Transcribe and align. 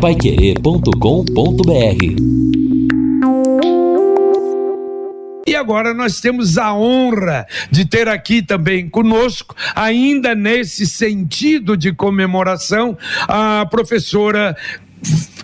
paiquerê.com.br 0.00 0.88
E 5.46 5.56
agora 5.56 5.92
nós 5.92 6.20
temos 6.20 6.56
a 6.56 6.72
honra 6.72 7.46
de 7.70 7.84
ter 7.84 8.06
aqui 8.06 8.40
também 8.40 8.88
conosco, 8.88 9.56
ainda 9.74 10.34
nesse 10.34 10.86
sentido 10.86 11.76
de 11.76 11.92
comemoração, 11.92 12.96
a 13.26 13.66
professora 13.68 14.56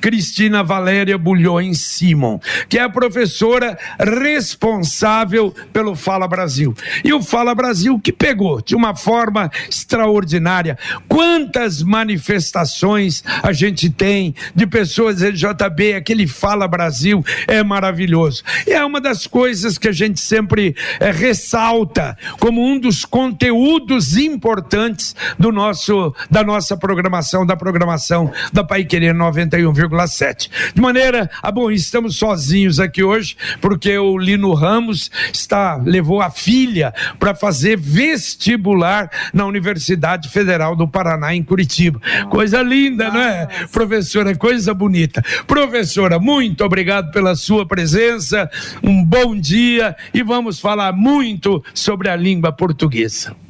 Cristina 0.04 0.62
Valéria 0.62 1.16
Bulhões 1.16 1.80
Simon, 1.80 2.38
que 2.68 2.78
é 2.78 2.82
a 2.82 2.90
professora 2.90 3.78
responsável 3.98 5.50
pelo 5.72 5.96
Fala 5.96 6.28
Brasil. 6.28 6.74
E 7.02 7.10
o 7.14 7.22
Fala 7.22 7.54
Brasil 7.54 7.98
que 7.98 8.12
pegou 8.12 8.60
de 8.60 8.76
uma 8.76 8.94
forma 8.94 9.50
extraordinária. 9.66 10.76
Quantas 11.08 11.82
manifestações 11.82 13.24
a 13.42 13.50
gente 13.50 13.88
tem 13.88 14.34
de 14.54 14.66
pessoas 14.66 15.22
LJB, 15.22 15.94
aquele 15.94 16.26
Fala 16.26 16.68
Brasil 16.68 17.24
é 17.48 17.62
maravilhoso. 17.62 18.42
E 18.66 18.72
é 18.72 18.84
uma 18.84 19.00
das 19.00 19.26
coisas 19.26 19.78
que 19.78 19.88
a 19.88 19.92
gente 19.92 20.20
sempre 20.20 20.76
é, 21.00 21.10
ressalta 21.12 22.14
como 22.38 22.62
um 22.62 22.78
dos 22.78 23.06
conteúdos 23.06 24.18
importantes 24.18 25.16
do 25.38 25.50
nosso 25.50 26.14
da 26.30 26.44
nossa 26.44 26.76
programação, 26.76 27.46
da 27.46 27.56
programação 27.56 28.30
da 28.52 28.62
Pai 28.62 28.84
Querer 28.84 29.14
91,7 29.14 29.93
de 30.74 30.80
maneira, 30.80 31.30
ah, 31.42 31.50
bom, 31.50 31.70
estamos 31.70 32.16
sozinhos 32.16 32.80
aqui 32.80 33.02
hoje, 33.02 33.36
porque 33.60 33.96
o 33.96 34.18
Lino 34.18 34.52
Ramos 34.52 35.10
está 35.32 35.76
levou 35.76 36.20
a 36.20 36.30
filha 36.30 36.92
para 37.18 37.34
fazer 37.34 37.78
vestibular 37.78 39.10
na 39.32 39.46
Universidade 39.46 40.28
Federal 40.28 40.76
do 40.76 40.88
Paraná, 40.88 41.34
em 41.34 41.42
Curitiba. 41.42 42.00
Coisa 42.30 42.62
linda, 42.62 43.10
não 43.10 43.20
é? 43.20 43.46
Professora, 43.70 44.34
coisa 44.36 44.74
bonita. 44.74 45.22
Professora, 45.46 46.18
muito 46.18 46.64
obrigado 46.64 47.10
pela 47.10 47.34
sua 47.34 47.66
presença, 47.66 48.50
um 48.82 49.04
bom 49.04 49.38
dia 49.38 49.96
e 50.12 50.22
vamos 50.22 50.58
falar 50.58 50.92
muito 50.92 51.64
sobre 51.72 52.08
a 52.08 52.16
língua 52.16 52.52
portuguesa. 52.52 53.43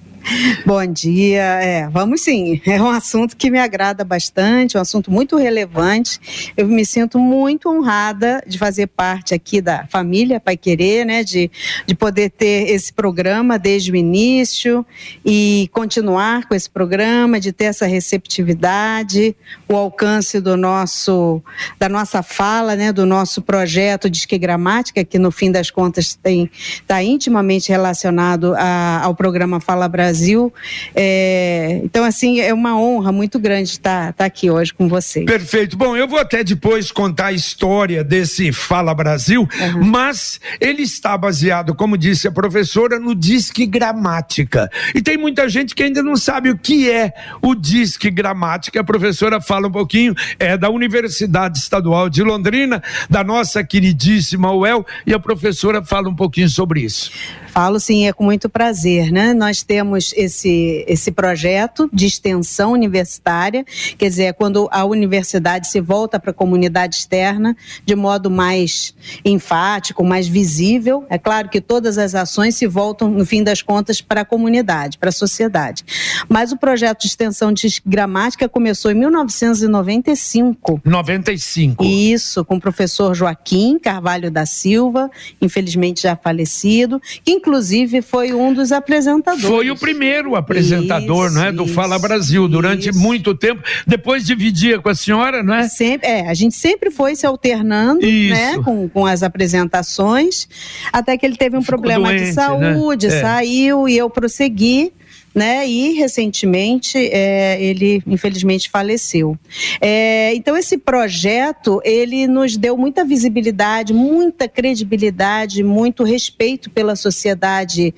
Bom 0.64 0.86
dia. 0.86 1.42
É, 1.42 1.88
vamos 1.88 2.22
sim. 2.22 2.60
É 2.66 2.80
um 2.80 2.88
assunto 2.88 3.36
que 3.36 3.50
me 3.50 3.58
agrada 3.58 4.04
bastante, 4.04 4.76
um 4.76 4.80
assunto 4.80 5.10
muito 5.10 5.36
relevante. 5.36 6.52
Eu 6.56 6.66
me 6.66 6.84
sinto 6.84 7.18
muito 7.18 7.68
honrada 7.68 8.42
de 8.46 8.58
fazer 8.58 8.86
parte 8.86 9.34
aqui 9.34 9.60
da 9.60 9.86
família 9.86 10.40
Pai 10.40 10.56
Querer, 10.56 11.04
né? 11.04 11.22
De, 11.22 11.50
de 11.86 11.94
poder 11.94 12.30
ter 12.30 12.70
esse 12.70 12.92
programa 12.92 13.58
desde 13.58 13.92
o 13.92 13.96
início 13.96 14.84
e 15.24 15.68
continuar 15.72 16.48
com 16.48 16.54
esse 16.54 16.70
programa, 16.70 17.38
de 17.38 17.52
ter 17.52 17.66
essa 17.66 17.86
receptividade, 17.86 19.36
o 19.68 19.76
alcance 19.76 20.40
do 20.40 20.56
nosso, 20.56 21.42
da 21.78 21.88
nossa 21.88 22.22
fala, 22.22 22.74
né? 22.74 22.92
Do 22.92 23.04
nosso 23.04 23.42
projeto 23.42 24.08
Disque 24.08 24.38
Gramática, 24.38 25.04
que 25.04 25.18
no 25.18 25.30
fim 25.30 25.52
das 25.52 25.70
contas 25.70 26.18
está 26.24 27.02
intimamente 27.02 27.70
relacionado 27.70 28.54
a, 28.56 29.02
ao 29.02 29.14
programa 29.14 29.60
Fala 29.60 29.86
Brasil 29.86 30.13
Brasil. 30.14 30.54
É, 30.94 31.80
então, 31.82 32.04
assim, 32.04 32.40
é 32.40 32.54
uma 32.54 32.78
honra 32.78 33.10
muito 33.10 33.36
grande 33.36 33.70
estar, 33.70 34.10
estar 34.10 34.24
aqui 34.24 34.48
hoje 34.48 34.72
com 34.72 34.88
vocês. 34.88 35.26
Perfeito. 35.26 35.76
Bom, 35.76 35.96
eu 35.96 36.06
vou 36.06 36.20
até 36.20 36.44
depois 36.44 36.92
contar 36.92 37.26
a 37.26 37.32
história 37.32 38.04
desse 38.04 38.52
Fala 38.52 38.94
Brasil, 38.94 39.42
uhum. 39.42 39.84
mas 39.84 40.40
ele 40.60 40.82
está 40.82 41.18
baseado, 41.18 41.74
como 41.74 41.98
disse 41.98 42.28
a 42.28 42.32
professora, 42.32 43.00
no 43.00 43.12
Disque 43.12 43.66
Gramática. 43.66 44.70
E 44.94 45.02
tem 45.02 45.16
muita 45.16 45.48
gente 45.48 45.74
que 45.74 45.82
ainda 45.82 46.02
não 46.02 46.16
sabe 46.16 46.48
o 46.50 46.56
que 46.56 46.88
é 46.88 47.12
o 47.42 47.54
Disque 47.56 48.08
Gramática. 48.08 48.80
A 48.80 48.84
professora 48.84 49.40
fala 49.40 49.66
um 49.66 49.72
pouquinho, 49.72 50.14
é 50.38 50.56
da 50.56 50.70
Universidade 50.70 51.58
Estadual 51.58 52.08
de 52.08 52.22
Londrina, 52.22 52.80
da 53.10 53.24
nossa 53.24 53.64
queridíssima 53.64 54.54
UEL, 54.54 54.86
e 55.04 55.12
a 55.12 55.18
professora 55.18 55.82
fala 55.82 56.08
um 56.08 56.14
pouquinho 56.14 56.48
sobre 56.48 56.82
isso. 56.82 57.10
Falo 57.54 57.78
sim, 57.78 58.08
é 58.08 58.12
com 58.12 58.24
muito 58.24 58.48
prazer, 58.48 59.12
né? 59.12 59.32
Nós 59.32 59.62
temos 59.62 60.12
esse, 60.16 60.84
esse 60.88 61.12
projeto 61.12 61.88
de 61.92 62.04
extensão 62.04 62.72
universitária, 62.72 63.64
quer 63.96 64.08
dizer, 64.08 64.24
é 64.24 64.32
quando 64.32 64.68
a 64.72 64.84
universidade 64.84 65.68
se 65.68 65.80
volta 65.80 66.18
para 66.18 66.32
a 66.32 66.34
comunidade 66.34 66.96
externa 66.96 67.56
de 67.86 67.94
modo 67.94 68.28
mais 68.28 68.92
enfático, 69.24 70.02
mais 70.02 70.26
visível. 70.26 71.04
É 71.08 71.16
claro 71.16 71.48
que 71.48 71.60
todas 71.60 71.96
as 71.96 72.16
ações 72.16 72.56
se 72.56 72.66
voltam, 72.66 73.08
no 73.08 73.24
fim 73.24 73.44
das 73.44 73.62
contas, 73.62 74.00
para 74.00 74.22
a 74.22 74.24
comunidade, 74.24 74.98
para 74.98 75.10
a 75.10 75.12
sociedade. 75.12 75.84
Mas 76.28 76.50
o 76.50 76.56
projeto 76.56 77.02
de 77.02 77.06
extensão 77.06 77.52
de 77.52 77.80
gramática 77.86 78.48
começou 78.48 78.90
em 78.90 78.94
1995. 78.94 80.80
95. 80.84 81.84
Isso, 81.84 82.44
com 82.44 82.56
o 82.56 82.60
professor 82.60 83.14
Joaquim 83.14 83.78
Carvalho 83.78 84.28
da 84.28 84.44
Silva, 84.44 85.08
infelizmente 85.40 86.02
já 86.02 86.16
falecido, 86.16 87.00
que 87.24 87.43
inclusive 87.44 88.00
foi 88.00 88.32
um 88.32 88.54
dos 88.54 88.72
apresentadores. 88.72 89.44
Foi 89.44 89.70
o 89.70 89.76
primeiro 89.76 90.34
apresentador, 90.34 91.26
isso, 91.26 91.34
não 91.34 91.44
é, 91.44 91.52
do 91.52 91.64
isso, 91.64 91.74
Fala 91.74 91.98
Brasil 91.98 92.48
durante 92.48 92.88
isso. 92.88 92.98
muito 92.98 93.34
tempo. 93.34 93.62
Depois 93.86 94.24
dividia 94.24 94.80
com 94.80 94.88
a 94.88 94.94
senhora, 94.94 95.42
não 95.42 95.54
é? 95.54 95.68
Sempre, 95.68 96.08
é, 96.08 96.28
a 96.28 96.34
gente 96.34 96.54
sempre 96.54 96.90
foi 96.90 97.14
se 97.14 97.26
alternando, 97.26 98.00
né, 98.00 98.58
com, 98.64 98.88
com 98.88 99.04
as 99.04 99.22
apresentações, 99.22 100.48
até 100.90 101.18
que 101.18 101.26
ele 101.26 101.36
teve 101.36 101.56
um 101.56 101.60
Ficou 101.60 101.78
problema 101.78 102.08
doente, 102.08 102.20
de 102.20 102.26
né? 102.28 102.32
saúde, 102.32 103.08
né? 103.08 103.20
saiu 103.20 103.88
e 103.88 103.96
eu 103.96 104.08
prossegui 104.08 104.92
né? 105.34 105.66
E 105.66 105.94
recentemente 105.94 106.96
é, 106.96 107.60
ele 107.60 108.00
infelizmente 108.06 108.70
faleceu. 108.70 109.36
É, 109.80 110.32
então 110.34 110.56
esse 110.56 110.78
projeto 110.78 111.80
ele 111.84 112.28
nos 112.28 112.56
deu 112.56 112.76
muita 112.76 113.04
visibilidade, 113.04 113.92
muita 113.92 114.46
credibilidade, 114.46 115.64
muito 115.64 116.04
respeito 116.04 116.70
pela 116.70 116.94
sociedade, 116.94 117.92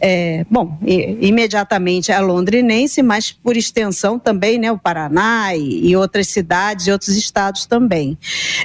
é, 0.00 0.46
bom, 0.50 0.78
imediatamente 1.20 2.10
a 2.10 2.20
londrinense, 2.20 3.02
mas 3.02 3.30
por 3.30 3.56
extensão 3.56 4.18
também, 4.18 4.58
né? 4.58 4.72
O 4.72 4.78
Paraná 4.78 5.54
e, 5.54 5.90
e 5.90 5.96
outras 5.96 6.28
cidades 6.28 6.86
e 6.86 6.92
outros 6.92 7.16
estados 7.16 7.66
também. 7.66 8.16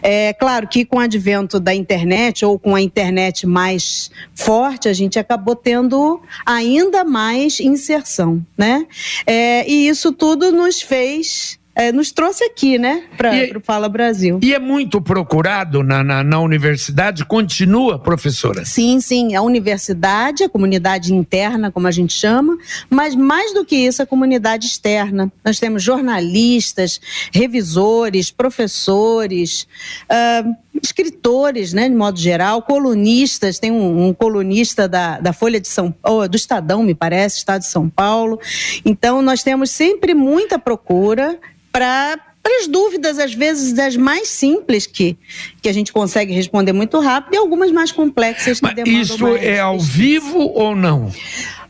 É 0.02 0.32
claro 0.34 0.68
que 0.68 0.86
com 0.86 0.98
o 0.98 1.00
advento 1.00 1.60
da 1.60 1.74
internet 1.74 2.46
ou 2.46 2.58
com 2.58 2.74
a 2.74 2.82
internet 2.82 3.46
mais 3.46 4.10
forte, 4.34 4.88
a 4.88 4.94
gente 4.94 5.20
acabou 5.20 5.56
tendo 5.56 6.22
ainda 6.46 7.04
mais 7.04 7.60
inserção 7.60 8.13
né? 8.58 8.86
É, 9.26 9.68
e 9.70 9.88
isso 9.88 10.12
tudo 10.12 10.52
nos 10.52 10.82
fez 10.82 11.60
é, 11.76 11.92
nos 11.92 12.12
trouxe 12.12 12.44
aqui, 12.44 12.78
né, 12.78 13.04
para 13.18 13.58
o 13.58 13.62
Fala 13.62 13.90
Brasil. 13.90 14.40
E 14.44 14.54
é 14.54 14.60
muito 14.60 15.02
procurado 15.02 15.82
na, 15.82 16.04
na, 16.04 16.24
na, 16.24 16.40
universidade? 16.40 17.26
Continua, 17.26 17.98
professora? 17.98 18.64
Sim, 18.64 19.00
sim. 19.00 19.36
A 19.36 19.42
universidade, 19.42 20.44
a 20.44 20.50
comunidade 20.50 21.14
interna, 21.14 21.72
como 21.72 21.88
a 21.88 21.92
gente 21.92 22.14
chama, 22.14 22.58
mas 22.90 23.16
mais 23.16 23.54
do 23.54 23.66
que 23.66 23.76
isso, 23.76 24.04
a 24.04 24.06
comunidade 24.06 24.68
externa. 24.68 25.32
Nós 25.44 25.60
temos 25.60 25.82
jornalistas, 25.82 27.02
revisores, 27.32 28.30
professores, 28.30 29.68
uh, 30.04 30.56
escritores, 30.82 31.74
né, 31.74 31.88
de 31.88 31.96
modo 31.96 32.20
geral, 32.20 32.62
colunistas. 32.62 33.60
Tem 33.60 33.72
um, 33.72 34.08
um 34.08 34.14
colunista 34.14 34.88
da, 34.88 35.20
da 35.20 35.34
Folha 35.34 35.60
de 35.60 35.68
São 35.68 35.92
Paulo, 35.92 36.28
do 36.28 36.36
Estadão, 36.36 36.84
me 36.84 36.96
parece, 36.96 37.38
Estado 37.38 37.62
de 37.62 37.68
São 37.68 37.90
Paulo. 37.90 38.40
Então, 38.86 39.22
nós 39.22 39.44
temos 39.44 39.70
sempre 39.70 40.14
muita 40.14 40.58
procura 40.58 41.38
para 41.72 42.33
para 42.44 42.60
as 42.60 42.68
dúvidas, 42.68 43.18
às 43.18 43.34
vezes, 43.34 43.72
das 43.72 43.96
mais 43.96 44.28
simples, 44.28 44.86
que, 44.86 45.18
que 45.62 45.70
a 45.70 45.74
gente 45.74 45.94
consegue 45.94 46.34
responder 46.34 46.74
muito 46.74 47.00
rápido, 47.00 47.34
e 47.34 47.38
algumas 47.38 47.72
mais 47.72 47.92
complexas 47.92 48.60
que 48.60 48.66
Mas 48.66 48.76
demandam 48.76 49.02
Isso 49.02 49.18
mais 49.24 49.42
é 49.42 49.62
ao 49.62 49.80
vivo 49.80 50.40
ou 50.40 50.76
não? 50.76 51.08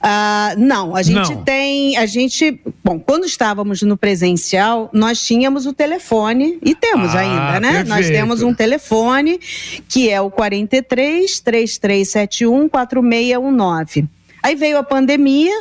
Uh, 0.04 0.60
não, 0.60 0.96
a 0.98 1.02
gente 1.02 1.34
não. 1.34 1.44
tem, 1.44 1.96
a 1.96 2.06
gente, 2.06 2.60
bom, 2.84 3.00
quando 3.00 3.24
estávamos 3.24 3.82
no 3.84 3.96
presencial, 3.96 4.90
nós 4.92 5.22
tínhamos 5.22 5.66
o 5.66 5.72
telefone 5.72 6.60
e 6.62 6.76
temos 6.76 7.16
ah, 7.16 7.20
ainda, 7.20 7.60
né? 7.62 7.70
Perfeito. 7.70 7.90
Nós 7.90 8.08
temos 8.10 8.42
um 8.42 8.54
telefone 8.54 9.40
que 9.88 10.10
é 10.10 10.20
o 10.20 10.30
43 10.30 11.40
3371 11.40 12.68
4619. 12.68 14.06
Aí 14.42 14.56
veio 14.56 14.78
a 14.78 14.84
pandemia, 14.84 15.54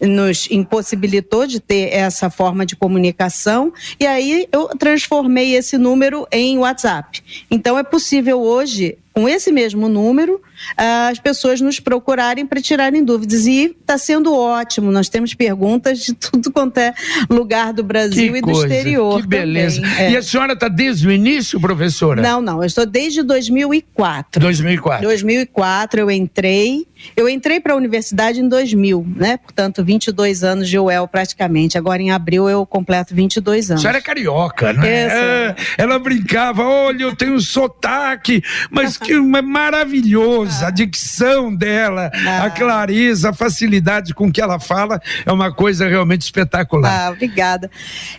nos 0.00 0.48
impossibilitou 0.50 1.46
de 1.46 1.60
ter 1.60 1.92
essa 1.92 2.30
forma 2.30 2.64
de 2.64 2.76
comunicação 2.76 3.72
e 3.98 4.06
aí 4.06 4.46
eu 4.52 4.68
transformei 4.68 5.54
esse 5.54 5.76
número 5.76 6.26
em 6.30 6.58
WhatsApp. 6.58 7.22
Então 7.50 7.78
é 7.78 7.82
possível 7.82 8.40
hoje 8.40 8.96
com 9.18 9.28
esse 9.28 9.50
mesmo 9.50 9.88
número, 9.88 10.40
as 10.76 11.18
pessoas 11.18 11.60
nos 11.60 11.80
procurarem 11.80 12.46
para 12.46 12.62
tirarem 12.62 13.02
dúvidas. 13.02 13.46
E 13.46 13.74
está 13.80 13.98
sendo 13.98 14.32
ótimo. 14.32 14.92
Nós 14.92 15.08
temos 15.08 15.34
perguntas 15.34 15.98
de 15.98 16.14
tudo 16.14 16.52
quanto 16.52 16.78
é 16.78 16.94
lugar 17.28 17.72
do 17.72 17.82
Brasil 17.82 18.32
que 18.32 18.38
e 18.38 18.40
coisa, 18.40 18.60
do 18.60 18.72
exterior. 18.72 19.20
Que 19.20 19.26
beleza. 19.26 19.82
É. 19.98 20.12
E 20.12 20.16
a 20.16 20.22
senhora 20.22 20.52
está 20.52 20.68
desde 20.68 21.08
o 21.08 21.10
início, 21.10 21.60
professora? 21.60 22.22
Não, 22.22 22.40
não. 22.40 22.58
Eu 22.62 22.66
estou 22.66 22.86
desde 22.86 23.24
2004. 23.24 24.40
2004. 24.40 25.04
2004 25.04 26.00
eu 26.00 26.10
entrei. 26.12 26.86
Eu 27.16 27.28
entrei 27.28 27.60
para 27.60 27.74
a 27.74 27.76
universidade 27.76 28.40
em 28.40 28.48
2000, 28.48 29.06
né? 29.16 29.36
Portanto, 29.36 29.84
22 29.84 30.42
anos 30.44 30.68
de 30.68 30.78
UEL 30.78 31.06
praticamente. 31.08 31.78
Agora 31.78 32.02
em 32.02 32.10
abril 32.10 32.48
eu 32.48 32.64
completo 32.66 33.14
22 33.14 33.70
anos. 33.70 33.80
A 33.80 33.82
senhora 33.82 33.98
é 33.98 34.00
carioca, 34.00 34.72
né? 34.72 34.88
É, 34.88 35.56
ela 35.76 35.98
brincava, 35.98 36.62
olha, 36.64 37.04
eu 37.04 37.16
tenho 37.16 37.40
sotaque, 37.40 38.42
mas 38.70 38.96
que 39.08 39.42
maravilhoso, 39.42 40.64
a 40.64 40.70
dicção 40.70 41.54
dela, 41.54 42.10
ah. 42.26 42.44
a 42.44 42.50
clareza, 42.50 43.30
a 43.30 43.32
facilidade 43.32 44.12
com 44.12 44.30
que 44.30 44.40
ela 44.40 44.60
fala 44.60 45.00
é 45.24 45.32
uma 45.32 45.52
coisa 45.52 45.88
realmente 45.88 46.22
espetacular. 46.22 47.06
Ah, 47.06 47.10
obrigada. 47.10 47.70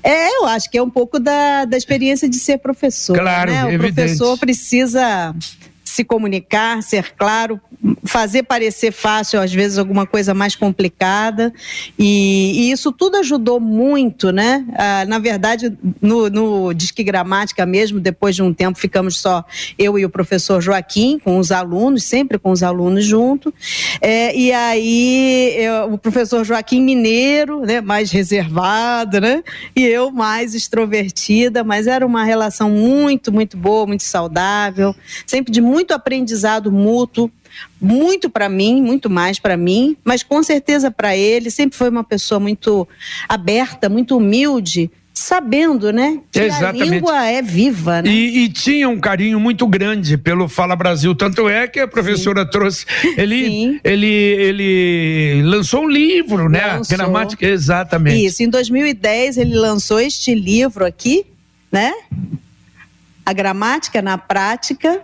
É, 0.03 0.37
eu 0.37 0.45
acho 0.47 0.69
que 0.69 0.77
é 0.77 0.83
um 0.83 0.89
pouco 0.89 1.19
da, 1.19 1.65
da 1.65 1.77
experiência 1.77 2.27
de 2.27 2.37
ser 2.37 2.57
professor. 2.57 3.17
Claro, 3.17 3.51
né? 3.51 3.65
O 3.65 3.69
evidente. 3.69 3.93
professor 3.93 4.37
precisa 4.37 5.35
se 5.89 6.03
comunicar, 6.03 6.83
ser 6.83 7.13
claro, 7.17 7.59
fazer 8.03 8.43
parecer 8.43 8.91
fácil, 8.91 9.41
às 9.41 9.51
vezes, 9.51 9.77
alguma 9.77 10.05
coisa 10.05 10.33
mais 10.33 10.55
complicada. 10.55 11.51
E, 11.97 12.51
e 12.55 12.71
isso 12.71 12.91
tudo 12.91 13.17
ajudou 13.17 13.59
muito, 13.59 14.31
né? 14.31 14.65
Ah, 14.75 15.05
na 15.07 15.17
verdade, 15.17 15.75
no, 15.99 16.29
no 16.29 16.73
Disque 16.73 17.03
Gramática 17.03 17.65
mesmo, 17.65 17.99
depois 17.99 18.35
de 18.35 18.43
um 18.43 18.53
tempo, 18.53 18.77
ficamos 18.77 19.19
só 19.19 19.43
eu 19.77 19.97
e 19.97 20.05
o 20.05 20.09
professor 20.09 20.61
Joaquim, 20.61 21.17
com 21.17 21.39
os 21.39 21.51
alunos, 21.51 22.03
sempre 22.03 22.37
com 22.37 22.51
os 22.51 22.61
alunos 22.61 23.03
junto. 23.03 23.51
É, 23.99 24.35
e 24.35 24.51
aí, 24.51 25.55
eu, 25.57 25.93
o 25.93 25.97
professor 25.97 26.43
Joaquim 26.43 26.81
Mineiro, 26.81 27.61
né, 27.61 27.81
mais 27.81 28.11
reservado, 28.11 29.19
né? 29.19 29.43
E 29.75 29.83
eu 29.83 30.11
mais 30.11 30.53
extrovertida, 30.53 31.63
mas 31.63 31.87
era 31.87 32.05
uma 32.05 32.23
relação 32.23 32.69
muito, 32.69 33.31
muito 33.31 33.57
boa, 33.57 33.87
muito 33.87 34.03
saudável, 34.03 34.95
sempre 35.25 35.51
de 35.51 35.61
muito 35.61 35.78
aprendizado 35.93 36.71
mútuo 36.71 37.31
muito 37.81 38.29
para 38.29 38.47
mim, 38.49 38.81
muito 38.81 39.09
mais 39.09 39.39
para 39.39 39.57
mim, 39.57 39.97
mas 40.03 40.23
com 40.23 40.41
certeza 40.43 40.91
para 40.91 41.15
ele. 41.15 41.49
Sempre 41.49 41.77
foi 41.77 41.89
uma 41.89 42.03
pessoa 42.03 42.39
muito 42.39 42.87
aberta, 43.27 43.89
muito 43.89 44.17
humilde, 44.17 44.91
sabendo, 45.13 45.91
né? 45.91 46.19
Que 46.31 46.39
Exatamente. 46.39 46.81
a 46.81 46.85
língua 46.85 47.25
é 47.25 47.41
viva, 47.41 48.01
né? 48.01 48.09
E, 48.09 48.45
e, 48.45 48.49
tinha 48.49 48.87
um 48.87 48.99
carinho 48.99 49.39
muito 49.39 49.67
grande 49.67 50.17
pelo 50.17 50.47
Fala 50.47 50.75
Brasil, 50.75 51.13
tanto 51.13 51.49
é 51.49 51.67
que 51.67 51.79
a 51.79 51.87
professora 51.87 52.43
Sim. 52.43 52.49
trouxe, 52.49 52.85
ele, 53.17 53.45
Sim. 53.45 53.79
ele, 53.83 54.07
ele 54.07 55.41
lançou 55.43 55.83
um 55.83 55.89
livro, 55.89 56.47
né? 56.49 56.65
Lançou. 56.77 56.97
Gramática, 56.97 57.45
exatamente. 57.45 58.25
Isso, 58.25 58.43
em 58.43 58.49
2010 58.49 59.37
ele 59.37 59.55
lançou 59.55 59.99
este 59.99 60.33
livro 60.33 60.85
aqui, 60.85 61.25
né? 61.71 61.93
A 63.25 63.33
gramática 63.33 64.01
na 64.01 64.17
prática, 64.17 65.01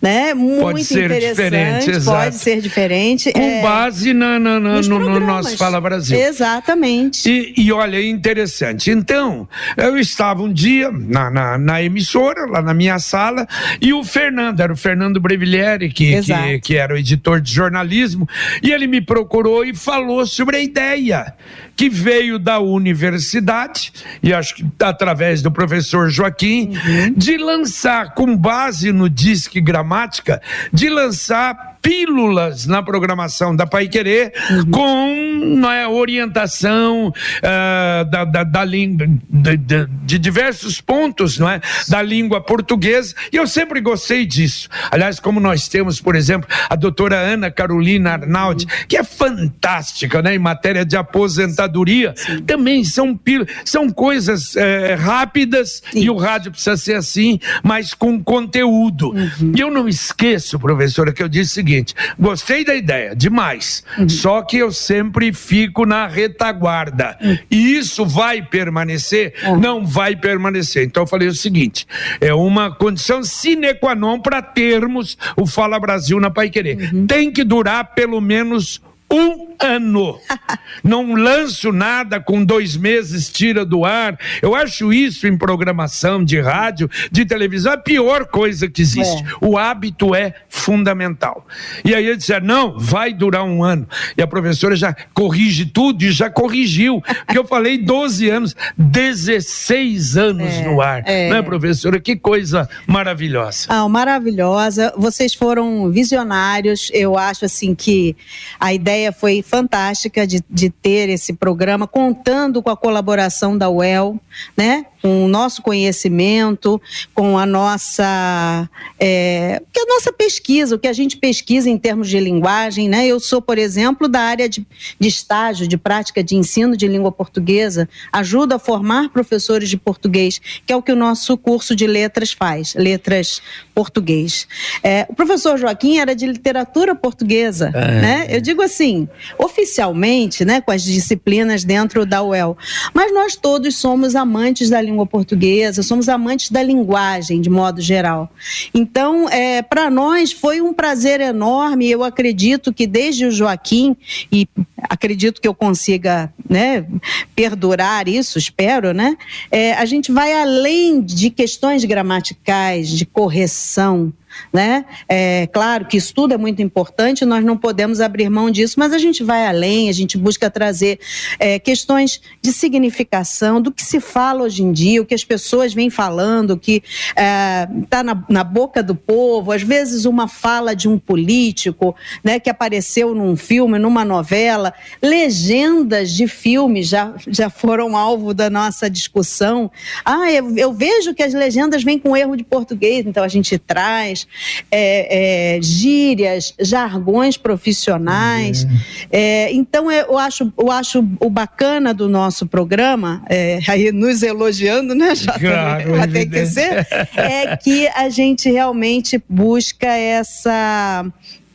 né? 0.00 0.34
Muito 0.34 0.60
pode 0.60 0.84
ser 0.84 1.08
diferente, 1.20 1.90
exato. 1.90 2.18
pode 2.18 2.36
ser 2.36 2.60
diferente. 2.60 3.32
Com 3.32 3.40
é, 3.40 3.62
base 3.62 4.12
na, 4.12 4.38
na, 4.38 4.60
na 4.60 4.80
no, 4.82 4.98
no, 4.98 5.20
nosso 5.20 5.56
Fala 5.56 5.80
Brasil. 5.80 6.18
Exatamente. 6.18 7.28
E, 7.28 7.54
e, 7.56 7.72
olha, 7.72 7.96
é 7.96 8.06
interessante. 8.06 8.90
Então, 8.90 9.48
eu 9.76 9.98
estava 9.98 10.42
um 10.42 10.52
dia 10.52 10.90
na, 10.90 11.30
na, 11.30 11.58
na, 11.58 11.82
emissora, 11.82 12.46
lá 12.46 12.62
na 12.62 12.74
minha 12.74 12.98
sala, 12.98 13.46
e 13.80 13.92
o 13.92 14.04
Fernando, 14.04 14.60
era 14.60 14.72
o 14.72 14.76
Fernando 14.76 15.20
Brevillieri, 15.20 15.90
que, 15.90 16.20
que, 16.22 16.60
que 16.60 16.76
era 16.76 16.94
o 16.94 16.96
editor 16.96 17.40
de 17.40 17.52
jornalismo, 17.52 18.28
e 18.62 18.72
ele 18.72 18.86
me 18.86 19.00
procurou 19.00 19.64
e 19.64 19.74
falou 19.74 20.26
sobre 20.26 20.56
a 20.56 20.60
ideia 20.60 21.34
que 21.76 21.90
veio 21.90 22.38
da 22.38 22.58
universidade, 22.58 23.92
e 24.22 24.32
acho 24.32 24.54
que 24.54 24.66
através 24.80 25.42
do 25.42 25.50
professor 25.50 26.08
Joaquim, 26.08 26.70
uhum. 26.70 27.12
de 27.14 27.36
lançar, 27.36 28.14
com 28.14 28.34
base 28.34 28.90
no 28.92 29.10
Disque 29.10 29.60
Gramática, 29.60 30.40
de 30.72 30.88
lançar 30.88 31.75
pílulas 31.86 32.66
na 32.66 32.82
programação 32.82 33.54
da 33.54 33.64
Pai 33.64 33.86
Querer 33.86 34.32
uhum. 34.50 34.70
com 34.72 35.70
é, 35.70 35.86
orientação 35.86 37.08
uh, 37.08 38.10
da, 38.10 38.24
da, 38.24 38.42
da 38.42 38.64
língua 38.64 39.06
de, 39.30 39.56
de, 39.56 39.86
de, 39.86 40.18
diversos 40.18 40.80
pontos 40.80 41.38
não 41.38 41.48
é, 41.48 41.60
da 41.88 42.02
língua 42.02 42.40
portuguesa 42.40 43.14
e 43.32 43.36
eu 43.36 43.46
sempre 43.46 43.80
gostei 43.80 44.26
disso. 44.26 44.68
Aliás, 44.90 45.20
como 45.20 45.38
nós 45.38 45.68
temos, 45.68 46.00
por 46.00 46.16
exemplo, 46.16 46.48
a 46.68 46.74
doutora 46.74 47.20
Ana 47.20 47.52
Carolina 47.52 48.14
Arnaldi, 48.14 48.64
uhum. 48.64 48.86
que 48.88 48.96
é 48.96 49.04
fantástica 49.04 50.20
né, 50.20 50.34
em 50.34 50.40
matéria 50.40 50.84
de 50.84 50.96
aposentadoria, 50.96 52.14
Sim. 52.16 52.42
também 52.42 52.82
são 52.82 53.16
pílulas, 53.16 53.54
são 53.64 53.88
coisas 53.90 54.56
é, 54.56 54.94
rápidas 54.94 55.84
Sim. 55.92 56.00
e 56.00 56.10
o 56.10 56.16
rádio 56.16 56.50
precisa 56.50 56.76
ser 56.76 56.94
assim, 56.94 57.38
mas 57.62 57.94
com 57.94 58.20
conteúdo. 58.20 59.10
Uhum. 59.10 59.52
E 59.56 59.60
eu 59.60 59.70
não 59.70 59.88
esqueço, 59.88 60.58
professora, 60.58 61.12
que 61.12 61.22
eu 61.22 61.28
disse 61.28 61.52
o 61.52 61.54
seguinte 61.54 61.75
seguinte: 61.76 61.94
gostei 62.18 62.64
da 62.64 62.74
ideia, 62.74 63.14
demais. 63.14 63.84
Uhum. 63.98 64.08
Só 64.08 64.42
que 64.42 64.58
eu 64.58 64.72
sempre 64.72 65.32
fico 65.32 65.84
na 65.84 66.06
retaguarda. 66.06 67.16
Uhum. 67.20 67.38
E 67.50 67.76
isso 67.76 68.04
vai 68.04 68.42
permanecer? 68.42 69.34
Uhum. 69.44 69.60
Não 69.60 69.86
vai 69.86 70.16
permanecer. 70.16 70.84
Então 70.84 71.02
eu 71.02 71.06
falei 71.06 71.28
o 71.28 71.34
seguinte: 71.34 71.86
é 72.20 72.32
uma 72.32 72.74
condição 72.74 73.22
sine 73.22 73.74
qua 73.74 73.94
non 73.94 74.20
para 74.20 74.42
termos 74.42 75.16
o 75.36 75.46
Fala 75.46 75.78
Brasil 75.78 76.18
na 76.20 76.30
Pai 76.30 76.50
Querer. 76.50 76.92
Uhum. 76.92 77.06
Tem 77.06 77.30
que 77.30 77.44
durar 77.44 77.94
pelo 77.94 78.20
menos 78.20 78.80
um 79.10 79.54
ano. 79.60 80.18
Não 80.82 81.14
lanço 81.14 81.72
nada 81.72 82.20
com 82.20 82.44
dois 82.44 82.76
meses, 82.76 83.30
tira 83.30 83.64
do 83.64 83.84
ar. 83.84 84.18
Eu 84.42 84.54
acho 84.54 84.92
isso 84.92 85.26
em 85.26 85.36
programação 85.36 86.24
de 86.24 86.40
rádio, 86.40 86.88
de 87.10 87.24
televisão, 87.24 87.72
a 87.72 87.76
pior 87.76 88.26
coisa 88.26 88.68
que 88.68 88.82
existe. 88.82 89.22
É. 89.22 89.26
O 89.40 89.56
hábito 89.56 90.14
é 90.14 90.34
fundamental. 90.48 91.46
E 91.84 91.94
aí 91.94 92.06
ele 92.06 92.16
disse: 92.16 92.38
não, 92.40 92.78
vai 92.78 93.12
durar 93.12 93.44
um 93.44 93.64
ano. 93.64 93.88
E 94.16 94.22
a 94.22 94.26
professora 94.26 94.76
já 94.76 94.94
corrige 95.14 95.66
tudo 95.66 96.02
e 96.02 96.10
já 96.10 96.28
corrigiu. 96.28 97.02
Porque 97.24 97.38
eu 97.38 97.46
falei 97.46 97.78
12 97.78 98.28
anos, 98.28 98.56
16 98.76 100.16
anos 100.16 100.52
é, 100.52 100.64
no 100.64 100.80
ar. 100.80 101.02
É. 101.06 101.30
Né, 101.30 101.42
professora? 101.42 101.98
Que 101.98 102.16
coisa 102.16 102.68
maravilhosa. 102.86 103.66
Ah, 103.68 103.88
maravilhosa. 103.88 104.92
Vocês 104.96 105.34
foram 105.34 105.90
visionários. 105.90 106.90
Eu 106.92 107.16
acho 107.16 107.44
assim 107.44 107.74
que 107.74 108.16
a 108.60 108.72
ideia 108.72 108.95
foi 109.12 109.42
fantástica 109.42 110.26
de, 110.26 110.42
de 110.48 110.70
ter 110.70 111.08
esse 111.08 111.32
programa, 111.32 111.86
contando 111.86 112.62
com 112.62 112.70
a 112.70 112.76
colaboração 112.76 113.56
da 113.56 113.68
UEL, 113.68 114.20
né? 114.56 114.86
Com 115.06 115.24
o 115.24 115.28
nosso 115.28 115.62
conhecimento, 115.62 116.82
com 117.14 117.38
a 117.38 117.46
nossa, 117.46 118.68
é, 118.98 119.62
que 119.72 119.78
a 119.78 119.86
nossa 119.86 120.12
pesquisa, 120.12 120.74
o 120.74 120.78
que 120.80 120.88
a 120.88 120.92
gente 120.92 121.16
pesquisa 121.16 121.70
em 121.70 121.78
termos 121.78 122.08
de 122.08 122.18
linguagem, 122.18 122.88
né? 122.88 123.06
Eu 123.06 123.20
sou, 123.20 123.40
por 123.40 123.56
exemplo, 123.56 124.08
da 124.08 124.20
área 124.20 124.48
de, 124.48 124.66
de 124.98 125.06
estágio, 125.06 125.68
de 125.68 125.76
prática 125.76 126.24
de 126.24 126.34
ensino 126.34 126.76
de 126.76 126.88
língua 126.88 127.12
portuguesa, 127.12 127.88
ajudo 128.12 128.54
a 128.54 128.58
formar 128.58 129.10
professores 129.10 129.68
de 129.68 129.76
português, 129.76 130.40
que 130.66 130.72
é 130.72 130.76
o 130.76 130.82
que 130.82 130.90
o 130.90 130.96
nosso 130.96 131.36
curso 131.36 131.76
de 131.76 131.86
letras 131.86 132.32
faz, 132.32 132.74
letras 132.74 133.40
português. 133.72 134.48
É, 134.82 135.06
o 135.08 135.14
professor 135.14 135.56
Joaquim 135.56 135.98
era 135.98 136.16
de 136.16 136.26
literatura 136.26 136.96
portuguesa, 136.96 137.70
é. 137.72 138.00
né? 138.00 138.26
Eu 138.28 138.40
digo 138.40 138.60
assim, 138.60 139.08
oficialmente, 139.38 140.44
né, 140.44 140.60
com 140.60 140.72
as 140.72 140.82
disciplinas 140.82 141.62
dentro 141.62 142.04
da 142.04 142.24
UEL, 142.24 142.58
mas 142.92 143.14
nós 143.14 143.36
todos 143.36 143.76
somos 143.76 144.16
amantes 144.16 144.68
da 144.68 144.80
língua 144.80 144.95
língua 144.96 145.06
portuguesa, 145.06 145.82
somos 145.82 146.08
amantes 146.08 146.50
da 146.50 146.62
linguagem 146.62 147.42
de 147.42 147.50
modo 147.50 147.82
geral. 147.82 148.32
Então, 148.72 149.28
é, 149.28 149.60
para 149.60 149.90
nós 149.90 150.32
foi 150.32 150.62
um 150.62 150.72
prazer 150.72 151.20
enorme. 151.20 151.88
Eu 151.88 152.02
acredito 152.02 152.72
que 152.72 152.86
desde 152.86 153.26
o 153.26 153.30
Joaquim, 153.30 153.94
e 154.32 154.48
acredito 154.88 155.40
que 155.40 155.46
eu 155.46 155.54
consiga 155.54 156.32
né, 156.48 156.86
perdurar 157.34 158.08
isso, 158.08 158.38
espero, 158.38 158.94
né? 158.94 159.16
É, 159.50 159.74
a 159.74 159.84
gente 159.84 160.10
vai 160.10 160.32
além 160.32 161.02
de 161.02 161.28
questões 161.28 161.84
gramaticais, 161.84 162.88
de 162.88 163.04
correção 163.04 164.12
né? 164.52 164.84
É 165.08 165.46
claro 165.48 165.86
que 165.86 165.96
estudo 165.96 166.34
é 166.34 166.36
muito 166.36 166.62
importante, 166.62 167.24
nós 167.24 167.44
não 167.44 167.56
podemos 167.56 168.00
abrir 168.00 168.28
mão 168.28 168.50
disso, 168.50 168.78
mas 168.78 168.92
a 168.92 168.98
gente 168.98 169.22
vai 169.22 169.46
além, 169.46 169.88
a 169.88 169.92
gente 169.92 170.16
busca 170.18 170.50
trazer 170.50 170.98
é, 171.38 171.58
questões 171.58 172.20
de 172.42 172.52
significação 172.52 173.60
do 173.60 173.70
que 173.72 173.82
se 173.82 174.00
fala 174.00 174.44
hoje 174.44 174.62
em 174.62 174.72
dia, 174.72 175.02
o 175.02 175.06
que 175.06 175.14
as 175.14 175.24
pessoas 175.24 175.74
vêm 175.74 175.90
falando, 175.90 176.52
o 176.52 176.56
que 176.56 176.82
está 177.10 177.22
é, 177.22 177.68
tá 177.88 178.02
na, 178.02 178.24
na 178.28 178.44
boca 178.44 178.82
do 178.82 178.94
povo, 178.94 179.52
às 179.52 179.62
vezes 179.62 180.04
uma 180.04 180.28
fala 180.28 180.74
de 180.74 180.88
um 180.88 180.98
político, 180.98 181.94
né, 182.22 182.38
que 182.38 182.50
apareceu 182.50 183.14
num 183.14 183.36
filme, 183.36 183.78
numa 183.78 184.04
novela, 184.04 184.72
legendas 185.02 186.10
de 186.12 186.26
filmes 186.26 186.88
já, 186.88 187.14
já 187.28 187.50
foram 187.50 187.96
alvo 187.96 188.32
da 188.32 188.48
nossa 188.50 188.88
discussão. 188.88 189.70
Ah, 190.04 190.30
eu, 190.30 190.56
eu 190.56 190.72
vejo 190.72 191.14
que 191.14 191.22
as 191.22 191.34
legendas 191.34 191.82
vêm 191.82 191.98
com 191.98 192.16
erro 192.16 192.36
de 192.36 192.44
português, 192.44 193.06
então 193.06 193.22
a 193.22 193.28
gente 193.28 193.58
traz 193.58 194.25
é, 194.70 195.56
é, 195.56 195.62
gírias, 195.62 196.54
jargões 196.60 197.36
profissionais. 197.36 198.64
Uhum. 198.64 198.78
É, 199.10 199.52
então, 199.52 199.90
eu 199.90 200.18
acho, 200.18 200.52
eu 200.58 200.70
acho 200.70 201.06
o 201.20 201.30
bacana 201.30 201.92
do 201.92 202.08
nosso 202.08 202.46
programa, 202.46 203.22
é, 203.28 203.58
aí 203.68 203.92
nos 203.92 204.22
elogiando, 204.22 204.94
né, 204.94 205.14
Jota? 205.14 205.38
Claro, 205.38 206.12
Tem 206.12 206.28
que 206.28 206.46
ser, 206.46 206.86
é 207.16 207.56
que 207.56 207.88
a 207.88 208.08
gente 208.08 208.50
realmente 208.50 209.22
busca 209.28 209.86
essa, 209.86 211.06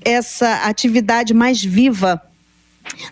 essa 0.03 0.65
atividade 0.65 1.33
mais 1.33 1.63
viva 1.63 2.21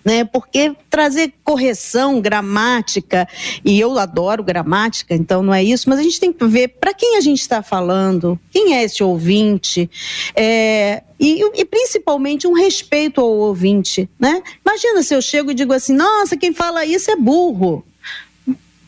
né? 0.03 0.23
Porque 0.23 0.75
trazer 0.89 1.33
correção 1.43 2.21
gramática, 2.21 3.27
e 3.63 3.79
eu 3.79 3.97
adoro 3.97 4.43
gramática, 4.43 5.15
então 5.15 5.41
não 5.43 5.53
é 5.53 5.63
isso, 5.63 5.89
mas 5.89 5.99
a 5.99 6.03
gente 6.03 6.19
tem 6.19 6.33
que 6.33 6.45
ver 6.45 6.69
para 6.79 6.93
quem 6.93 7.17
a 7.17 7.21
gente 7.21 7.41
está 7.41 7.61
falando, 7.61 8.39
quem 8.51 8.75
é 8.75 8.83
esse 8.83 9.03
ouvinte, 9.03 9.89
é, 10.35 11.03
e, 11.19 11.41
e, 11.55 11.65
principalmente 11.65 12.47
um 12.47 12.53
respeito 12.53 13.19
ao 13.19 13.29
ouvinte, 13.29 14.09
né? 14.19 14.41
Imagina 14.65 15.03
se 15.03 15.13
eu 15.13 15.21
chego 15.21 15.51
e 15.51 15.53
digo 15.53 15.73
assim, 15.73 15.93
nossa, 15.93 16.37
quem 16.37 16.53
fala 16.53 16.85
isso 16.85 17.11
é 17.11 17.15
burro 17.15 17.83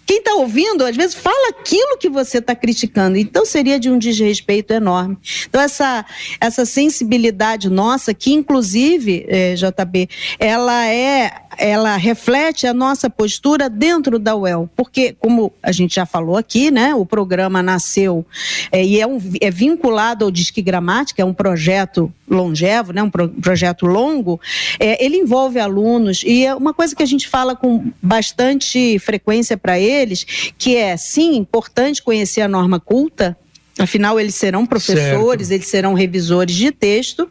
quem 0.05 0.17
está 0.19 0.33
ouvindo, 0.35 0.83
às 0.83 0.95
vezes, 0.95 1.15
fala 1.15 1.49
aquilo 1.49 1.97
que 1.97 2.09
você 2.09 2.39
está 2.39 2.55
criticando. 2.55 3.17
Então, 3.17 3.45
seria 3.45 3.79
de 3.79 3.89
um 3.89 3.97
desrespeito 3.97 4.73
enorme. 4.73 5.17
Então, 5.47 5.61
essa, 5.61 6.05
essa 6.39 6.65
sensibilidade 6.65 7.69
nossa, 7.69 8.13
que 8.13 8.33
inclusive, 8.33 9.25
eh, 9.27 9.55
JB, 9.55 10.09
ela 10.39 10.87
é 10.87 11.31
ela 11.57 11.95
reflete 11.97 12.65
a 12.65 12.73
nossa 12.73 13.09
postura 13.09 13.69
dentro 13.69 14.17
da 14.17 14.35
UEL, 14.35 14.69
porque 14.75 15.15
como 15.19 15.51
a 15.61 15.71
gente 15.71 15.95
já 15.95 16.05
falou 16.05 16.37
aqui, 16.37 16.71
né, 16.71 16.95
o 16.95 17.05
programa 17.05 17.61
nasceu 17.61 18.25
é, 18.71 18.83
e 18.83 18.99
é, 18.99 19.07
um, 19.07 19.19
é 19.39 19.51
vinculado 19.51 20.25
ao 20.25 20.31
Disque 20.31 20.61
Gramática, 20.61 21.21
é 21.21 21.25
um 21.25 21.33
projeto 21.33 22.11
longevo, 22.29 22.93
né, 22.93 23.03
um 23.03 23.09
pro, 23.09 23.29
projeto 23.29 23.85
longo, 23.85 24.39
é, 24.79 25.03
ele 25.03 25.17
envolve 25.17 25.59
alunos 25.59 26.23
e 26.25 26.45
é 26.45 26.55
uma 26.55 26.73
coisa 26.73 26.95
que 26.95 27.03
a 27.03 27.07
gente 27.07 27.27
fala 27.27 27.55
com 27.55 27.91
bastante 28.01 28.97
frequência 28.99 29.57
para 29.57 29.79
eles, 29.79 30.53
que 30.57 30.75
é 30.75 30.95
sim 30.97 31.35
importante 31.35 32.01
conhecer 32.01 32.41
a 32.41 32.47
norma 32.47 32.79
culta, 32.79 33.37
afinal 33.77 34.19
eles 34.19 34.35
serão 34.35 34.65
professores, 34.65 35.47
certo. 35.47 35.59
eles 35.59 35.67
serão 35.67 35.93
revisores 35.93 36.55
de 36.55 36.71
texto 36.71 37.29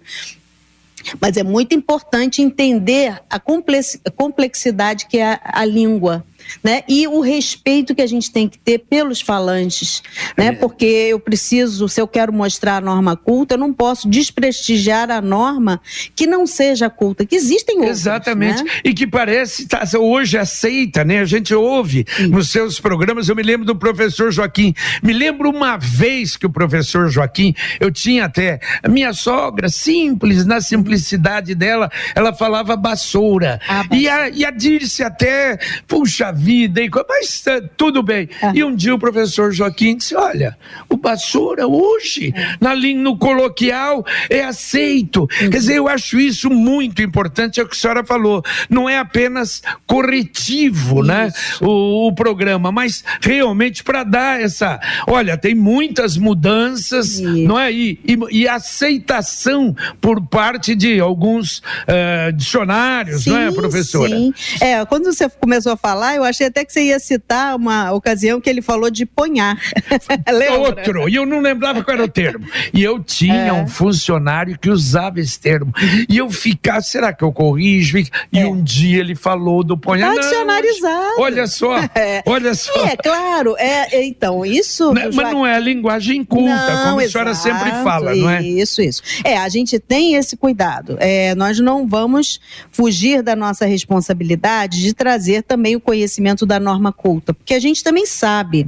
mas 1.21 1.37
é 1.37 1.43
muito 1.43 1.75
importante 1.75 2.43
entender 2.43 3.21
a 3.29 3.41
complexidade 3.41 5.07
que 5.07 5.19
é 5.19 5.41
a, 5.43 5.65
língua 5.65 6.25
né? 6.63 6.83
E 6.89 7.07
o 7.07 7.21
respeito 7.21 7.95
que 7.95 8.03
a 8.03 8.07
gente 8.07 8.31
tem 8.31 8.49
que 8.49 8.59
ter 8.59 8.79
pelos 8.79 9.21
falantes, 9.21 10.03
né? 10.37 10.47
É. 10.47 10.53
Porque 10.53 10.85
eu 10.85 11.21
preciso, 11.21 11.89
se 11.89 12.01
eu 12.01 12.09
quero 12.09 12.33
mostrar 12.33 12.77
a 12.77 12.81
norma 12.81 13.17
culta, 13.17 13.55
eu 13.55 13.59
não 13.59 13.73
posso 13.73 14.09
desprestigiar 14.09 15.11
a 15.11 15.21
norma 15.21 15.81
que 16.15 16.27
não 16.27 16.47
seja 16.47 16.91
culta, 16.91 17.25
que 17.25 17.37
existem 17.37 17.77
outras. 17.77 18.01
Exatamente. 18.01 18.63
Né? 18.63 18.71
E 18.85 18.95
que 18.95 19.07
parece 19.07 19.67
tá, 19.67 19.83
hoje 19.99 20.37
aceita, 20.39 21.05
né? 21.05 21.21
A 21.21 21.25
gente 21.25 21.55
ouve 21.55 22.05
Sim. 22.17 22.29
nos 22.29 22.51
seus 22.51 22.81
programas. 22.81 23.29
Eu 23.29 23.37
me 23.37 23.43
lembro 23.43 23.67
do 23.67 23.77
professor 23.77 24.31
Joaquim. 24.31 24.75
Me 25.03 25.13
lembro 25.13 25.51
uma 25.51 25.77
vez 25.77 26.37
que 26.37 26.47
o 26.47 26.51
professor 26.51 27.09
Joaquim, 27.09 27.55
eu 27.79 27.91
tinha 27.91 28.25
até 28.25 28.61
a 28.83 28.89
minha 28.89 29.13
sogra, 29.13 29.69
simples, 29.69 30.45
na 30.45 30.61
simplicidade 30.61 31.55
dela, 31.55 31.91
ela 32.15 32.33
falava 32.33 32.77
bassoura. 32.77 33.61
Ah, 33.69 33.85
e, 33.93 34.09
a, 34.09 34.29
e 34.29 34.45
a 34.45 34.51
Dirce 34.51 35.03
até, 35.03 35.59
puxa 35.87 36.30
vida, 36.31 36.83
e, 36.83 36.91
mas 37.09 37.45
uh, 37.47 37.69
tudo 37.77 38.03
bem. 38.03 38.29
É. 38.43 38.53
E 38.55 38.65
um 38.65 38.75
dia 38.75 38.95
o 38.95 38.99
professor 38.99 39.53
Joaquim 39.53 39.97
disse: 39.97 40.15
Olha, 40.15 40.57
o 40.89 40.97
basura 40.97 41.67
hoje, 41.67 42.33
é. 42.35 42.57
na 42.61 42.75
no 42.81 43.17
coloquial, 43.17 44.05
é 44.29 44.43
aceito. 44.43 45.21
Uhum. 45.21 45.51
Quer 45.51 45.59
dizer, 45.59 45.77
eu 45.77 45.89
acho 45.89 46.19
isso 46.19 46.49
muito 46.49 47.03
importante, 47.03 47.61
é 47.61 47.63
o 47.63 47.69
que 47.69 47.75
a 47.75 47.79
senhora 47.79 48.05
falou. 48.05 48.43
Não 48.69 48.89
é 48.89 48.99
apenas 48.99 49.63
corretivo, 49.87 51.03
né, 51.03 51.29
isso. 51.29 51.65
né? 51.65 51.69
O, 51.69 52.09
o, 52.09 52.15
programa, 52.15 52.73
mas 52.73 53.05
realmente 53.21 53.83
para 53.83 54.03
dar 54.03 54.41
essa. 54.41 54.81
Olha, 55.07 55.37
tem 55.37 55.55
muitas 55.55 56.17
mudanças, 56.17 57.19
isso. 57.19 57.23
não 57.23 57.59
é? 57.59 57.73
E, 57.73 57.99
e, 58.05 58.19
e, 58.43 58.49
aceitação 58.49 59.75
por 60.01 60.21
parte 60.27 60.75
de 60.75 61.01
alguns 61.01 61.59
uh, 61.59 62.33
dicionários, 62.35 63.25
sim, 63.25 63.31
não 63.31 63.39
é, 63.39 63.53
professora? 63.53 64.09
Sim. 64.09 64.33
É, 64.61 64.85
quando 64.87 65.05
você 65.13 65.29
começou 65.29 65.73
a 65.73 65.77
falar, 65.77 66.17
eu 66.17 66.20
achei 66.25 66.47
até 66.47 66.65
que 66.65 66.73
você 66.73 66.85
ia 66.85 66.99
citar 66.99 67.57
uma 67.57 67.93
ocasião 67.93 68.41
que 68.41 68.49
ele 68.49 68.63
falou 68.63 68.91
de 68.91 69.07
ponhar. 69.07 69.59
Outro, 70.61 71.09
e 71.09 71.15
eu 71.15 71.27
não 71.27 71.41
lembrava 71.41 71.83
qual 71.83 71.97
era 71.97 72.05
o 72.05 72.09
termo. 72.09 72.47
E 72.73 72.83
eu 72.83 73.03
tinha 73.03 73.47
é. 73.47 73.53
um 73.53 73.67
funcionário 73.67 74.59
que 74.59 74.71
usava 74.71 75.21
esse 75.21 75.39
termo. 75.39 75.73
E 76.09 76.17
eu 76.17 76.31
ficava, 76.31 76.81
será 76.81 77.13
que 77.13 77.25
eu 77.25 77.33
corrijo? 77.33 77.99
E 77.99 78.09
é. 78.35 78.47
um 78.47 78.63
dia 78.63 79.01
ele 79.01 79.15
falou 79.15 79.63
do 79.63 79.77
ponhar. 79.77 80.15
Tá 80.15 80.21
dicionarizado. 80.21 81.21
Olha 81.21 81.47
só, 81.47 81.79
é. 81.95 82.23
olha 82.27 82.55
só. 82.55 82.87
É, 82.87 82.97
claro, 82.97 83.57
é, 83.59 84.05
então, 84.05 84.45
isso... 84.45 84.93
Não, 84.93 85.11
mas 85.13 85.33
não 85.33 85.47
é 85.47 85.57
a 85.57 85.59
linguagem 85.59 86.25
culta, 86.25 86.75
não, 86.75 86.85
como 86.85 87.01
a 87.01 87.09
senhora 87.09 87.35
sempre 87.35 87.71
fala, 87.83 88.15
não 88.15 88.31
é? 88.31 88.43
Isso, 88.43 88.83
isso. 88.83 89.03
É, 89.25 89.37
a 89.37 89.49
gente 89.49 89.79
tem 89.79 90.15
esse 90.15 90.37
cuidado. 90.37 90.97
É, 91.01 91.35
nós 91.35 91.59
não 91.59 91.87
vamos 91.87 92.41
fugir 92.71 93.23
da 93.23 93.35
nossa 93.35 93.67
responsabilidade 93.67 94.81
de 94.81 94.95
trazer 94.95 95.43
também 95.43 95.77
o 95.77 95.81
conhecimento 95.81 96.10
conhecimento 96.11 96.45
da 96.45 96.59
norma 96.59 96.93
culta, 96.93 97.33
porque 97.33 97.55
a 97.55 97.61
gente 97.61 97.85
também 97.85 98.05
sabe 98.05 98.67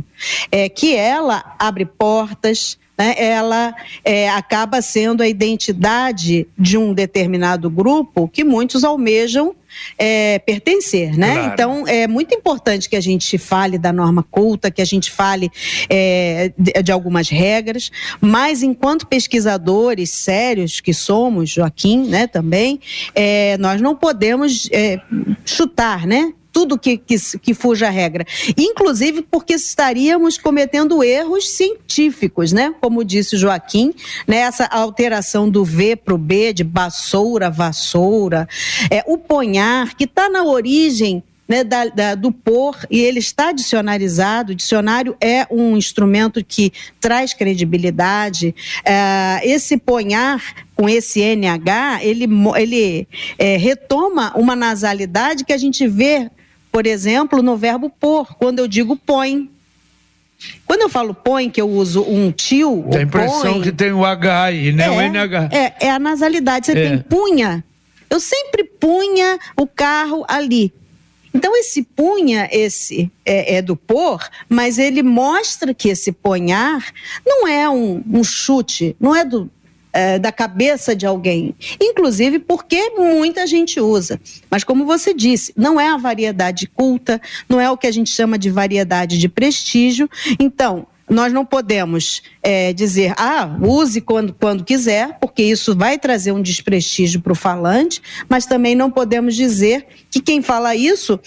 é, 0.50 0.68
que 0.68 0.94
ela 0.94 1.56
abre 1.58 1.84
portas, 1.84 2.78
né, 2.96 3.14
ela 3.16 3.74
é, 4.04 4.28
acaba 4.28 4.80
sendo 4.80 5.22
a 5.22 5.28
identidade 5.28 6.46
de 6.56 6.78
um 6.78 6.94
determinado 6.94 7.68
grupo 7.68 8.28
que 8.28 8.44
muitos 8.44 8.84
almejam 8.84 9.56
é, 9.98 10.38
pertencer, 10.40 11.16
né? 11.16 11.34
Claro. 11.34 11.52
Então 11.52 11.88
é 11.88 12.06
muito 12.06 12.34
importante 12.34 12.88
que 12.90 12.94
a 12.94 13.00
gente 13.00 13.38
fale 13.38 13.78
da 13.78 13.92
norma 13.92 14.22
culta, 14.22 14.70
que 14.70 14.82
a 14.82 14.84
gente 14.84 15.10
fale 15.10 15.50
é, 15.88 16.52
de, 16.58 16.72
de, 16.82 16.92
algumas 16.92 17.30
regras, 17.30 17.90
mas 18.20 18.62
enquanto 18.62 19.06
pesquisadores 19.06 20.10
sérios 20.10 20.78
que 20.78 20.92
somos, 20.92 21.48
Joaquim, 21.48 22.06
né, 22.06 22.26
também, 22.26 22.78
é, 23.14 23.56
nós 23.56 23.80
não 23.80 23.96
podemos 23.96 24.68
é, 24.70 25.00
chutar, 25.46 26.06
né? 26.06 26.34
Tudo 26.52 26.78
que, 26.78 26.98
que, 26.98 27.16
que 27.38 27.54
fuja 27.54 27.88
a 27.88 27.90
regra. 27.90 28.24
Inclusive 28.56 29.22
porque 29.22 29.54
estaríamos 29.54 30.36
cometendo 30.36 31.02
erros 31.02 31.48
científicos, 31.48 32.52
né? 32.52 32.74
Como 32.80 33.04
disse 33.04 33.36
Joaquim, 33.36 33.94
né? 34.26 34.38
essa 34.38 34.66
alteração 34.66 35.48
do 35.48 35.64
V 35.64 35.96
para 35.96 36.14
o 36.14 36.18
B, 36.18 36.52
de 36.52 36.62
vassoura, 36.62 37.50
vassoura. 37.50 38.48
É, 38.90 39.02
o 39.06 39.16
ponhar, 39.16 39.94
que 39.96 40.04
está 40.04 40.28
na 40.28 40.44
origem 40.44 41.22
né, 41.52 41.64
da, 41.64 41.84
da, 41.86 42.14
do 42.14 42.32
por 42.32 42.78
e 42.90 43.00
ele 43.00 43.18
está 43.18 43.52
dicionarizado. 43.52 44.52
O 44.52 44.54
dicionário 44.54 45.16
é 45.20 45.46
um 45.50 45.76
instrumento 45.76 46.42
que 46.42 46.72
traz 47.00 47.34
credibilidade. 47.34 48.54
É, 48.84 49.40
esse 49.44 49.76
ponhar 49.76 50.42
com 50.74 50.88
esse 50.88 51.20
NH, 51.20 52.00
ele, 52.02 52.26
ele 52.56 53.08
é, 53.38 53.56
retoma 53.56 54.32
uma 54.34 54.56
nasalidade 54.56 55.44
que 55.44 55.52
a 55.52 55.58
gente 55.58 55.86
vê 55.86 56.30
por 56.72 56.86
exemplo, 56.86 57.42
no 57.42 57.56
verbo 57.56 57.90
pôr, 57.90 58.34
quando 58.36 58.58
eu 58.58 58.66
digo 58.66 58.96
põe. 58.96 59.50
Quando 60.66 60.80
eu 60.80 60.88
falo 60.88 61.14
põe, 61.14 61.50
que 61.50 61.60
eu 61.60 61.68
uso 61.68 62.02
um 62.02 62.32
tio. 62.32 62.86
Tem 62.90 63.00
a 63.00 63.02
impressão 63.04 63.52
põe, 63.52 63.62
que 63.62 63.70
tem 63.70 63.92
o 63.92 64.04
H 64.04 64.44
aí, 64.44 64.72
né? 64.72 64.86
É, 64.86 64.90
o 64.90 65.00
NH. 65.00 65.48
É, 65.52 65.86
é 65.86 65.90
a 65.90 65.98
nasalidade. 65.98 66.66
Você 66.66 66.72
é. 66.72 66.88
tem 66.88 66.98
punha. 66.98 67.62
Eu 68.08 68.18
sempre 68.18 68.64
punha 68.64 69.38
o 69.56 69.66
carro 69.66 70.24
ali. 70.26 70.72
Então, 71.34 71.56
esse 71.56 71.82
punha, 71.82 72.48
esse 72.50 73.10
é, 73.24 73.56
é, 73.56 73.62
do 73.62 73.76
pôr, 73.76 74.20
mas 74.48 74.78
ele 74.78 75.02
mostra 75.02 75.72
que 75.72 75.88
esse 75.88 76.10
ponhar 76.10 76.92
não 77.24 77.46
é 77.46 77.68
um, 77.68 78.02
um 78.06 78.24
chute, 78.24 78.96
não 79.00 79.14
é 79.14 79.24
do, 79.24 79.50
é, 79.92 80.18
da 80.18 80.32
cabeça 80.32 80.96
de 80.96 81.06
alguém, 81.06 81.54
inclusive 81.80 82.38
porque 82.38 82.90
muita 82.90 83.46
gente 83.46 83.80
usa. 83.80 84.20
Mas, 84.50 84.64
como 84.64 84.84
você 84.84 85.12
disse, 85.12 85.52
não 85.56 85.80
é 85.80 85.88
a 85.88 85.96
variedade 85.96 86.66
culta, 86.66 87.20
não 87.48 87.60
é 87.60 87.70
o 87.70 87.76
que 87.76 87.86
a 87.86 87.92
gente 87.92 88.10
chama 88.10 88.38
de 88.38 88.50
variedade 88.50 89.18
de 89.18 89.28
prestígio. 89.28 90.08
Então, 90.38 90.86
nós 91.08 91.32
não 91.32 91.44
podemos 91.44 92.22
é, 92.42 92.72
dizer, 92.72 93.14
ah, 93.16 93.56
use 93.60 94.00
quando, 94.00 94.32
quando 94.32 94.64
quiser, 94.64 95.18
porque 95.20 95.42
isso 95.42 95.76
vai 95.76 95.98
trazer 95.98 96.32
um 96.32 96.40
desprestígio 96.40 97.20
para 97.20 97.32
o 97.32 97.36
falante, 97.36 98.00
mas 98.28 98.46
também 98.46 98.74
não 98.74 98.90
podemos 98.90 99.34
dizer 99.36 99.86
que 100.10 100.20
quem 100.20 100.40
fala 100.40 100.74
isso 100.74 101.20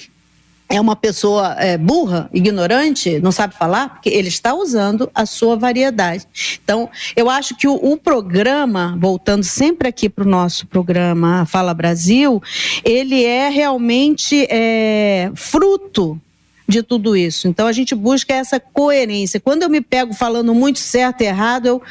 é 0.67 0.81
uma 0.81 0.95
pessoa 0.95 1.55
é, 1.59 1.77
burra, 1.77 2.29
ignorante, 2.33 3.19
não 3.19 3.31
sabe 3.31 3.55
falar, 3.55 3.89
porque 3.89 4.09
ele 4.09 4.27
está 4.27 4.53
usando 4.53 5.09
a 5.13 5.25
sua 5.25 5.55
variedade. 5.55 6.25
Então, 6.63 6.89
eu 7.15 7.29
acho 7.29 7.55
que 7.55 7.67
o, 7.67 7.75
o 7.75 7.97
programa, 7.97 8.97
voltando 8.99 9.43
sempre 9.43 9.87
aqui 9.87 10.09
para 10.09 10.23
o 10.23 10.27
nosso 10.27 10.65
programa 10.65 11.45
Fala 11.45 11.73
Brasil, 11.73 12.41
ele 12.83 13.23
é 13.23 13.49
realmente 13.49 14.47
é, 14.49 15.31
fruto 15.35 16.19
de 16.67 16.81
tudo 16.81 17.15
isso. 17.15 17.47
Então, 17.47 17.67
a 17.67 17.71
gente 17.71 17.93
busca 17.93 18.33
essa 18.33 18.59
coerência. 18.59 19.39
Quando 19.39 19.63
eu 19.63 19.69
me 19.69 19.81
pego 19.81 20.13
falando 20.13 20.53
muito 20.55 20.79
certo 20.79 21.21
e 21.21 21.25
errado, 21.25 21.67
eu 21.67 21.81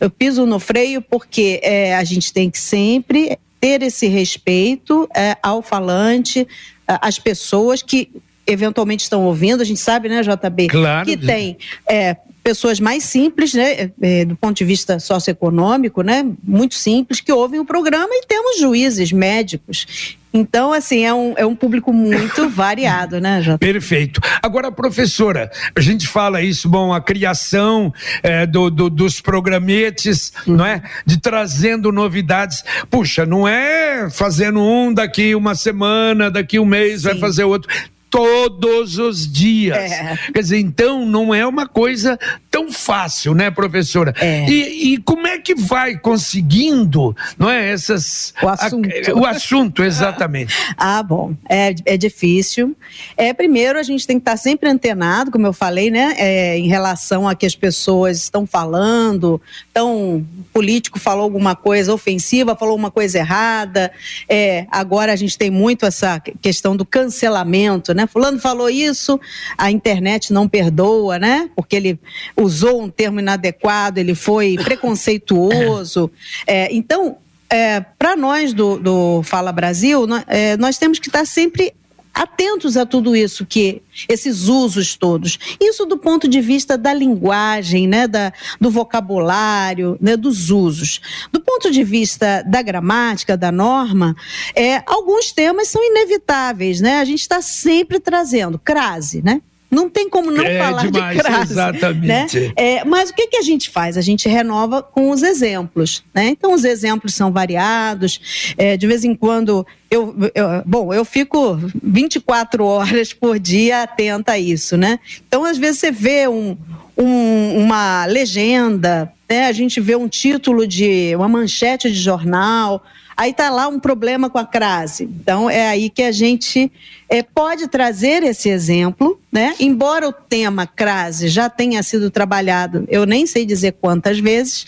Eu 0.00 0.10
piso 0.10 0.44
no 0.44 0.58
freio 0.58 1.00
porque 1.00 1.60
é, 1.62 1.94
a 1.94 2.04
gente 2.04 2.32
tem 2.32 2.50
que 2.50 2.58
sempre 2.58 3.38
ter 3.58 3.82
esse 3.82 4.06
respeito 4.06 5.08
é, 5.14 5.36
ao 5.42 5.62
falante, 5.62 6.46
às 6.86 7.18
pessoas 7.18 7.82
que 7.82 8.10
eventualmente 8.46 9.02
estão 9.04 9.24
ouvindo. 9.24 9.62
A 9.62 9.64
gente 9.64 9.80
sabe, 9.80 10.08
né, 10.08 10.22
JB, 10.22 10.68
claro. 10.68 11.06
que 11.06 11.16
tem 11.16 11.56
é, 11.88 12.16
pessoas 12.42 12.78
mais 12.78 13.04
simples, 13.04 13.54
né, 13.54 13.90
é, 14.00 14.24
do 14.24 14.36
ponto 14.36 14.56
de 14.56 14.64
vista 14.64 14.98
socioeconômico, 14.98 16.02
né, 16.02 16.24
muito 16.42 16.74
simples, 16.74 17.20
que 17.20 17.32
ouvem 17.32 17.58
o 17.58 17.64
programa 17.64 18.10
e 18.10 18.26
temos 18.26 18.58
juízes, 18.58 19.12
médicos. 19.12 20.16
Então, 20.36 20.72
assim, 20.72 21.04
é 21.04 21.14
um, 21.14 21.34
é 21.36 21.46
um 21.46 21.54
público 21.54 21.92
muito 21.92 22.48
variado, 22.50 23.20
né, 23.20 23.40
Jota? 23.40 23.58
Perfeito. 23.58 24.20
Agora, 24.42 24.72
professora, 24.72 25.48
a 25.76 25.80
gente 25.80 26.08
fala 26.08 26.42
isso, 26.42 26.68
bom, 26.68 26.92
a 26.92 27.00
criação 27.00 27.94
é, 28.20 28.44
do, 28.44 28.68
do, 28.68 28.90
dos 28.90 29.20
programetes, 29.20 30.32
uhum. 30.44 30.56
não 30.56 30.66
é? 30.66 30.82
De 31.06 31.20
trazendo 31.20 31.92
novidades. 31.92 32.64
Puxa, 32.90 33.24
não 33.24 33.46
é 33.46 34.10
fazendo 34.10 34.60
um 34.60 34.92
daqui 34.92 35.36
uma 35.36 35.54
semana, 35.54 36.28
daqui 36.32 36.58
um 36.58 36.64
mês 36.64 37.02
Sim. 37.02 37.08
vai 37.10 37.18
fazer 37.18 37.44
outro 37.44 37.70
todos 38.14 38.96
os 38.96 39.30
dias. 39.30 39.76
É. 39.76 40.16
Quer 40.32 40.40
dizer, 40.40 40.58
então 40.60 41.04
não 41.04 41.34
é 41.34 41.44
uma 41.44 41.66
coisa 41.66 42.16
tão 42.54 42.70
fácil, 42.70 43.34
né, 43.34 43.50
professora? 43.50 44.14
É. 44.20 44.48
E, 44.48 44.94
e, 44.94 44.98
como 44.98 45.26
é 45.26 45.40
que 45.40 45.56
vai 45.56 45.98
conseguindo, 45.98 47.14
não 47.36 47.50
é, 47.50 47.72
essas... 47.72 48.32
O 48.40 48.48
assunto. 48.48 48.88
A, 48.88 49.14
o 49.14 49.26
assunto, 49.26 49.82
exatamente. 49.82 50.54
ah, 50.78 51.02
bom, 51.02 51.34
é, 51.48 51.74
é 51.84 51.96
difícil. 51.96 52.76
É, 53.16 53.32
primeiro, 53.34 53.76
a 53.76 53.82
gente 53.82 54.06
tem 54.06 54.18
que 54.18 54.20
estar 54.20 54.36
sempre 54.36 54.68
antenado, 54.68 55.32
como 55.32 55.44
eu 55.44 55.52
falei, 55.52 55.90
né, 55.90 56.14
é, 56.16 56.56
em 56.56 56.68
relação 56.68 57.28
a 57.28 57.34
que 57.34 57.44
as 57.44 57.56
pessoas 57.56 58.18
estão 58.18 58.46
falando, 58.46 59.42
então, 59.72 60.24
político 60.52 61.00
falou 61.00 61.24
alguma 61.24 61.56
coisa 61.56 61.92
ofensiva, 61.92 62.54
falou 62.54 62.76
uma 62.76 62.90
coisa 62.92 63.18
errada, 63.18 63.90
é, 64.28 64.64
agora 64.70 65.12
a 65.12 65.16
gente 65.16 65.36
tem 65.36 65.50
muito 65.50 65.84
essa 65.84 66.20
questão 66.20 66.76
do 66.76 66.84
cancelamento, 66.84 67.92
né, 67.92 68.06
fulano 68.06 68.38
falou 68.38 68.70
isso, 68.70 69.18
a 69.58 69.72
internet 69.72 70.32
não 70.32 70.48
perdoa, 70.48 71.18
né, 71.18 71.50
porque 71.56 71.74
ele 71.74 71.98
usou 72.44 72.82
um 72.82 72.88
termo 72.88 73.20
inadequado, 73.20 73.98
ele 73.98 74.14
foi 74.14 74.56
preconceituoso. 74.62 76.10
É, 76.46 76.72
então, 76.74 77.18
é, 77.50 77.80
para 77.80 78.16
nós 78.16 78.52
do, 78.52 78.78
do, 78.78 79.22
Fala 79.22 79.52
Brasil, 79.52 80.06
nós, 80.06 80.24
é, 80.26 80.56
nós 80.56 80.78
temos 80.78 80.98
que 80.98 81.08
estar 81.08 81.26
sempre 81.26 81.74
atentos 82.14 82.76
a 82.76 82.86
tudo 82.86 83.16
isso 83.16 83.44
que 83.44 83.82
esses 84.08 84.46
usos 84.46 84.94
todos. 84.94 85.36
Isso 85.60 85.84
do 85.84 85.98
ponto 85.98 86.28
de 86.28 86.40
vista 86.40 86.78
da 86.78 86.94
linguagem, 86.94 87.88
né, 87.88 88.06
da, 88.06 88.32
do 88.60 88.70
vocabulário, 88.70 89.98
né, 90.00 90.16
dos 90.16 90.50
usos. 90.50 91.00
Do 91.32 91.40
ponto 91.40 91.72
de 91.72 91.82
vista 91.82 92.42
da 92.46 92.62
gramática, 92.62 93.36
da 93.36 93.50
norma, 93.50 94.14
é, 94.54 94.82
alguns 94.86 95.32
temas 95.32 95.68
são 95.68 95.82
inevitáveis, 95.82 96.80
né? 96.80 97.00
A 97.00 97.04
gente 97.04 97.20
está 97.20 97.42
sempre 97.42 97.98
trazendo 97.98 98.58
crase, 98.58 99.20
né? 99.20 99.42
Não 99.70 99.90
tem 99.90 100.08
como 100.08 100.30
não 100.30 100.42
é 100.42 100.58
falar 100.58 100.86
demais, 100.86 101.16
de 101.16 101.22
crase. 101.22 101.52
Exatamente. 101.52 102.40
Né? 102.40 102.52
É, 102.54 102.84
mas 102.84 103.10
o 103.10 103.14
que, 103.14 103.26
que 103.26 103.36
a 103.36 103.42
gente 103.42 103.70
faz? 103.70 103.98
A 103.98 104.00
gente 104.00 104.28
renova 104.28 104.82
com 104.82 105.10
os 105.10 105.22
exemplos. 105.22 106.04
Né? 106.14 106.28
Então, 106.28 106.54
os 106.54 106.64
exemplos 106.64 107.14
são 107.14 107.32
variados. 107.32 108.54
É, 108.56 108.76
de 108.76 108.86
vez 108.86 109.04
em 109.04 109.14
quando, 109.14 109.66
eu, 109.90 110.14
eu, 110.34 110.46
bom, 110.64 110.94
eu 110.94 111.04
fico 111.04 111.58
24 111.82 112.64
horas 112.64 113.12
por 113.12 113.38
dia 113.38 113.82
atenta 113.82 114.32
a 114.32 114.38
isso. 114.38 114.76
Né? 114.76 115.00
Então, 115.26 115.44
às 115.44 115.58
vezes, 115.58 115.80
você 115.80 115.90
vê 115.90 116.28
um, 116.28 116.56
um, 116.96 117.58
uma 117.58 118.06
legenda, 118.06 119.12
né? 119.28 119.46
a 119.46 119.52
gente 119.52 119.80
vê 119.80 119.96
um 119.96 120.08
título 120.08 120.66
de 120.66 121.14
uma 121.16 121.28
manchete 121.28 121.90
de 121.90 121.98
jornal 121.98 122.82
Aí 123.16 123.30
está 123.30 123.50
lá 123.50 123.68
um 123.68 123.78
problema 123.78 124.28
com 124.28 124.38
a 124.38 124.46
crase. 124.46 125.04
Então 125.04 125.48
é 125.48 125.68
aí 125.68 125.88
que 125.88 126.02
a 126.02 126.12
gente 126.12 126.70
é, 127.08 127.22
pode 127.22 127.68
trazer 127.68 128.22
esse 128.22 128.48
exemplo, 128.48 129.20
né? 129.30 129.54
Embora 129.60 130.08
o 130.08 130.12
tema 130.12 130.66
crase 130.66 131.28
já 131.28 131.48
tenha 131.48 131.82
sido 131.82 132.10
trabalhado, 132.10 132.84
eu 132.88 133.06
nem 133.06 133.26
sei 133.26 133.44
dizer 133.44 133.72
quantas 133.80 134.18
vezes, 134.18 134.66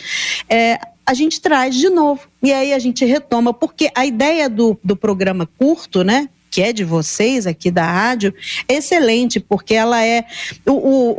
é, 0.49 0.79
a 1.07 1.15
gente 1.15 1.41
traz 1.41 1.75
de 1.75 1.89
novo. 1.89 2.23
E 2.43 2.53
aí 2.53 2.73
a 2.73 2.79
gente 2.79 3.05
retoma, 3.05 3.55
porque 3.55 3.91
a 3.95 4.05
ideia 4.05 4.49
do, 4.49 4.79
do 4.83 4.97
programa 4.97 5.49
curto, 5.59 6.03
né? 6.03 6.29
Que 6.51 6.63
é 6.63 6.73
de 6.73 6.85
vocês 6.85 7.47
aqui 7.47 7.71
da 7.71 7.85
rádio, 7.85 8.35
excelente, 8.69 9.39
porque 9.41 9.75
ela 9.75 10.05
é, 10.05 10.25
o, 10.67 10.73
o, 10.73 11.11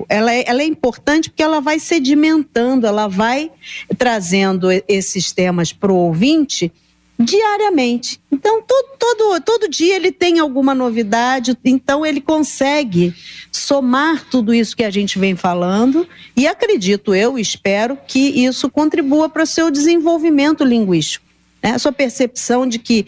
o, 0.00 0.06
ela 0.08 0.32
é, 0.32 0.44
ela 0.46 0.62
é 0.62 0.66
importante 0.66 1.30
porque 1.30 1.42
ela 1.42 1.60
vai 1.60 1.78
sedimentando, 1.78 2.86
ela 2.86 3.08
vai 3.08 3.50
trazendo 3.98 4.68
esses 4.88 5.32
temas 5.32 5.72
para 5.72 5.92
o 5.92 5.96
ouvinte 5.96 6.72
diariamente. 7.18 8.20
Então, 8.30 8.62
todo, 8.62 8.88
todo, 8.98 9.40
todo 9.40 9.70
dia 9.70 9.96
ele 9.96 10.12
tem 10.12 10.38
alguma 10.38 10.74
novidade, 10.74 11.56
então 11.64 12.04
ele 12.04 12.20
consegue 12.20 13.14
somar 13.50 14.24
tudo 14.28 14.52
isso 14.52 14.76
que 14.76 14.84
a 14.84 14.90
gente 14.90 15.18
vem 15.18 15.34
falando 15.34 16.06
e 16.36 16.46
acredito 16.46 17.14
eu, 17.14 17.38
espero 17.38 17.98
que 18.06 18.18
isso 18.18 18.68
contribua 18.68 19.28
para 19.28 19.44
o 19.44 19.46
seu 19.46 19.70
desenvolvimento 19.70 20.62
linguístico. 20.62 21.24
Né? 21.62 21.72
A 21.72 21.78
sua 21.78 21.92
percepção 21.92 22.66
de 22.66 22.78
que 22.78 23.06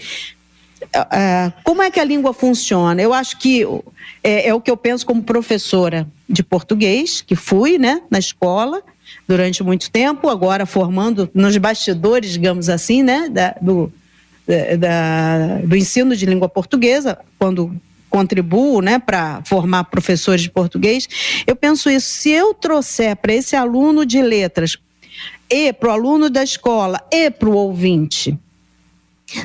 Uh, 0.95 1.53
como 1.65 1.83
é 1.83 1.91
que 1.91 2.01
a 2.01 2.05
língua 2.05 2.33
funciona? 2.33 3.01
Eu 3.01 3.13
acho 3.13 3.39
que 3.39 3.65
é, 4.23 4.49
é, 4.49 4.55
o 4.55 4.61
que 4.61 4.71
eu 4.71 4.77
penso 4.77 5.05
como 5.05 5.23
professora 5.23 6.07
de 6.29 6.43
português, 6.43 7.21
que 7.21 7.37
fui 7.37 7.79
né, 7.79 8.03
na 8.11 8.19
escola 8.19 8.83
durante 9.27 9.63
muito 9.63 9.91
tempo, 9.91 10.29
agora 10.29 10.65
formando 10.67 11.31
nos 11.35 11.57
bastidores, 11.57 12.33
digamos 12.33 12.69
assim, 12.69 13.03
né, 13.03 13.29
da, 13.29 13.55
do, 13.61 13.93
da, 14.79 15.59
do 15.65 15.77
ensino 15.77 16.17
de 16.17 16.27
língua 16.27 16.49
portuguesa, 16.49 17.19
quando 17.39 17.75
contribuo 18.09 18.81
né, 18.81 18.99
para 18.99 19.43
formar 19.45 19.85
professores 19.85 20.43
de 20.43 20.51
português. 20.51 21.07
Eu 21.47 21.55
penso 21.55 21.91
isso, 21.91 22.09
se 22.09 22.31
eu 22.31 22.55
trouxer 22.55 23.17
para 23.17 23.35
esse 23.35 23.55
aluno 23.55 24.07
de 24.07 24.23
letras 24.23 24.79
e 25.51 25.73
para 25.73 25.91
o 25.91 25.93
aluno 25.93 26.31
da 26.31 26.43
escola 26.43 27.01
e 27.11 27.31
para 27.31 27.49
o 27.49 27.55
ouvinte 27.55 28.39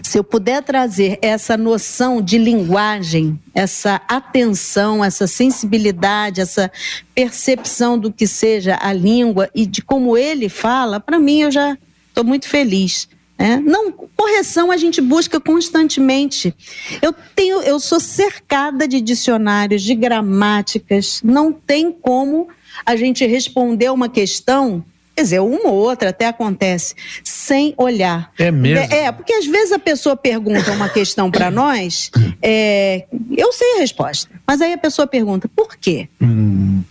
se 0.02 0.18
eu 0.18 0.24
puder 0.24 0.64
trazer 0.64 1.20
essa 1.22 1.58
noção 1.58 2.22
de 2.22 2.38
linguagem, 2.38 3.38
essa 3.54 4.02
atenção, 4.08 5.04
essa 5.04 5.28
sensibilidade, 5.28 6.40
essa 6.40 6.72
percepção 7.14 8.00
do 8.00 8.12
que 8.12 8.26
seja 8.26 8.78
a 8.82 8.94
língua 8.94 9.50
e 9.54 9.66
de 9.66 9.82
como 9.82 10.18
ele 10.18 10.48
fala, 10.48 11.00
para 11.00 11.20
mim 11.20 11.42
eu 11.42 11.52
já 11.52 11.78
estou 12.08 12.24
muito 12.24 12.48
feliz. 12.48 13.10
Né? 13.38 13.62
Não, 13.66 13.92
correção 13.92 14.72
a 14.72 14.78
gente 14.78 15.02
busca 15.02 15.40
constantemente. 15.40 16.56
Eu 17.02 17.14
tenho, 17.36 17.62
eu 17.62 17.80
sou 17.80 18.00
cercada 18.00 18.88
de 18.88 19.02
dicionários, 19.02 19.82
de 19.82 19.96
gramáticas. 19.96 21.22
Não 21.24 21.52
tem 21.52 21.92
como 21.92 22.48
a 22.86 22.96
gente 22.96 23.26
responder 23.26 23.92
uma 23.92 24.08
questão 24.08 24.84
Quer 25.16 25.22
dizer, 25.22 25.40
uma 25.42 25.70
ou 25.70 25.76
outra 25.76 26.10
até 26.10 26.28
acontece, 26.28 26.96
sem 27.24 27.74
olhar. 27.78 28.32
É 28.40 28.50
mesmo? 28.50 28.94
É, 28.94 29.12
porque 29.12 29.34
às 29.34 29.46
vezes 29.46 29.72
a 29.72 29.80
pessoa 29.80 30.16
pergunta 30.16 30.72
uma 30.72 30.90
questão 30.90 31.30
para 31.30 31.52
nós, 31.52 32.10
é, 32.42 33.06
eu 33.36 33.52
sei 33.52 33.76
a 33.76 33.80
resposta, 33.80 34.30
mas 34.48 34.60
aí 34.60 34.74
a 34.74 34.78
pessoa 34.78 35.08
pergunta, 35.08 35.48
por 35.48 35.76
quê? 35.78 36.10
Hum. 36.22 36.84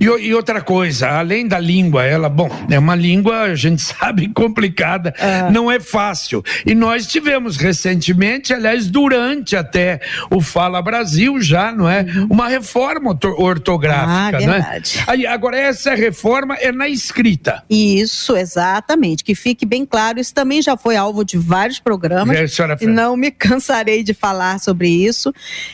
E, 0.00 0.04
e, 0.04 0.34
outra 0.34 0.60
coisa, 0.60 1.08
além 1.08 1.46
da 1.46 1.58
língua, 1.58 2.04
ela, 2.04 2.28
bom, 2.28 2.50
é 2.70 2.78
uma 2.78 2.94
língua, 2.94 3.42
a 3.42 3.54
gente 3.54 3.82
sabe, 3.82 4.28
complicada, 4.28 5.14
uhum. 5.18 5.52
não 5.52 5.70
é 5.70 5.80
fácil. 5.80 6.42
E 6.64 6.74
nós 6.74 7.06
tivemos 7.06 7.56
recentemente, 7.56 8.52
aliás, 8.52 8.86
durante 8.86 9.56
até 9.56 10.00
o 10.30 10.40
Fala 10.40 10.80
Brasil 10.80 11.40
já, 11.40 11.72
não 11.72 11.88
é? 11.88 12.02
Uhum. 12.02 12.26
Uma 12.30 12.48
reforma 12.48 13.18
ortográfica, 13.36 14.38
ah, 14.38 14.46
não 14.46 14.54
é? 14.54 14.82
Aí, 15.06 15.26
agora, 15.26 15.58
essa 15.58 15.94
reforma 15.94 16.54
é 16.54 16.72
na 16.72 16.88
escrita. 16.88 17.62
Isso, 17.68 18.36
exatamente. 18.36 19.24
Que 19.24 19.34
fique 19.34 19.66
bem 19.66 19.84
claro, 19.84 20.20
isso 20.20 20.34
também 20.34 20.62
já 20.62 20.76
foi 20.76 20.96
alvo 20.96 21.24
de 21.24 21.36
vários 21.36 21.78
programas. 21.78 22.36
É, 22.36 22.84
e 22.84 22.86
não 22.86 23.16
me 23.16 23.30
cansarei 23.30 24.02
de 24.02 24.14
falar 24.14 24.58
sobre 24.60 24.88
isso. 24.88 25.32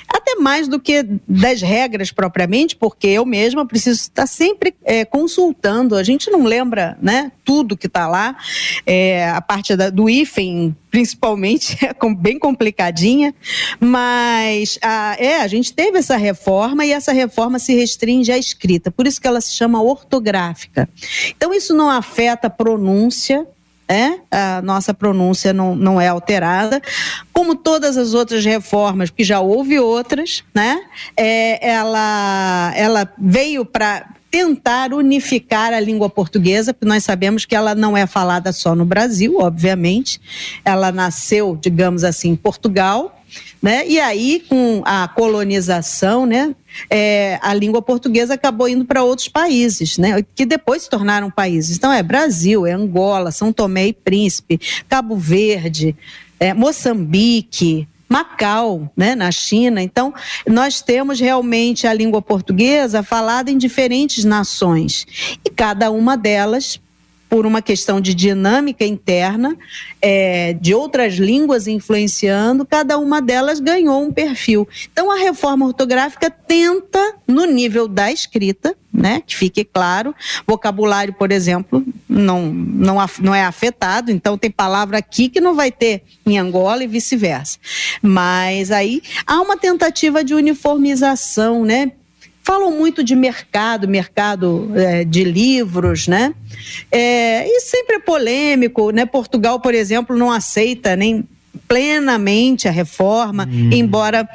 Até 0.08 0.36
mais 0.36 0.68
do 0.68 0.80
que 0.80 1.04
das 1.28 1.60
regras 1.62 2.10
propriamente, 2.10 2.76
porque 2.76 3.08
eu 3.08 3.24
mesma 3.24 3.66
preciso 3.74 4.02
estar 4.02 4.28
sempre 4.28 4.72
é, 4.84 5.04
consultando. 5.04 5.96
A 5.96 6.04
gente 6.04 6.30
não 6.30 6.44
lembra, 6.44 6.96
né, 7.02 7.32
tudo 7.44 7.76
que 7.76 7.88
está 7.88 8.06
lá. 8.06 8.36
É, 8.86 9.28
a 9.30 9.40
parte 9.40 9.74
da, 9.74 9.90
do 9.90 10.08
hífen, 10.08 10.76
principalmente, 10.92 11.76
é 11.84 11.92
bem 12.14 12.38
complicadinha, 12.38 13.34
mas 13.80 14.78
a, 14.80 15.16
é, 15.18 15.40
a 15.40 15.48
gente 15.48 15.72
teve 15.72 15.98
essa 15.98 16.16
reforma 16.16 16.86
e 16.86 16.92
essa 16.92 17.12
reforma 17.12 17.58
se 17.58 17.74
restringe 17.74 18.30
à 18.30 18.38
escrita, 18.38 18.92
por 18.92 19.08
isso 19.08 19.20
que 19.20 19.26
ela 19.26 19.40
se 19.40 19.52
chama 19.52 19.82
ortográfica. 19.82 20.88
Então, 21.36 21.52
isso 21.52 21.74
não 21.74 21.90
afeta 21.90 22.46
a 22.46 22.50
pronúncia, 22.50 23.44
é, 23.88 24.18
a 24.30 24.62
nossa 24.62 24.94
pronúncia 24.94 25.52
não, 25.52 25.74
não 25.74 26.00
é 26.00 26.08
alterada, 26.08 26.80
como 27.32 27.54
todas 27.54 27.96
as 27.96 28.14
outras 28.14 28.44
reformas, 28.44 29.10
porque 29.10 29.24
já 29.24 29.40
houve 29.40 29.78
outras, 29.78 30.42
né? 30.54 30.80
É, 31.16 31.68
ela, 31.68 32.72
ela 32.74 33.12
veio 33.18 33.64
para 33.64 34.13
tentar 34.34 34.92
unificar 34.92 35.72
a 35.72 35.78
língua 35.78 36.10
portuguesa, 36.10 36.74
porque 36.74 36.88
nós 36.88 37.04
sabemos 37.04 37.44
que 37.44 37.54
ela 37.54 37.72
não 37.72 37.96
é 37.96 38.04
falada 38.04 38.52
só 38.52 38.74
no 38.74 38.84
Brasil, 38.84 39.36
obviamente. 39.38 40.20
Ela 40.64 40.90
nasceu, 40.90 41.56
digamos 41.56 42.02
assim, 42.02 42.30
em 42.30 42.34
Portugal, 42.36 43.22
né? 43.62 43.86
E 43.86 44.00
aí, 44.00 44.42
com 44.48 44.82
a 44.84 45.06
colonização, 45.06 46.26
né? 46.26 46.52
É, 46.90 47.38
a 47.42 47.54
língua 47.54 47.80
portuguesa 47.80 48.34
acabou 48.34 48.68
indo 48.68 48.84
para 48.84 49.04
outros 49.04 49.28
países, 49.28 49.98
né? 49.98 50.20
Que 50.34 50.44
depois 50.44 50.82
se 50.82 50.90
tornaram 50.90 51.30
países. 51.30 51.76
Então, 51.76 51.92
é 51.92 52.02
Brasil, 52.02 52.66
é 52.66 52.72
Angola, 52.72 53.30
São 53.30 53.52
Tomé 53.52 53.86
e 53.86 53.92
Príncipe, 53.92 54.60
Cabo 54.88 55.16
Verde, 55.16 55.94
é, 56.40 56.52
Moçambique, 56.52 57.86
Macau, 58.14 58.88
né, 58.96 59.16
na 59.16 59.32
China. 59.32 59.82
Então, 59.82 60.14
nós 60.46 60.80
temos 60.80 61.18
realmente 61.18 61.84
a 61.84 61.92
língua 61.92 62.22
portuguesa 62.22 63.02
falada 63.02 63.50
em 63.50 63.58
diferentes 63.58 64.24
nações 64.24 65.04
e 65.44 65.50
cada 65.50 65.90
uma 65.90 66.16
delas 66.16 66.80
por 67.28 67.46
uma 67.46 67.60
questão 67.60 68.00
de 68.00 68.14
dinâmica 68.14 68.84
interna, 68.84 69.56
é, 70.00 70.52
de 70.52 70.74
outras 70.74 71.14
línguas 71.14 71.66
influenciando, 71.66 72.64
cada 72.64 72.98
uma 72.98 73.20
delas 73.20 73.60
ganhou 73.60 74.02
um 74.02 74.12
perfil. 74.12 74.68
Então, 74.92 75.10
a 75.10 75.16
reforma 75.16 75.66
ortográfica 75.66 76.30
tenta, 76.30 77.14
no 77.26 77.44
nível 77.44 77.88
da 77.88 78.12
escrita, 78.12 78.76
né, 78.92 79.22
que 79.26 79.34
fique 79.34 79.64
claro, 79.64 80.14
vocabulário, 80.46 81.12
por 81.12 81.32
exemplo, 81.32 81.84
não, 82.08 82.46
não, 82.52 82.96
não 83.20 83.34
é 83.34 83.42
afetado, 83.42 84.12
então 84.12 84.38
tem 84.38 84.50
palavra 84.50 84.98
aqui 84.98 85.28
que 85.28 85.40
não 85.40 85.56
vai 85.56 85.72
ter 85.72 86.02
em 86.24 86.38
Angola 86.38 86.84
e 86.84 86.86
vice-versa. 86.86 87.58
Mas 88.00 88.70
aí 88.70 89.02
há 89.26 89.40
uma 89.40 89.56
tentativa 89.56 90.22
de 90.22 90.32
uniformização, 90.32 91.64
né? 91.64 91.90
Falam 92.44 92.70
muito 92.70 93.02
de 93.02 93.16
mercado, 93.16 93.88
mercado 93.88 94.70
é, 94.76 95.02
de 95.02 95.24
livros, 95.24 96.06
né? 96.06 96.34
É, 96.92 97.48
e 97.48 97.60
sempre 97.60 97.96
é 97.96 97.98
polêmico, 97.98 98.90
né? 98.90 99.06
Portugal, 99.06 99.58
por 99.58 99.74
exemplo, 99.74 100.16
não 100.16 100.30
aceita 100.30 100.94
nem 100.94 101.26
plenamente 101.66 102.68
a 102.68 102.70
reforma, 102.70 103.48
hum. 103.50 103.70
embora 103.72 104.28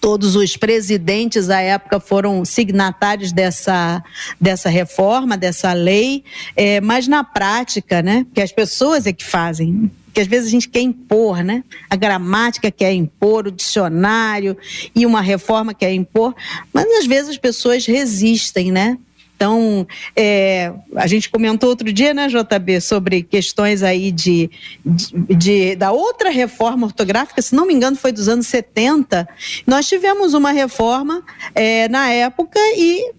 todos 0.00 0.34
os 0.36 0.56
presidentes 0.56 1.46
da 1.46 1.60
época 1.60 2.00
foram 2.00 2.44
signatários 2.44 3.32
dessa, 3.32 4.02
dessa 4.40 4.68
reforma, 4.68 5.36
dessa 5.36 5.72
lei, 5.72 6.24
é, 6.56 6.80
mas 6.80 7.06
na 7.06 7.22
prática, 7.22 8.02
né, 8.02 8.26
que 8.34 8.40
as 8.40 8.52
pessoas 8.52 9.06
é 9.06 9.12
que 9.12 9.24
fazem, 9.24 9.90
que 10.12 10.20
às 10.20 10.26
vezes 10.26 10.48
a 10.48 10.50
gente 10.50 10.68
quer 10.68 10.80
impor, 10.80 11.42
né? 11.42 11.64
A 11.88 11.96
gramática 11.96 12.70
quer 12.70 12.92
impor, 12.92 13.46
o 13.46 13.52
dicionário 13.52 14.56
e 14.94 15.06
uma 15.06 15.20
reforma 15.20 15.74
quer 15.74 15.92
impor, 15.92 16.34
mas 16.72 16.86
às 16.98 17.06
vezes 17.06 17.30
as 17.30 17.38
pessoas 17.38 17.86
resistem, 17.86 18.72
né? 18.72 18.98
Então, 19.40 19.86
é, 20.14 20.70
a 20.94 21.06
gente 21.06 21.30
comentou 21.30 21.70
outro 21.70 21.90
dia, 21.90 22.12
né, 22.12 22.28
JB, 22.28 22.78
sobre 22.82 23.22
questões 23.22 23.82
aí 23.82 24.12
de, 24.12 24.50
de, 24.84 25.34
de, 25.34 25.76
da 25.76 25.92
outra 25.92 26.28
reforma 26.28 26.86
ortográfica, 26.86 27.40
se 27.40 27.54
não 27.54 27.66
me 27.66 27.72
engano, 27.72 27.96
foi 27.96 28.12
dos 28.12 28.28
anos 28.28 28.46
70. 28.48 29.26
Nós 29.66 29.88
tivemos 29.88 30.34
uma 30.34 30.50
reforma 30.50 31.24
é, 31.54 31.88
na 31.88 32.10
época 32.10 32.60
e 32.76 33.12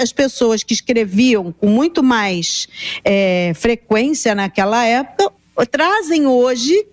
as 0.00 0.12
pessoas 0.12 0.62
que 0.62 0.72
escreviam 0.72 1.50
com 1.50 1.66
muito 1.66 2.04
mais 2.04 2.68
é, 3.04 3.50
frequência 3.56 4.36
naquela 4.36 4.84
época 4.84 5.32
trazem 5.66 6.26
hoje 6.26 6.86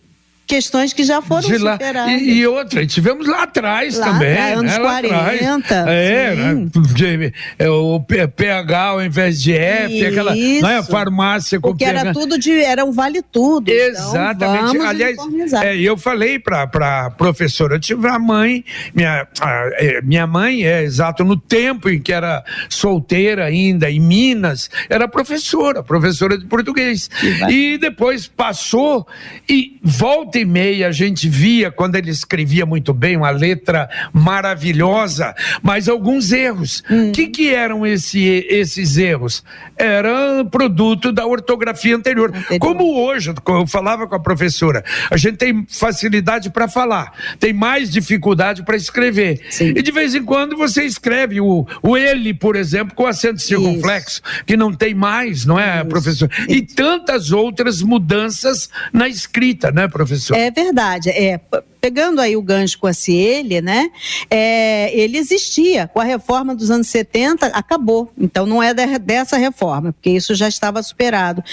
questões 0.46 0.94
que 0.94 1.04
já 1.04 1.22
foram 1.22 1.48
lá, 1.60 1.74
superadas. 1.74 2.22
E, 2.22 2.32
e, 2.32 2.48
outra, 2.48 2.86
tivemos 2.86 3.28
lá 3.28 3.44
atrás 3.44 3.98
lá 3.98 4.06
também. 4.06 4.34
Atrás, 4.34 4.58
anos 4.58 4.72
né, 4.72 4.80
40. 4.80 5.76
É, 5.88 6.36
né, 6.36 7.32
é, 7.58 7.70
o 7.70 8.00
PH 8.00 8.82
ao 8.82 9.04
invés 9.04 9.42
de 9.42 9.54
F, 9.54 9.96
Isso. 9.96 10.08
aquela 10.08 10.36
não 10.36 10.70
é, 10.70 10.84
farmácia 10.84 11.60
com 11.60 11.70
Porque 11.70 11.86
PH. 11.86 12.00
era 12.00 12.14
tudo 12.14 12.38
de. 12.38 12.52
Era 12.52 12.86
um 12.86 12.92
vale 12.92 13.22
tudo. 13.22 13.70
Então 13.72 13.88
Exatamente. 13.88 14.76
Então 14.76 14.88
Aliás, 14.88 15.18
é, 15.64 15.78
eu 15.78 15.98
falei 15.98 16.38
para 16.40 16.64
a 16.64 17.10
professora, 17.10 17.76
eu 17.76 17.80
tive 17.80 18.08
a 18.08 18.20
mãe, 18.20 18.64
minha, 18.94 19.28
a, 19.42 19.70
é, 19.74 20.02
minha 20.02 20.28
mãe 20.28 20.64
é 20.64 20.84
exato, 20.84 21.24
no 21.24 21.38
tempo 21.38 21.90
em 21.90 22.00
que 22.00 22.14
era 22.14 22.44
solteira 22.70 23.46
ainda, 23.46 23.90
em 23.90 24.00
Minas, 24.00 24.70
era 24.90 25.08
professora, 25.08 25.84
professora 25.84 26.38
de 26.38 26.46
português. 26.46 27.10
E 27.50 27.78
depois 27.78 28.28
passou 28.28 29.08
e 29.50 29.80
volta 29.84 30.35
volta 30.36 30.40
e 30.40 30.46
meia 30.46 30.88
a 30.88 30.92
gente 30.92 31.30
via, 31.30 31.72
quando 31.72 31.96
ele 31.96 32.10
escrevia 32.10 32.66
muito 32.66 32.94
bem, 32.94 33.16
uma 33.16 33.30
letra 33.30 33.90
maravilhosa, 34.12 35.34
mas 35.62 35.88
alguns 35.88 36.32
erros. 36.32 36.84
O 36.90 36.94
hum. 36.94 37.12
que, 37.12 37.28
que 37.28 37.54
eram 37.54 37.86
esse, 37.86 38.46
esses 38.50 38.98
erros? 38.98 39.44
Era 39.78 40.46
produto 40.46 41.12
da 41.12 41.26
ortografia 41.26 41.96
anterior. 41.96 42.30
anterior. 42.30 42.60
Como 42.60 43.00
hoje, 43.02 43.34
eu 43.48 43.68
falava 43.68 44.08
com 44.08 44.16
a 44.16 44.20
professora, 44.20 44.84
a 45.10 45.18
gente 45.18 45.38
tem 45.38 45.66
facilidade 45.70 46.50
para 46.50 46.68
falar, 46.68 47.14
tem 47.40 47.54
mais 47.54 47.90
dificuldade 47.92 48.64
para 48.64 48.76
escrever. 48.76 49.42
Sim. 49.50 49.74
E 49.76 49.82
de 49.82 49.92
vez 49.92 50.16
em 50.16 50.24
quando 50.24 50.56
você 50.56 50.84
escreve 50.84 51.42
o, 51.42 51.68
o 51.82 51.98
ele, 51.98 52.34
por 52.34 52.56
exemplo, 52.56 52.96
com 52.96 53.06
acento 53.06 53.42
circunflexo, 53.42 54.22
Isso. 54.24 54.46
que 54.46 54.56
não 54.56 54.74
tem 54.74 54.94
mais, 54.94 55.46
não 55.46 55.60
é, 55.60 55.80
Isso. 55.80 55.86
professor? 55.88 56.30
E 56.48 56.62
tantas 56.62 57.32
outras 57.32 57.82
mudanças 57.82 58.70
na 58.94 59.08
escrita, 59.08 59.72
né, 59.72 59.88
professor? 59.88 60.38
É 60.38 60.50
verdade. 60.52 61.10
É, 61.10 61.40
pegando 61.86 62.20
aí 62.20 62.36
o 62.36 62.42
gancho 62.42 62.80
com 62.80 62.88
a 62.88 62.94
Ciele, 62.94 63.62
né? 63.62 63.92
É, 64.28 64.90
ele 64.92 65.20
existia. 65.20 65.88
Com 65.88 66.00
a 66.00 66.04
reforma 66.04 66.56
dos 66.56 66.72
anos 66.72 66.88
70, 66.88 67.46
acabou. 67.46 68.12
Então 68.18 68.48
não 68.48 68.64
é 68.64 68.74
de, 68.74 68.98
dessa 68.98 69.38
reforma, 69.38 69.94
porque 69.94 70.10
isso 70.10 70.34
já 70.34 70.48
estava 70.48 70.82
superado. 70.82 71.44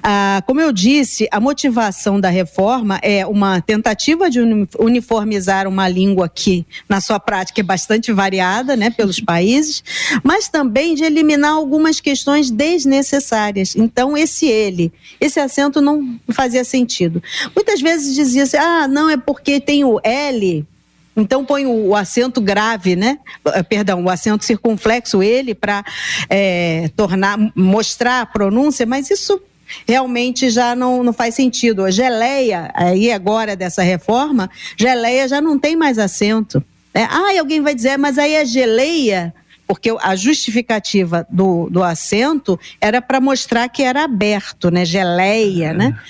Ah, 0.00 0.44
como 0.46 0.60
eu 0.60 0.70
disse, 0.70 1.26
a 1.32 1.40
motivação 1.40 2.20
da 2.20 2.28
reforma 2.28 3.00
é 3.02 3.26
uma 3.26 3.60
tentativa 3.60 4.30
de 4.30 4.38
uniformizar 4.78 5.66
uma 5.66 5.88
língua 5.88 6.28
que, 6.28 6.64
na 6.88 7.00
sua 7.00 7.18
prática, 7.18 7.60
é 7.60 7.64
bastante 7.64 8.12
variada, 8.12 8.76
né, 8.76 8.90
pelos 8.90 9.18
países, 9.18 9.82
mas 10.22 10.48
também 10.48 10.94
de 10.94 11.02
eliminar 11.02 11.50
algumas 11.50 12.00
questões 12.00 12.48
desnecessárias. 12.48 13.74
Então, 13.74 14.16
esse 14.16 14.46
ele, 14.46 14.92
esse 15.20 15.40
acento 15.40 15.80
não 15.80 16.16
fazia 16.28 16.62
sentido. 16.62 17.20
Muitas 17.56 17.80
vezes 17.80 18.14
dizia 18.14 18.44
assim, 18.44 18.56
ah, 18.56 18.86
não, 18.86 19.10
é 19.10 19.16
porque 19.16 19.58
tem 19.58 19.79
o 19.84 20.00
L, 20.02 20.66
então 21.16 21.44
põe 21.44 21.66
o, 21.66 21.94
acento 21.94 22.40
grave, 22.40 22.96
né? 22.96 23.18
Eh, 23.46 23.62
perdão, 23.62 24.04
o 24.04 24.10
acento 24.10 24.44
circunflexo 24.44 25.22
ele 25.22 25.54
para 25.54 25.84
é, 26.28 26.90
tornar, 26.96 27.36
mostrar 27.54 28.22
a 28.22 28.26
pronúncia, 28.26 28.86
mas 28.86 29.10
isso 29.10 29.40
realmente 29.86 30.50
já 30.50 30.74
não, 30.74 31.02
não 31.02 31.12
faz 31.12 31.34
sentido. 31.34 31.84
A 31.84 31.90
geleia, 31.90 32.70
aí 32.74 33.12
agora 33.12 33.54
dessa 33.56 33.82
reforma, 33.82 34.50
geleia 34.76 35.28
já 35.28 35.40
não 35.40 35.58
tem 35.58 35.76
mais 35.76 35.98
acento. 35.98 36.62
Né? 36.94 37.06
Ah, 37.10 37.38
alguém 37.38 37.60
vai 37.60 37.74
dizer, 37.74 37.96
mas 37.96 38.18
aí 38.18 38.36
a 38.36 38.44
geleia 38.44 39.34
porque 39.70 39.94
a 40.00 40.16
justificativa 40.16 41.24
do, 41.30 41.70
do 41.70 41.80
assento 41.80 42.58
era 42.80 43.00
para 43.00 43.20
mostrar 43.20 43.68
que 43.68 43.84
era 43.84 44.02
aberto, 44.02 44.68
né? 44.68 44.84
Geleia, 44.84 45.66
é. 45.66 45.72
né? 45.72 46.00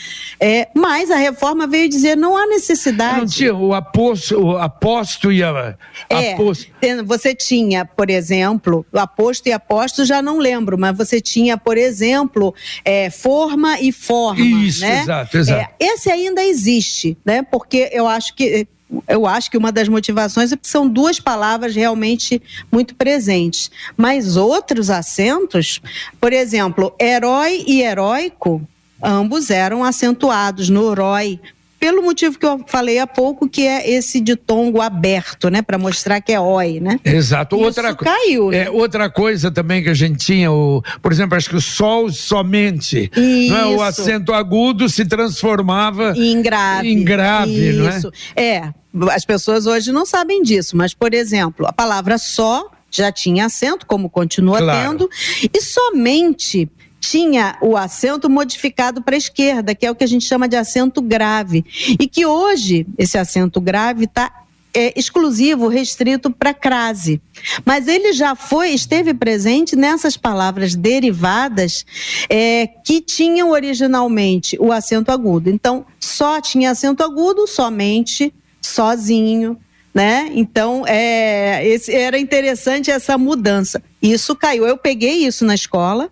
É, 0.40 0.68
mas 0.74 1.10
a 1.10 1.16
reforma 1.16 1.66
veio 1.66 1.86
dizer 1.86 2.16
não 2.16 2.34
há 2.34 2.46
necessidade. 2.46 3.18
Não 3.18 3.26
tinha 3.26 3.54
o 3.54 3.74
aposto, 3.74 4.42
o 4.42 4.56
aposto 4.56 5.30
e 5.30 5.44
a. 5.44 5.76
É, 6.08 6.32
aposto. 6.32 6.68
Você 7.04 7.34
tinha, 7.34 7.84
por 7.84 8.08
exemplo, 8.08 8.86
o 8.90 8.98
aposto 8.98 9.46
e 9.46 9.52
aposto 9.52 10.06
já 10.06 10.22
não 10.22 10.38
lembro, 10.38 10.78
mas 10.78 10.96
você 10.96 11.20
tinha, 11.20 11.58
por 11.58 11.76
exemplo, 11.76 12.54
é, 12.82 13.10
forma 13.10 13.78
e 13.78 13.92
forma. 13.92 14.40
Isso, 14.40 14.80
né? 14.80 15.02
exato, 15.02 15.36
exato. 15.36 15.70
É, 15.78 15.84
esse 15.84 16.10
ainda 16.10 16.42
existe, 16.42 17.14
né? 17.26 17.42
Porque 17.42 17.90
eu 17.92 18.08
acho 18.08 18.34
que 18.34 18.66
eu 19.06 19.26
acho 19.26 19.50
que 19.50 19.56
uma 19.56 19.70
das 19.70 19.88
motivações 19.88 20.52
é 20.52 20.58
são 20.62 20.88
duas 20.88 21.20
palavras 21.20 21.74
realmente 21.74 22.42
muito 22.70 22.94
presentes. 22.94 23.70
Mas 23.96 24.36
outros 24.36 24.90
acentos, 24.90 25.80
por 26.20 26.32
exemplo, 26.32 26.94
herói 27.00 27.64
e 27.66 27.82
heróico, 27.82 28.62
ambos 29.02 29.50
eram 29.50 29.84
acentuados 29.84 30.68
no 30.68 30.92
herói, 30.92 31.40
pelo 31.80 32.02
motivo 32.02 32.38
que 32.38 32.44
eu 32.44 32.62
falei 32.66 32.98
há 32.98 33.06
pouco, 33.06 33.48
que 33.48 33.66
é 33.66 33.90
esse 33.90 34.20
ditongo 34.20 34.82
aberto, 34.82 35.48
né, 35.48 35.62
para 35.62 35.78
mostrar 35.78 36.20
que 36.20 36.30
é 36.30 36.38
oi, 36.38 36.78
né? 36.78 37.00
Exato. 37.02 37.56
Isso 37.56 37.64
outra 37.64 37.94
caiu. 37.94 38.50
Né? 38.50 38.64
É, 38.64 38.70
outra 38.70 39.08
coisa 39.08 39.50
também 39.50 39.82
que 39.82 39.88
a 39.88 39.94
gente 39.94 40.18
tinha, 40.18 40.52
o, 40.52 40.82
por 41.00 41.10
exemplo, 41.10 41.36
acho 41.36 41.48
que 41.48 41.56
o 41.56 41.60
sol 41.60 42.10
somente, 42.10 43.10
Isso. 43.16 43.52
não 43.52 43.58
é? 43.58 43.66
o 43.76 43.82
acento 43.82 44.34
agudo 44.34 44.90
se 44.90 45.06
transformava 45.06 46.12
em 46.14 46.42
grave. 46.42 46.92
Em 46.92 47.02
grave, 47.02 47.70
Isso. 47.70 48.06
não 48.06 48.12
é? 48.36 48.42
É, 48.44 48.74
as 49.12 49.24
pessoas 49.24 49.66
hoje 49.66 49.90
não 49.90 50.04
sabem 50.04 50.42
disso, 50.42 50.76
mas 50.76 50.92
por 50.92 51.14
exemplo, 51.14 51.66
a 51.66 51.72
palavra 51.72 52.18
só 52.18 52.70
já 52.90 53.10
tinha 53.10 53.46
acento, 53.46 53.86
como 53.86 54.10
continua 54.10 54.58
claro. 54.58 54.90
tendo, 54.90 55.10
e 55.54 55.62
somente 55.62 56.68
tinha 57.00 57.56
o 57.62 57.76
acento 57.76 58.28
modificado 58.28 59.02
para 59.02 59.14
a 59.14 59.18
esquerda, 59.18 59.74
que 59.74 59.86
é 59.86 59.90
o 59.90 59.94
que 59.94 60.04
a 60.04 60.08
gente 60.08 60.26
chama 60.26 60.46
de 60.46 60.56
acento 60.56 61.00
grave. 61.00 61.64
E 61.98 62.06
que 62.06 62.26
hoje 62.26 62.86
esse 62.98 63.16
acento 63.16 63.60
grave 63.60 64.04
está 64.04 64.30
é, 64.72 64.92
exclusivo, 64.98 65.68
restrito 65.68 66.30
para 66.30 66.54
crase. 66.54 67.20
Mas 67.64 67.88
ele 67.88 68.12
já 68.12 68.34
foi, 68.34 68.70
esteve 68.70 69.14
presente 69.14 69.74
nessas 69.74 70.16
palavras 70.16 70.74
derivadas 70.74 71.84
é, 72.28 72.66
que 72.84 73.00
tinham 73.00 73.50
originalmente 73.50 74.56
o 74.60 74.70
acento 74.72 75.10
agudo. 75.10 75.50
Então, 75.50 75.84
só 75.98 76.40
tinha 76.40 76.70
acento 76.70 77.02
agudo, 77.02 77.46
somente, 77.46 78.32
sozinho, 78.60 79.58
né? 79.92 80.30
Então, 80.34 80.84
é, 80.86 81.66
esse, 81.66 81.92
era 81.92 82.18
interessante 82.18 82.90
essa 82.90 83.18
mudança. 83.18 83.82
Isso 84.00 84.36
caiu. 84.36 84.66
Eu 84.66 84.76
peguei 84.76 85.26
isso 85.26 85.44
na 85.44 85.54
escola, 85.54 86.10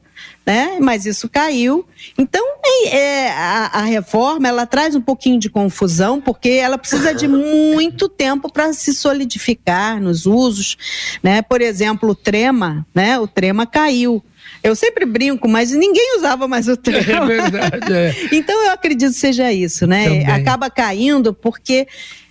né? 0.49 0.79
Mas 0.81 1.05
isso 1.05 1.29
caiu. 1.29 1.85
Então, 2.17 2.43
é, 2.87 3.29
a, 3.33 3.71
a, 3.81 3.83
reforma 3.83 4.49
ela 4.49 4.65
traz 4.65 4.95
um 4.95 5.01
pouquinho 5.01 5.39
de 5.39 5.51
confusão, 5.51 6.23
porque 6.23 6.49
ela 6.49 6.79
precisa 6.79 7.13
de 7.13 7.29
muito 7.29 8.09
tempo 8.09 8.51
para 8.51 8.73
se 8.73 8.95
solidificar 8.95 10.01
nos 10.01 10.25
usos, 10.25 10.79
né? 11.23 11.43
Por 11.43 11.61
exemplo, 11.61 12.09
o 12.09 12.15
trema, 12.15 12.87
né? 12.95 13.19
O 13.19 13.27
trema 13.27 13.67
caiu. 13.67 14.25
Eu 14.63 14.75
sempre 14.75 15.05
brinco, 15.05 15.47
mas 15.47 15.71
ninguém 15.71 16.17
usava 16.17 16.49
mais 16.49 16.67
o 16.67 16.77
trema. 16.81 17.31
É 17.31 17.41
verdade. 17.41 17.93
É. 17.93 18.15
então 18.33 18.65
eu 18.65 18.71
acredito 18.71 19.13
que 19.13 19.19
seja 19.19 19.53
isso, 19.53 19.87
né? 19.87 20.05
Também. 20.05 20.27
Acaba 20.31 20.71
caindo 20.71 21.35
porque 21.35 21.87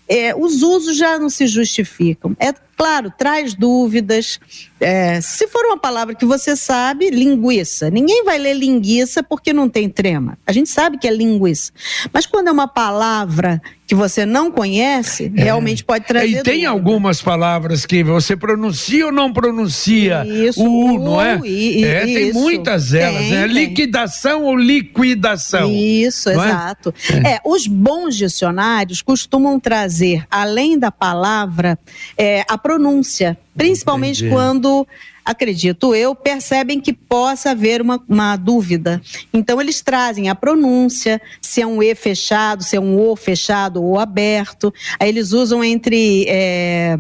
é, 0.10 0.36
os 0.36 0.63
usos 0.63 0.97
já 0.97 1.19
não 1.19 1.30
se 1.30 1.45
justificam. 1.45 2.36
É 2.39 2.51
claro, 2.78 3.12
traz 3.18 3.56
dúvidas, 3.56 4.40
é, 4.80 5.20
se 5.20 5.48
for 5.48 5.66
uma 5.66 5.78
palavra 5.78 6.13
que 6.13 6.26
você 6.26 6.56
sabe, 6.56 7.10
linguiça. 7.10 7.90
Ninguém 7.90 8.24
vai 8.24 8.38
ler 8.38 8.54
linguiça 8.54 9.24
porque 9.24 9.52
não 9.52 9.68
tem 9.68 9.90
trema. 9.90 10.38
A 10.46 10.52
gente 10.52 10.70
sabe 10.70 10.98
que 10.98 11.08
é 11.08 11.12
linguiça. 11.12 11.72
Mas 12.13 12.26
quando 12.26 12.50
é 12.50 12.52
uma 12.52 12.68
palavra 12.68 13.62
que 13.88 13.96
você 13.96 14.26
não 14.26 14.52
conhece, 14.52 15.32
é. 15.36 15.44
realmente 15.44 15.84
pode 15.84 16.06
trazer. 16.06 16.28
E 16.28 16.44
tem 16.44 16.54
dúvida. 16.54 16.70
algumas 16.70 17.22
palavras 17.22 17.86
que 17.86 18.04
você 18.04 18.36
pronuncia 18.36 19.06
ou 19.06 19.12
não 19.13 19.32
pronuncia 19.32 20.26
isso, 20.28 20.62
o 20.62 20.96
U, 20.96 21.00
não 21.00 21.22
é? 21.22 21.40
I, 21.46 21.86
é, 21.86 22.06
isso. 22.06 22.13
tem 22.13 22.34
muitas 22.34 22.90
delas, 22.90 23.22
tem, 23.22 23.32
né? 23.32 23.48
Liquidação 23.48 24.44
ou 24.44 24.58
liquidação. 24.58 25.72
Isso, 25.72 26.30
é? 26.30 26.34
exato. 26.34 26.94
É? 27.24 27.36
é? 27.36 27.42
os 27.46 27.66
bons 27.66 28.18
dicionários 28.18 29.02
costumam 29.02 29.58
trazer, 29.58 30.26
além 30.30 30.78
da 30.78 30.92
palavra, 30.92 31.80
é, 32.18 32.44
a 32.50 32.58
pronúncia 32.67 33.38
principalmente 33.58 34.19
Entendi. 34.19 34.34
quando 34.34 34.88
acredito 35.25 35.93
eu, 35.93 36.15
percebem 36.15 36.80
que 36.80 36.93
possa 36.93 37.51
haver 37.51 37.82
uma, 37.82 38.01
uma 38.08 38.38
dúvida. 38.38 39.01
Então, 39.34 39.60
eles 39.60 39.82
trazem 39.82 40.30
a 40.30 40.36
pronúncia, 40.36 41.21
se 41.41 41.62
é 41.62 41.67
um 41.67 41.84
E 41.84 41.93
fechado, 41.95 42.63
se 42.63 42.77
é 42.77 42.80
um 42.80 42.97
O 42.97 43.13
fechado 43.13 43.84
ou 43.84 43.99
aberto. 43.99 44.73
Aí 44.97 45.10
eles 45.10 45.34
usam 45.34 45.62
entre 45.62 46.25
é, 46.30 46.97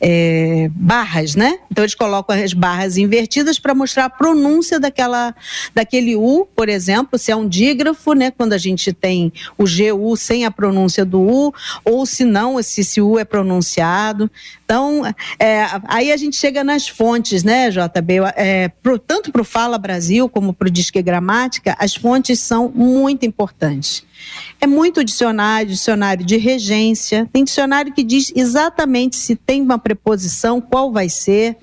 é, 0.00 0.68
barras, 0.74 1.36
né? 1.36 1.60
Então, 1.70 1.84
eles 1.84 1.94
colocam 1.94 2.34
as 2.34 2.52
barras 2.52 2.96
invertidas 2.96 3.60
para 3.60 3.76
mostrar 3.76 4.06
a 4.06 4.10
pronúncia 4.10 4.80
daquela, 4.80 5.32
daquele 5.72 6.16
U, 6.16 6.48
por 6.56 6.68
exemplo, 6.68 7.16
se 7.16 7.30
é 7.30 7.36
um 7.36 7.46
dígrafo, 7.46 8.12
né? 8.12 8.32
Quando 8.32 8.54
a 8.54 8.58
gente 8.58 8.92
tem 8.92 9.32
o 9.56 9.62
GU 9.62 10.16
sem 10.16 10.44
a 10.44 10.50
pronúncia 10.50 11.04
do 11.04 11.20
U, 11.20 11.54
ou 11.84 12.04
se 12.04 12.24
não, 12.24 12.60
se 12.60 12.80
esse 12.80 13.00
U 13.00 13.20
é 13.20 13.24
pronunciado. 13.24 14.28
Então, 14.68 15.02
é, 15.38 15.64
aí 15.84 16.12
a 16.12 16.16
gente 16.18 16.36
chega 16.36 16.62
nas 16.62 16.86
fontes, 16.86 17.42
né? 17.42 17.70
JB? 17.70 18.18
É, 18.36 18.68
pro, 18.68 18.98
tanto 18.98 19.32
para 19.32 19.40
o 19.40 19.44
Fala 19.44 19.78
Brasil 19.78 20.28
como 20.28 20.52
para 20.52 20.68
o 20.68 20.70
Disque 20.70 21.00
Gramática, 21.00 21.74
as 21.78 21.94
fontes 21.94 22.38
são 22.38 22.68
muito 22.68 23.24
importantes. 23.24 24.04
É 24.60 24.66
muito 24.66 25.02
dicionário, 25.02 25.70
dicionário 25.70 26.22
de 26.22 26.36
regência, 26.36 27.26
tem 27.32 27.44
dicionário 27.44 27.94
que 27.94 28.02
diz 28.02 28.30
exatamente 28.36 29.16
se 29.16 29.34
tem 29.34 29.62
uma 29.62 29.78
preposição, 29.78 30.60
qual 30.60 30.92
vai 30.92 31.08
ser, 31.08 31.56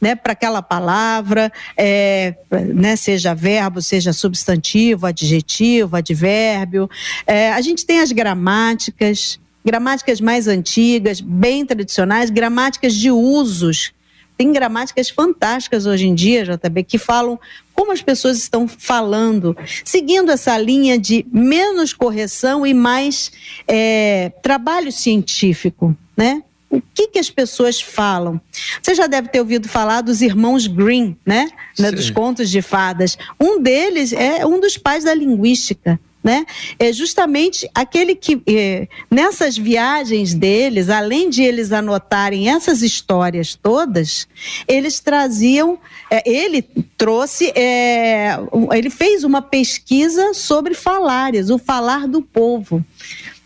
né, 0.00 0.16
para 0.16 0.32
aquela 0.32 0.60
palavra, 0.60 1.52
é, 1.76 2.34
né, 2.74 2.96
seja 2.96 3.32
verbo, 3.32 3.80
seja 3.80 4.12
substantivo, 4.12 5.06
adjetivo, 5.06 5.94
advérbio. 5.94 6.90
É, 7.24 7.52
a 7.52 7.60
gente 7.60 7.86
tem 7.86 8.00
as 8.00 8.10
gramáticas, 8.10 9.38
gramáticas 9.64 10.20
mais 10.20 10.46
antigas, 10.48 11.20
bem 11.20 11.64
tradicionais, 11.66 12.30
gramáticas 12.30 12.94
de 12.94 13.10
usos 13.10 13.92
tem 14.40 14.54
gramáticas 14.54 15.10
fantásticas 15.10 15.84
hoje 15.84 16.06
em 16.06 16.14
dia, 16.14 16.46
JB, 16.46 16.84
que 16.84 16.96
falam 16.96 17.38
como 17.74 17.92
as 17.92 18.00
pessoas 18.00 18.38
estão 18.38 18.66
falando, 18.66 19.54
seguindo 19.84 20.32
essa 20.32 20.56
linha 20.56 20.98
de 20.98 21.26
menos 21.30 21.92
correção 21.92 22.66
e 22.66 22.72
mais 22.72 23.30
é, 23.68 24.32
trabalho 24.42 24.90
científico, 24.90 25.94
né? 26.16 26.42
o 26.70 26.80
que, 26.80 27.08
que 27.08 27.18
as 27.18 27.28
pessoas 27.28 27.82
falam. 27.82 28.40
Você 28.80 28.94
já 28.94 29.06
deve 29.06 29.28
ter 29.28 29.40
ouvido 29.40 29.68
falar 29.68 30.00
dos 30.00 30.22
irmãos 30.22 30.66
Green, 30.66 31.18
né? 31.26 31.50
né? 31.78 31.90
Dos 31.90 32.08
contos 32.08 32.48
de 32.48 32.62
fadas. 32.62 33.18
Um 33.38 33.60
deles 33.60 34.10
é 34.14 34.46
um 34.46 34.58
dos 34.58 34.78
pais 34.78 35.04
da 35.04 35.12
linguística 35.12 36.00
né? 36.22 36.44
É 36.78 36.92
justamente 36.92 37.68
aquele 37.74 38.14
que 38.14 38.42
é, 38.46 38.88
nessas 39.10 39.56
viagens 39.56 40.34
deles, 40.34 40.88
além 40.88 41.30
de 41.30 41.42
eles 41.42 41.72
anotarem 41.72 42.50
essas 42.50 42.82
histórias 42.82 43.54
todas, 43.54 44.28
eles 44.68 45.00
traziam, 45.00 45.78
é, 46.10 46.28
ele 46.28 46.62
trouxe, 46.96 47.50
é, 47.54 48.36
ele 48.72 48.90
fez 48.90 49.24
uma 49.24 49.40
pesquisa 49.40 50.34
sobre 50.34 50.74
falares, 50.74 51.50
o 51.50 51.58
falar 51.58 52.06
do 52.06 52.20
povo. 52.20 52.84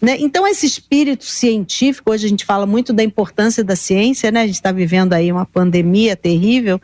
Né? 0.05 0.19
Então, 0.21 0.47
esse 0.47 0.67
espírito 0.67 1.25
científico, 1.25 2.11
hoje 2.11 2.27
a 2.27 2.29
gente 2.29 2.45
fala 2.45 2.67
muito 2.67 2.93
da 2.93 3.03
importância 3.03 3.65
da 3.65 3.75
ciência, 3.75 4.31
né? 4.31 4.43
a 4.43 4.47
gente 4.47 4.57
está 4.57 4.71
vivendo 4.71 5.15
aí 5.15 5.33
uma 5.33 5.47
pandemia 5.47 6.15
terrível, 6.15 6.81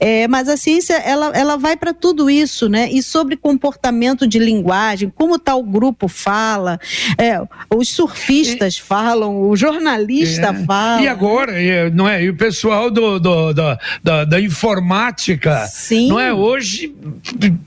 é, 0.00 0.26
mas 0.26 0.48
a 0.48 0.56
ciência 0.56 0.94
ela, 0.94 1.30
ela 1.34 1.56
vai 1.56 1.76
para 1.76 1.94
tudo 1.94 2.28
isso, 2.28 2.68
né? 2.68 2.88
E 2.90 3.02
sobre 3.02 3.36
comportamento 3.36 4.26
de 4.26 4.38
linguagem, 4.38 5.12
como 5.14 5.38
tal 5.38 5.62
grupo 5.62 6.08
fala, 6.08 6.80
é, 7.16 7.40
os 7.74 7.88
surfistas 7.90 8.76
falam, 8.76 9.48
o 9.48 9.56
jornalista 9.56 10.48
é, 10.48 10.64
fala. 10.64 11.02
E 11.02 11.08
agora, 11.08 11.52
não 11.90 12.08
é? 12.08 12.24
E 12.24 12.30
o 12.30 12.36
pessoal 12.36 12.90
do, 12.90 13.20
do, 13.20 13.52
do 13.52 13.78
da, 14.02 14.24
da 14.24 14.40
informática, 14.40 15.66
Sim. 15.66 16.08
não 16.08 16.18
é? 16.18 16.32
Hoje, 16.32 16.92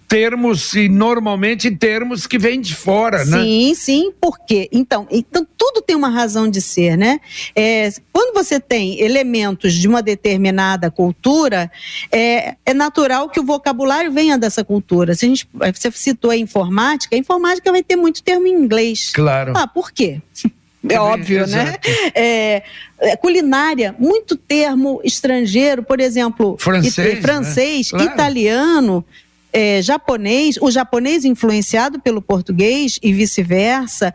termos, 0.08 0.74
e 0.74 0.88
normalmente 0.88 1.70
termos 1.72 2.26
que 2.26 2.38
vêm 2.38 2.62
de 2.62 2.74
fora, 2.74 3.26
sim, 3.26 3.32
né? 3.32 3.43
Sim, 3.43 3.76
sim, 3.76 4.12
por 4.20 4.39
quê? 4.46 4.70
Então, 4.72 4.97
então, 4.98 5.08
então 5.12 5.48
tudo 5.58 5.82
tem 5.82 5.96
uma 5.96 6.10
razão 6.10 6.50
de 6.50 6.62
ser, 6.62 6.98
né? 6.98 7.20
É, 7.56 7.90
quando 8.12 8.34
você 8.34 8.60
tem 8.60 9.00
elementos 9.00 9.74
de 9.74 9.88
uma 9.88 10.02
determinada 10.02 10.90
cultura, 10.90 11.72
é, 12.12 12.56
é 12.66 12.74
natural 12.74 13.30
que 13.30 13.40
o 13.40 13.44
vocabulário 13.44 14.12
venha 14.12 14.38
dessa 14.38 14.64
cultura. 14.64 15.14
Se 15.14 15.26
a 15.26 15.30
gente, 15.30 15.48
você 15.74 15.92
citou 15.92 16.32
a 16.32 16.38
informática, 16.38 17.16
a 17.16 17.20
informática 17.20 17.72
vai 17.72 17.84
ter 17.84 17.96
muito 17.96 18.24
termo 18.24 18.48
em 18.48 18.54
inglês. 18.54 19.12
Claro. 19.14 19.54
Ah, 19.56 19.68
por 19.68 19.92
quê? 19.92 20.22
É 20.90 20.98
óbvio, 21.02 21.46
né? 21.48 21.76
É, 22.16 22.64
é, 23.00 23.16
culinária, 23.18 23.94
muito 24.00 24.38
termo 24.38 25.02
estrangeiro, 25.04 25.84
por 25.84 26.00
exemplo, 26.00 26.56
francês, 26.58 26.98
it, 26.98 27.22
francês 27.22 27.92
né? 27.92 28.00
claro. 28.00 28.14
italiano, 28.14 29.06
é, 29.52 29.82
japonês, 29.82 30.56
o 30.62 30.70
japonês 30.70 31.26
influenciado 31.26 32.00
pelo 32.00 32.22
português 32.22 33.00
e 33.02 33.12
vice-versa 33.12 34.14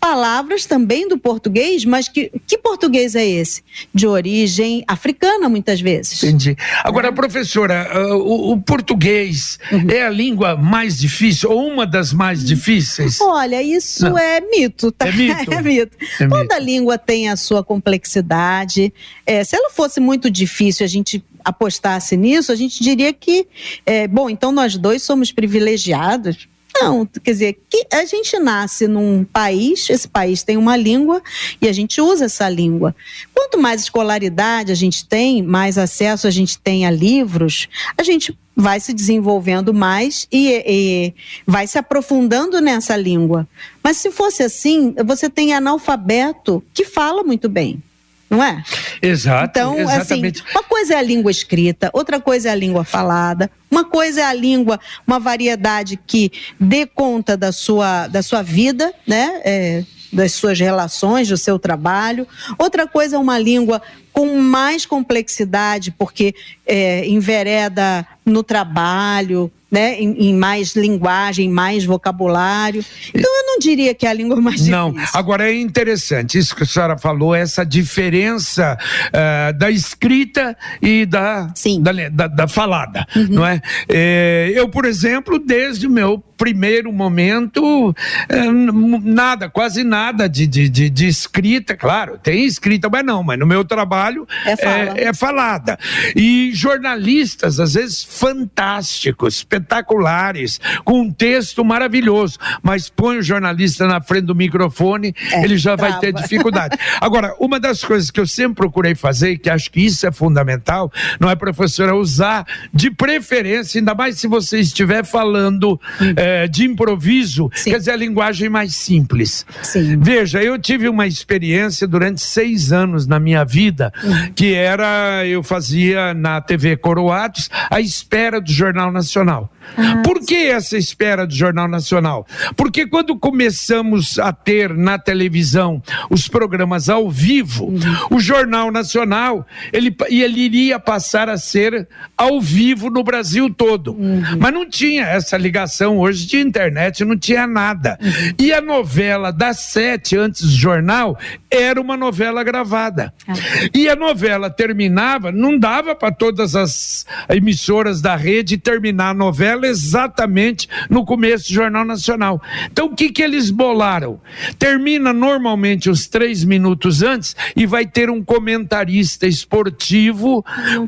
palavras 0.00 0.64
também 0.64 1.06
do 1.06 1.18
português, 1.18 1.84
mas 1.84 2.08
que, 2.08 2.32
que 2.46 2.56
português 2.56 3.14
é 3.14 3.26
esse? 3.26 3.62
De 3.94 4.06
origem 4.06 4.82
africana, 4.88 5.48
muitas 5.48 5.80
vezes. 5.80 6.22
Entendi. 6.22 6.56
Agora, 6.82 7.08
é. 7.08 7.12
professora, 7.12 7.88
uh, 7.94 8.14
o, 8.14 8.52
o, 8.52 8.60
português 8.62 9.58
uhum. 9.70 9.90
é 9.90 10.06
a 10.06 10.10
língua 10.10 10.56
mais 10.56 10.98
difícil 10.98 11.50
ou 11.50 11.68
uma 11.68 11.86
das 11.86 12.12
mais 12.12 12.44
difíceis? 12.44 13.20
Olha, 13.20 13.62
isso 13.62 14.08
Não. 14.08 14.18
é 14.18 14.40
mito, 14.40 14.90
tá? 14.90 15.06
É 15.06 15.12
mito. 15.12 15.50
É 15.50 15.62
mito. 15.62 15.96
É 16.18 16.28
Toda 16.28 16.54
mito. 16.54 16.64
língua 16.64 16.96
tem 16.96 17.28
a 17.28 17.36
sua 17.36 17.62
complexidade. 17.62 18.92
É, 19.26 19.44
se 19.44 19.54
ela 19.54 19.68
fosse 19.70 20.00
muito 20.00 20.30
difícil, 20.30 20.84
a 20.84 20.88
gente 20.88 21.22
apostasse 21.44 22.16
nisso, 22.16 22.52
a 22.52 22.54
gente 22.54 22.82
diria 22.82 23.12
que, 23.12 23.46
é, 23.84 24.08
bom, 24.08 24.30
então 24.30 24.52
nós 24.52 24.76
dois 24.76 25.02
somos 25.02 25.32
privilegiados 25.32 26.48
não, 26.74 27.06
quer 27.06 27.32
dizer, 27.32 27.58
que 27.68 27.86
a 27.92 28.04
gente 28.04 28.38
nasce 28.38 28.86
num 28.86 29.24
país, 29.24 29.88
esse 29.90 30.08
país 30.08 30.42
tem 30.42 30.56
uma 30.56 30.76
língua 30.76 31.22
e 31.60 31.68
a 31.68 31.72
gente 31.72 32.00
usa 32.00 32.26
essa 32.26 32.48
língua. 32.48 32.94
Quanto 33.34 33.58
mais 33.58 33.82
escolaridade 33.82 34.72
a 34.72 34.74
gente 34.74 35.04
tem, 35.04 35.42
mais 35.42 35.78
acesso 35.78 36.26
a 36.26 36.30
gente 36.30 36.58
tem 36.58 36.86
a 36.86 36.90
livros, 36.90 37.68
a 37.96 38.02
gente 38.02 38.36
vai 38.54 38.78
se 38.78 38.92
desenvolvendo 38.92 39.72
mais 39.72 40.26
e, 40.30 40.62
e, 40.66 41.14
vai 41.46 41.66
se 41.66 41.78
aprofundando 41.78 42.60
nessa 42.60 42.96
língua. 42.96 43.48
Mas 43.82 43.96
se 43.96 44.10
fosse 44.10 44.42
assim, 44.42 44.94
você 45.04 45.30
tem 45.30 45.54
analfabeto 45.54 46.62
que 46.74 46.84
fala 46.84 47.22
muito 47.22 47.48
bem 47.48 47.82
não 48.30 48.42
é? 48.42 48.62
Exato. 49.02 49.58
Então, 49.58 49.72
assim, 49.72 49.82
exatamente. 49.82 50.42
assim, 50.42 50.50
uma 50.54 50.62
coisa 50.62 50.94
é 50.94 50.96
a 50.96 51.02
língua 51.02 51.30
escrita, 51.32 51.90
outra 51.92 52.20
coisa 52.20 52.48
é 52.48 52.52
a 52.52 52.54
língua 52.54 52.84
falada, 52.84 53.50
uma 53.68 53.84
coisa 53.84 54.20
é 54.20 54.24
a 54.24 54.32
língua, 54.32 54.78
uma 55.04 55.18
variedade 55.18 55.98
que 56.06 56.30
dê 56.58 56.86
conta 56.86 57.36
da 57.36 57.50
sua, 57.50 58.06
da 58.06 58.22
sua 58.22 58.42
vida, 58.42 58.94
né? 59.06 59.40
É, 59.44 59.84
das 60.12 60.32
suas 60.32 60.58
relações, 60.58 61.28
do 61.28 61.36
seu 61.36 61.58
trabalho. 61.58 62.26
Outra 62.58 62.86
coisa 62.86 63.14
é 63.16 63.18
uma 63.18 63.38
língua 63.38 63.80
com 64.12 64.40
mais 64.40 64.84
complexidade, 64.84 65.92
porque 65.92 66.34
é, 66.66 67.06
envereda 67.06 68.04
no 68.26 68.42
trabalho, 68.42 69.52
né, 69.70 70.00
em, 70.00 70.30
em, 70.30 70.34
mais 70.34 70.74
linguagem, 70.74 71.48
mais 71.48 71.84
vocabulário. 71.84 72.84
Então 73.14 73.30
eu 73.38 73.46
não 73.46 73.58
diria 73.58 73.94
que 73.94 74.06
é 74.06 74.10
a 74.10 74.12
língua 74.12 74.40
mais 74.40 74.56
difícil. 74.56 74.76
Não, 74.76 74.94
agora 75.14 75.50
é 75.50 75.54
interessante 75.54 76.38
isso 76.38 76.56
que 76.56 76.62
a 76.62 76.66
senhora 76.66 76.98
falou, 76.98 77.34
essa 77.34 77.64
diferença 77.64 78.76
uh, 79.08 79.58
da 79.58 79.70
escrita 79.70 80.56
e 80.82 81.06
da, 81.06 81.52
da, 81.80 82.08
da, 82.08 82.26
da, 82.26 82.48
falada, 82.48 83.06
uhum. 83.14 83.26
não 83.30 83.46
é? 83.46 83.60
é? 83.88 84.52
Eu, 84.54 84.68
por 84.68 84.84
exemplo, 84.84 85.38
desde 85.38 85.86
o 85.86 85.90
meu 85.90 86.22
primeiro 86.40 86.90
momento, 86.90 87.94
é, 88.26 88.50
nada, 88.50 89.50
quase 89.50 89.84
nada 89.84 90.26
de, 90.26 90.46
de, 90.46 90.70
de, 90.70 90.88
de, 90.88 91.06
escrita, 91.06 91.76
claro, 91.76 92.16
tem 92.16 92.46
escrita, 92.46 92.88
mas 92.88 93.04
não, 93.04 93.22
mas 93.22 93.38
no 93.38 93.46
meu 93.46 93.62
trabalho 93.62 94.26
é, 94.46 94.56
fala. 94.56 94.98
é, 94.98 95.04
é 95.04 95.12
falada. 95.12 95.78
E 96.16 96.50
jornalistas, 96.54 97.60
às 97.60 97.74
vezes, 97.74 98.02
fantásticos, 98.04 99.34
espetaculares, 99.34 100.60
com 100.82 101.02
um 101.02 101.12
texto 101.12 101.62
maravilhoso, 101.62 102.38
mas 102.62 102.88
põe 102.88 103.18
o 103.18 103.22
jornalista 103.22 103.86
na 103.86 104.00
frente 104.00 104.24
do 104.24 104.34
microfone, 104.34 105.14
é, 105.32 105.44
ele 105.44 105.58
já 105.58 105.76
trava. 105.76 105.92
vai 105.92 106.00
ter 106.00 106.12
dificuldade. 106.14 106.78
Agora, 107.02 107.34
uma 107.38 107.60
das 107.60 107.84
coisas 107.84 108.10
que 108.10 108.20
eu 108.20 108.26
sempre 108.26 108.54
procurei 108.54 108.94
fazer, 108.94 109.36
que 109.36 109.50
acho 109.50 109.70
que 109.70 109.84
isso 109.84 110.06
é 110.06 110.12
fundamental, 110.12 110.90
não 111.18 111.28
é, 111.28 111.36
professora, 111.36 111.94
usar 111.94 112.46
de 112.72 112.90
preferência, 112.90 113.78
ainda 113.78 113.94
mais 113.94 114.18
se 114.18 114.26
você 114.26 114.60
estiver 114.60 115.04
falando. 115.04 115.78
Hum 116.00 116.14
é, 116.16 116.29
de 116.50 116.64
improviso, 116.64 117.50
Sim. 117.54 117.70
quer 117.70 117.78
dizer, 117.78 117.92
a 117.92 117.96
linguagem 117.96 118.48
mais 118.48 118.76
simples. 118.76 119.46
Sim. 119.62 119.98
Veja, 119.98 120.42
eu 120.42 120.58
tive 120.58 120.88
uma 120.88 121.06
experiência 121.06 121.86
durante 121.86 122.20
seis 122.20 122.72
anos 122.72 123.06
na 123.06 123.18
minha 123.18 123.44
vida, 123.44 123.92
uhum. 124.02 124.32
que 124.34 124.54
era, 124.54 125.26
eu 125.26 125.42
fazia 125.42 126.14
na 126.14 126.40
TV 126.40 126.76
Coroados, 126.76 127.48
a 127.70 127.80
espera 127.80 128.40
do 128.40 128.52
Jornal 128.52 128.90
Nacional. 128.92 129.50
Ah, 129.76 130.02
Por 130.02 130.20
que 130.20 130.34
essa 130.34 130.76
espera 130.76 131.26
do 131.26 131.34
Jornal 131.34 131.68
Nacional? 131.68 132.26
Porque 132.56 132.86
quando 132.86 133.16
começamos 133.18 134.18
a 134.18 134.32
ter 134.32 134.74
na 134.74 134.98
televisão 134.98 135.82
os 136.08 136.28
programas 136.28 136.88
ao 136.88 137.10
vivo, 137.10 137.66
uhum. 137.66 137.80
o 138.10 138.20
Jornal 138.20 138.70
Nacional 138.70 139.46
ele, 139.72 139.94
ele 140.08 140.40
iria 140.40 140.78
passar 140.78 141.28
a 141.28 141.36
ser 141.36 141.88
ao 142.16 142.40
vivo 142.40 142.90
no 142.90 143.02
Brasil 143.02 143.52
todo. 143.52 143.92
Uhum. 143.92 144.22
Mas 144.38 144.52
não 144.52 144.68
tinha 144.68 145.04
essa 145.04 145.36
ligação 145.36 145.98
hoje 145.98 146.19
de 146.26 146.40
internet, 146.40 147.04
não 147.04 147.16
tinha 147.16 147.46
nada. 147.46 147.98
E 148.38 148.52
a 148.52 148.60
novela 148.60 149.32
das 149.32 149.60
sete 149.60 150.16
antes 150.16 150.42
do 150.42 150.56
jornal 150.56 151.18
era 151.50 151.80
uma 151.80 151.96
novela 151.96 152.42
gravada. 152.42 153.12
Ah. 153.28 153.34
E 153.74 153.88
a 153.88 153.96
novela 153.96 154.48
terminava, 154.48 155.30
não 155.30 155.58
dava 155.58 155.94
para 155.94 156.12
todas 156.12 156.56
as 156.56 157.06
emissoras 157.28 158.00
da 158.00 158.16
rede 158.16 158.56
terminar 158.56 159.10
a 159.10 159.14
novela 159.14 159.60
ela 159.60 159.66
exatamente 159.66 160.68
no 160.88 161.04
começo 161.04 161.48
do 161.48 161.54
Jornal 161.54 161.84
Nacional. 161.84 162.40
Então, 162.70 162.86
o 162.86 162.94
que, 162.94 163.10
que 163.10 163.22
eles 163.22 163.50
bolaram? 163.50 164.20
Termina 164.58 165.12
normalmente 165.12 165.90
os 165.90 166.06
três 166.06 166.42
minutos 166.44 167.02
antes 167.02 167.36
e 167.54 167.66
vai 167.66 167.86
ter 167.86 168.08
um 168.08 168.22
comentarista 168.22 169.26
esportivo 169.26 170.44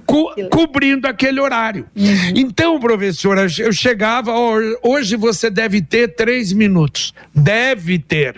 co 0.07 0.33
cobrindo 0.51 1.07
aquele 1.07 1.41
horário. 1.41 1.87
Uhum. 1.95 2.33
Então, 2.37 2.81
professora, 2.81 3.47
eu 3.59 3.73
chegava, 3.73 4.33
hoje 4.83 5.17
você 5.23 5.49
deve 5.49 5.81
ter 5.81 6.17
três 6.17 6.53
minutos. 6.53 7.15
Deve 7.33 7.97
ter. 7.97 8.35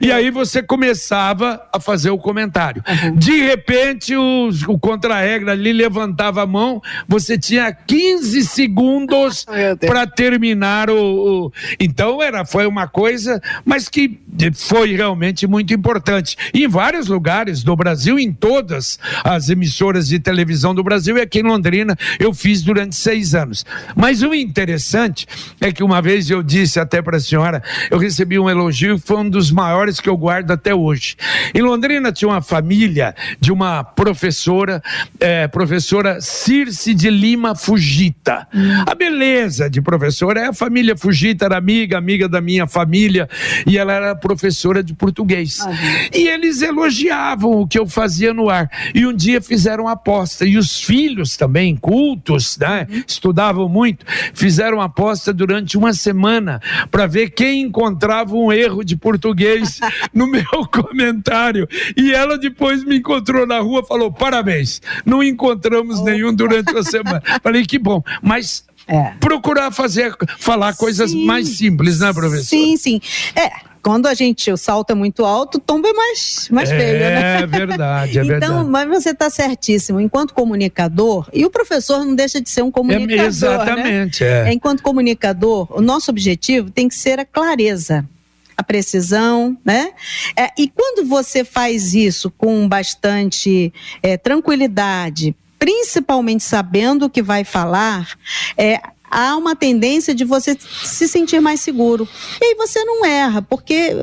e 0.00 0.12
aí 0.12 0.30
você 0.30 0.62
começava 0.62 1.60
a 1.72 1.80
fazer 1.80 2.10
o 2.10 2.18
comentário. 2.18 2.84
Uhum. 2.88 3.16
De 3.16 3.42
repente, 3.42 4.14
o, 4.16 4.48
o 4.68 4.78
contra-regra 4.78 5.52
ali 5.52 5.72
levantava 5.72 6.44
a 6.44 6.46
mão, 6.46 6.80
você 7.08 7.36
tinha 7.36 7.72
15 7.72 8.44
segundos 8.44 9.44
para 9.84 10.06
terminar 10.06 10.88
o, 10.88 11.46
o, 11.46 11.52
Então 11.80 12.22
era, 12.22 12.44
foi 12.44 12.64
uma 12.64 12.86
coisa, 12.86 13.42
mas 13.64 13.88
que 13.88 14.20
foi 14.54 14.94
realmente 14.94 15.48
muito 15.48 15.74
importante. 15.74 16.36
E 16.54 16.64
em 16.64 16.68
vários 16.68 17.08
lugares 17.08 17.64
do 17.64 17.74
Brasil, 17.74 18.20
em 18.20 18.32
todas 18.32 19.00
as 19.24 19.48
emissoras 19.48 20.06
de 20.06 20.20
televisão 20.20 20.74
do 20.74 20.84
Brasil, 20.84 21.18
e 21.18 21.20
aqui 21.20 21.40
em 21.40 21.42
Londrina, 21.42 21.96
eu 22.20 22.32
fiz 22.32 22.62
durante 22.62 22.94
seis 22.94 23.34
anos. 23.34 23.66
Mas 23.96 24.22
o 24.22 24.32
interessante 24.32 25.26
é 25.60 25.72
que 25.72 25.82
uma 25.82 25.93
vez 26.00 26.30
eu 26.30 26.42
disse 26.42 26.80
até 26.80 27.02
para 27.02 27.16
a 27.16 27.20
senhora, 27.20 27.62
eu 27.90 27.98
recebi 27.98 28.38
um 28.38 28.48
elogio, 28.48 28.98
foi 28.98 29.18
um 29.18 29.28
dos 29.28 29.50
maiores 29.50 30.00
que 30.00 30.08
eu 30.08 30.16
guardo 30.16 30.50
até 30.50 30.74
hoje. 30.74 31.16
Em 31.54 31.62
Londrina 31.62 32.12
tinha 32.12 32.28
uma 32.28 32.42
família 32.42 33.14
de 33.40 33.52
uma 33.52 33.84
professora, 33.84 34.82
é, 35.20 35.46
professora 35.48 36.20
Circe 36.20 36.94
de 36.94 37.10
Lima 37.10 37.54
Fugita. 37.54 38.46
Hum. 38.54 38.84
A 38.86 38.94
beleza 38.94 39.68
de 39.68 39.80
professora 39.80 40.40
é 40.40 40.46
a 40.48 40.52
família 40.52 40.96
Fugita, 40.96 41.44
era 41.44 41.56
amiga, 41.56 41.98
amiga 41.98 42.28
da 42.28 42.40
minha 42.40 42.66
família, 42.66 43.28
e 43.66 43.78
ela 43.78 43.92
era 43.92 44.14
professora 44.14 44.82
de 44.82 44.94
português. 44.94 45.60
Uhum. 45.60 45.74
E 46.14 46.28
eles 46.28 46.62
elogiavam 46.62 47.52
o 47.52 47.66
que 47.66 47.78
eu 47.78 47.86
fazia 47.86 48.32
no 48.32 48.48
ar. 48.48 48.70
E 48.94 49.06
um 49.06 49.14
dia 49.14 49.40
fizeram 49.40 49.88
aposta, 49.88 50.44
e 50.44 50.56
os 50.56 50.80
filhos 50.80 51.36
também, 51.36 51.76
cultos, 51.76 52.56
né, 52.58 52.86
uhum. 52.90 53.02
estudavam 53.06 53.68
muito, 53.68 54.04
fizeram 54.32 54.80
aposta 54.80 55.32
durante 55.32 55.76
uma 55.84 55.92
semana 55.92 56.60
para 56.90 57.06
ver 57.06 57.30
quem 57.30 57.62
encontrava 57.62 58.34
um 58.34 58.52
erro 58.52 58.84
de 58.84 58.96
português 58.96 59.80
no 60.12 60.26
meu 60.26 60.66
comentário. 60.72 61.68
E 61.96 62.12
ela 62.12 62.38
depois 62.38 62.84
me 62.84 62.98
encontrou 62.98 63.46
na 63.46 63.60
rua 63.60 63.84
falou: 63.84 64.10
parabéns, 64.10 64.80
não 65.04 65.22
encontramos 65.22 66.02
nenhum 66.02 66.34
durante 66.34 66.76
a 66.76 66.82
semana. 66.82 67.22
Falei 67.42 67.64
que 67.64 67.78
bom, 67.78 68.02
mas 68.22 68.64
é. 68.86 69.14
Procurar 69.18 69.70
fazer, 69.70 70.14
falar 70.38 70.76
coisas 70.76 71.10
sim, 71.10 71.24
mais 71.24 71.48
simples, 71.56 72.00
né, 72.00 72.12
professor? 72.12 72.44
Sim, 72.44 72.76
sim. 72.76 73.00
É, 73.34 73.50
quando 73.84 74.06
a 74.06 74.14
gente 74.14 74.50
o 74.50 74.56
salto 74.56 74.90
é 74.92 74.94
muito 74.94 75.26
alto, 75.26 75.58
o 75.58 75.60
tombo 75.60 75.86
é 75.86 75.92
mais, 75.92 76.48
mais 76.50 76.70
é, 76.70 76.78
feio, 76.78 76.98
né? 76.98 77.42
É 77.42 77.46
verdade, 77.46 78.18
é 78.18 78.22
então, 78.24 78.38
verdade. 78.38 78.70
Mas 78.70 78.88
você 78.88 79.10
está 79.10 79.28
certíssimo. 79.28 80.00
Enquanto 80.00 80.32
comunicador, 80.32 81.28
e 81.34 81.44
o 81.44 81.50
professor 81.50 81.98
não 81.98 82.14
deixa 82.14 82.40
de 82.40 82.48
ser 82.48 82.62
um 82.62 82.70
comunicador. 82.70 83.24
É, 83.24 83.26
exatamente. 83.26 84.24
Né? 84.24 84.50
É. 84.50 84.52
Enquanto 84.54 84.82
comunicador, 84.82 85.68
o 85.70 85.82
nosso 85.82 86.10
objetivo 86.10 86.70
tem 86.70 86.88
que 86.88 86.94
ser 86.94 87.20
a 87.20 87.26
clareza 87.26 88.08
a 88.56 88.62
precisão, 88.62 89.58
né? 89.64 89.90
É, 90.36 90.48
e 90.56 90.68
quando 90.68 91.04
você 91.04 91.44
faz 91.44 91.92
isso 91.92 92.30
com 92.30 92.68
bastante 92.68 93.72
é, 94.00 94.16
tranquilidade, 94.16 95.34
principalmente 95.58 96.44
sabendo 96.44 97.06
o 97.06 97.10
que 97.10 97.20
vai 97.20 97.42
falar, 97.42 98.16
é, 98.56 98.80
há 99.14 99.36
uma 99.36 99.54
tendência 99.54 100.12
de 100.12 100.24
você 100.24 100.56
se 100.58 101.06
sentir 101.06 101.40
mais 101.40 101.60
seguro. 101.60 102.08
E 102.40 102.44
aí 102.44 102.54
você 102.56 102.84
não 102.84 103.04
erra, 103.06 103.40
porque 103.40 103.94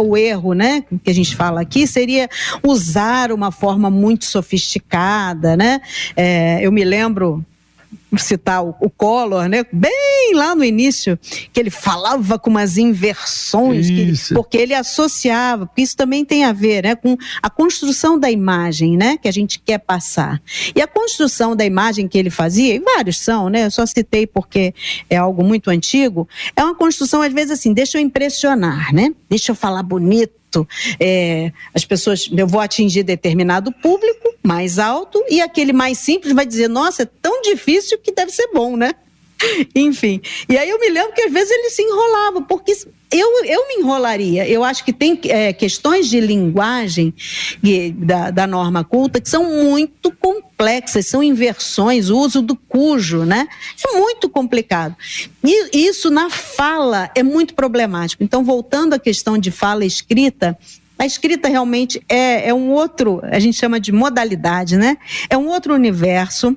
o 0.00 0.16
erro, 0.16 0.52
né, 0.52 0.84
que 1.02 1.10
a 1.10 1.14
gente 1.14 1.34
fala 1.34 1.62
aqui, 1.62 1.86
seria 1.86 2.28
usar 2.62 3.32
uma 3.32 3.50
forma 3.50 3.88
muito 3.88 4.26
sofisticada, 4.26 5.56
né? 5.56 5.80
É, 6.14 6.58
eu 6.60 6.70
me 6.70 6.84
lembro 6.84 7.44
citar 8.16 8.64
o, 8.64 8.74
o 8.80 8.88
Collor, 8.88 9.48
né? 9.48 9.64
Bem 9.72 10.32
lá 10.34 10.54
no 10.54 10.64
início, 10.64 11.18
que 11.52 11.60
ele 11.60 11.70
falava 11.70 12.38
com 12.38 12.50
umas 12.50 12.78
inversões, 12.78 13.88
que, 13.88 14.34
porque 14.34 14.56
ele 14.56 14.74
associava, 14.74 15.66
porque 15.66 15.82
isso 15.82 15.96
também 15.96 16.24
tem 16.24 16.44
a 16.44 16.52
ver, 16.52 16.84
né, 16.84 16.94
com 16.94 17.16
a 17.42 17.50
construção 17.50 18.18
da 18.18 18.30
imagem, 18.30 18.96
né, 18.96 19.16
que 19.16 19.28
a 19.28 19.32
gente 19.32 19.58
quer 19.58 19.78
passar. 19.78 20.40
E 20.74 20.80
a 20.80 20.86
construção 20.86 21.54
da 21.54 21.64
imagem 21.64 22.08
que 22.08 22.18
ele 22.18 22.30
fazia, 22.30 22.74
e 22.74 22.78
vários 22.78 23.18
são, 23.18 23.48
né? 23.48 23.66
Eu 23.66 23.70
só 23.70 23.84
citei 23.84 24.26
porque 24.26 24.74
é 25.10 25.16
algo 25.16 25.44
muito 25.44 25.70
antigo, 25.70 26.28
é 26.56 26.64
uma 26.64 26.74
construção 26.74 27.22
às 27.22 27.32
vezes 27.32 27.52
assim, 27.52 27.72
deixa 27.72 27.98
eu 27.98 28.02
impressionar, 28.02 28.92
né? 28.94 29.14
Deixa 29.28 29.52
eu 29.52 29.56
falar 29.56 29.82
bonito 29.82 30.37
é, 31.00 31.52
as 31.74 31.84
pessoas, 31.84 32.28
eu 32.32 32.46
vou 32.46 32.60
atingir 32.60 33.02
determinado 33.02 33.72
público 33.72 34.34
mais 34.42 34.78
alto 34.78 35.22
e 35.28 35.40
aquele 35.40 35.72
mais 35.72 35.98
simples 35.98 36.32
vai 36.32 36.46
dizer, 36.46 36.68
nossa, 36.68 37.02
é 37.02 37.08
tão 37.20 37.42
difícil 37.42 37.98
que 37.98 38.12
deve 38.12 38.30
ser 38.32 38.48
bom, 38.52 38.76
né? 38.76 38.94
Enfim. 39.74 40.20
E 40.48 40.56
aí 40.56 40.68
eu 40.68 40.78
me 40.78 40.88
lembro 40.88 41.12
que 41.12 41.22
às 41.22 41.32
vezes 41.32 41.50
ele 41.50 41.70
se 41.70 41.82
enrolava, 41.82 42.42
porque 42.42 42.72
eu, 43.12 43.44
eu 43.44 43.68
me 43.68 43.82
enrolaria. 43.82 44.46
Eu 44.48 44.64
acho 44.64 44.84
que 44.84 44.92
tem 44.92 45.18
é, 45.24 45.52
questões 45.52 46.08
de 46.08 46.20
linguagem 46.20 47.14
da, 47.94 48.30
da 48.30 48.46
norma 48.46 48.84
culta 48.84 49.20
que 49.20 49.28
são 49.28 49.44
muito 49.64 50.10
complexas, 50.12 51.06
são 51.06 51.22
inversões, 51.22 52.10
o 52.10 52.18
uso 52.18 52.42
do 52.42 52.54
cujo, 52.54 53.24
né? 53.24 53.48
É 53.86 53.98
muito 53.98 54.28
complicado. 54.28 54.94
E 55.42 55.86
isso 55.86 56.10
na 56.10 56.28
fala 56.28 57.10
é 57.14 57.22
muito 57.22 57.54
problemático. 57.54 58.22
Então, 58.22 58.44
voltando 58.44 58.94
à 58.94 58.98
questão 58.98 59.38
de 59.38 59.50
fala 59.50 59.84
escrita, 59.84 60.58
a 60.98 61.06
escrita 61.06 61.48
realmente 61.48 62.02
é, 62.08 62.48
é 62.48 62.52
um 62.54 62.72
outro, 62.72 63.20
a 63.22 63.38
gente 63.38 63.56
chama 63.56 63.78
de 63.78 63.92
modalidade, 63.92 64.76
né? 64.76 64.98
É 65.30 65.38
um 65.38 65.46
outro 65.46 65.72
universo 65.72 66.56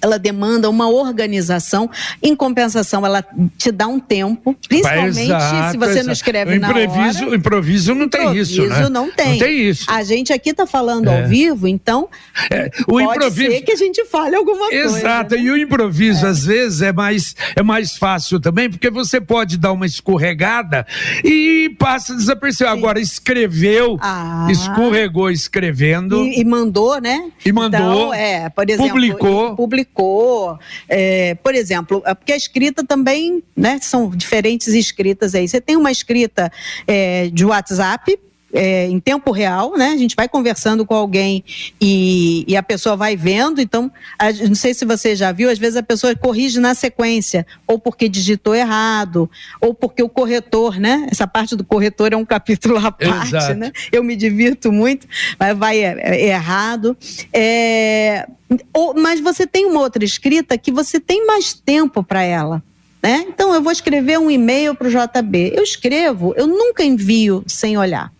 ela 0.00 0.18
demanda 0.18 0.68
uma 0.68 0.88
organização. 0.88 1.90
Em 2.22 2.34
compensação, 2.34 3.04
ela 3.04 3.24
te 3.56 3.70
dá 3.70 3.86
um 3.86 3.98
tempo, 3.98 4.56
principalmente 4.68 5.22
exato, 5.22 5.72
se 5.72 5.78
você 5.78 6.02
não 6.02 6.12
escreve 6.12 6.52
o 6.52 6.56
improviso, 6.56 7.20
na 7.20 7.26
hora. 7.26 7.30
O 7.30 7.34
improviso 7.34 7.94
não 7.94 8.08
tem 8.08 8.36
isso, 8.36 8.66
né? 8.66 8.88
não 8.88 9.10
tem. 9.10 9.32
Não 9.32 9.38
tem 9.38 9.68
isso. 9.68 9.84
A 9.88 10.02
gente 10.02 10.32
aqui 10.32 10.50
está 10.50 10.66
falando 10.66 11.08
é. 11.08 11.22
ao 11.22 11.28
vivo, 11.28 11.68
então 11.68 12.08
é. 12.50 12.70
o 12.86 12.92
pode 12.92 13.04
improviso... 13.04 13.50
ser 13.50 13.60
que 13.62 13.72
a 13.72 13.76
gente 13.76 14.04
fale 14.06 14.36
alguma 14.36 14.68
coisa. 14.68 14.98
Exato, 14.98 15.34
né? 15.34 15.42
e 15.42 15.50
o 15.50 15.56
improviso 15.56 16.26
é. 16.26 16.28
às 16.28 16.44
vezes 16.44 16.82
é 16.82 16.92
mais, 16.92 17.34
é 17.56 17.62
mais 17.62 17.96
fácil 17.96 18.40
também, 18.40 18.70
porque 18.70 18.90
você 18.90 19.20
pode 19.20 19.58
dar 19.58 19.72
uma 19.72 19.86
escorregada 19.86 20.86
e 21.24 21.74
passa 21.78 22.14
desapercebido. 22.14 22.72
Agora, 22.72 23.00
escreveu, 23.00 23.98
ah. 24.00 24.46
escorregou 24.50 25.30
escrevendo. 25.30 26.24
E, 26.24 26.40
e, 26.40 26.44
mandou, 26.44 27.00
né? 27.00 27.30
E 27.44 27.52
mandou. 27.52 27.80
Então, 27.80 28.14
é, 28.14 28.48
por 28.48 28.68
exemplo, 28.68 28.92
publicou 28.92 29.56
publicou, 29.72 30.58
é, 30.86 31.34
por 31.36 31.54
exemplo, 31.54 32.02
é 32.04 32.14
porque 32.14 32.32
a 32.32 32.36
escrita 32.36 32.84
também, 32.84 33.42
né, 33.56 33.78
são 33.80 34.10
diferentes 34.10 34.68
escritas 34.68 35.34
aí. 35.34 35.48
Você 35.48 35.60
tem 35.60 35.76
uma 35.76 35.90
escrita 35.90 36.52
é, 36.86 37.28
de 37.32 37.44
WhatsApp, 37.44 38.18
é, 38.52 38.86
em 38.86 39.00
tempo 39.00 39.30
real, 39.30 39.76
né? 39.76 39.88
A 39.88 39.96
gente 39.96 40.14
vai 40.14 40.28
conversando 40.28 40.84
com 40.84 40.94
alguém 40.94 41.42
e, 41.80 42.44
e 42.46 42.56
a 42.56 42.62
pessoa 42.62 42.96
vai 42.96 43.16
vendo. 43.16 43.60
Então, 43.60 43.90
a, 44.18 44.30
não 44.32 44.54
sei 44.54 44.74
se 44.74 44.84
você 44.84 45.16
já 45.16 45.32
viu, 45.32 45.50
às 45.50 45.58
vezes 45.58 45.76
a 45.76 45.82
pessoa 45.82 46.14
corrige 46.14 46.60
na 46.60 46.74
sequência, 46.74 47.46
ou 47.66 47.78
porque 47.78 48.08
digitou 48.08 48.54
errado, 48.54 49.30
ou 49.60 49.72
porque 49.74 50.02
o 50.02 50.08
corretor, 50.08 50.78
né? 50.78 51.06
Essa 51.10 51.26
parte 51.26 51.56
do 51.56 51.64
corretor 51.64 52.12
é 52.12 52.16
um 52.16 52.24
capítulo 52.26 52.76
à 52.78 52.92
parte, 52.92 53.28
Exato. 53.28 53.54
né? 53.54 53.72
Eu 53.90 54.04
me 54.04 54.14
divirto 54.14 54.70
muito, 54.70 55.06
mas 55.38 55.56
vai 55.56 55.82
é, 55.82 55.98
é 56.02 56.26
errado. 56.28 56.96
É, 57.32 58.26
ou, 58.72 58.94
mas 58.94 59.20
você 59.20 59.46
tem 59.46 59.66
uma 59.66 59.80
outra 59.80 60.04
escrita 60.04 60.58
que 60.58 60.70
você 60.70 61.00
tem 61.00 61.26
mais 61.26 61.54
tempo 61.54 62.02
para 62.02 62.22
ela. 62.22 62.62
Né? 63.02 63.24
Então, 63.26 63.52
eu 63.52 63.60
vou 63.60 63.72
escrever 63.72 64.16
um 64.18 64.30
e-mail 64.30 64.76
para 64.76 64.86
o 64.86 64.90
JB. 64.90 65.52
Eu 65.56 65.64
escrevo, 65.64 66.32
eu 66.36 66.46
nunca 66.46 66.84
envio 66.84 67.42
sem 67.48 67.76
olhar. 67.76 68.12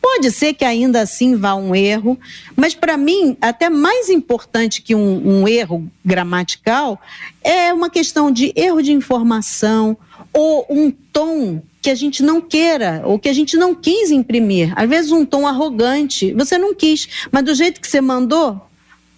Pode 0.00 0.30
ser 0.30 0.54
que 0.54 0.64
ainda 0.64 1.00
assim 1.00 1.36
vá 1.36 1.54
um 1.54 1.74
erro, 1.74 2.18
mas 2.56 2.74
para 2.74 2.96
mim, 2.96 3.36
até 3.40 3.68
mais 3.68 4.08
importante 4.08 4.82
que 4.82 4.94
um, 4.94 5.40
um, 5.40 5.48
erro 5.48 5.90
gramatical 6.04 7.00
é 7.42 7.72
uma 7.72 7.90
questão 7.90 8.30
de 8.30 8.52
erro 8.54 8.82
de 8.82 8.92
informação 8.92 9.96
ou 10.32 10.66
um 10.68 10.90
tom 10.90 11.62
que 11.80 11.90
a 11.90 11.94
gente 11.94 12.22
não 12.22 12.40
queira 12.40 13.02
ou 13.04 13.18
que 13.18 13.28
a 13.28 13.32
gente 13.32 13.56
não 13.56 13.74
quis 13.74 14.10
imprimir. 14.10 14.72
Às 14.76 14.88
vezes, 14.88 15.12
um 15.12 15.24
tom 15.24 15.46
arrogante, 15.46 16.32
você 16.32 16.58
não 16.58 16.74
quis, 16.74 17.28
mas 17.30 17.44
do 17.44 17.54
jeito 17.54 17.80
que 17.80 17.88
você 17.88 18.00
mandou, 18.00 18.68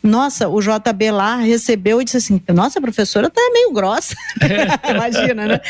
nossa, 0.03 0.49
o 0.49 0.61
JB 0.61 1.11
lá 1.11 1.36
recebeu 1.36 2.01
e 2.01 2.05
disse 2.05 2.16
assim: 2.16 2.41
nossa, 2.49 2.78
a 2.78 2.82
professora 2.82 3.28
tá 3.28 3.41
meio 3.53 3.72
grossa. 3.72 4.14
Imagina, 4.88 5.47
né? 5.47 5.61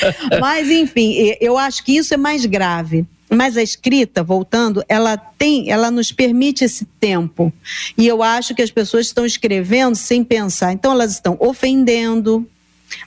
Mas, 0.41 0.71
enfim, 0.71 1.35
eu 1.41 1.59
acho 1.59 1.85
que 1.85 1.97
isso 1.97 2.15
é 2.15 2.17
mais 2.17 2.47
grave. 2.47 3.05
Mas 3.31 3.57
a 3.57 3.63
escrita, 3.63 4.25
voltando, 4.25 4.85
ela 4.89 5.17
tem, 5.17 5.71
ela 5.71 5.91
nos 5.91 6.11
permite 6.11 6.65
esse 6.65 6.85
tempo. 6.85 7.53
E 7.97 8.07
eu 8.07 8.23
acho 8.23 8.55
que 8.55 8.63
as 8.63 8.71
pessoas 8.71 9.07
estão 9.07 9.25
escrevendo 9.25 9.95
sem 9.95 10.25
pensar. 10.25 10.73
Então 10.73 10.91
elas 10.91 11.13
estão 11.13 11.37
ofendendo, 11.39 12.45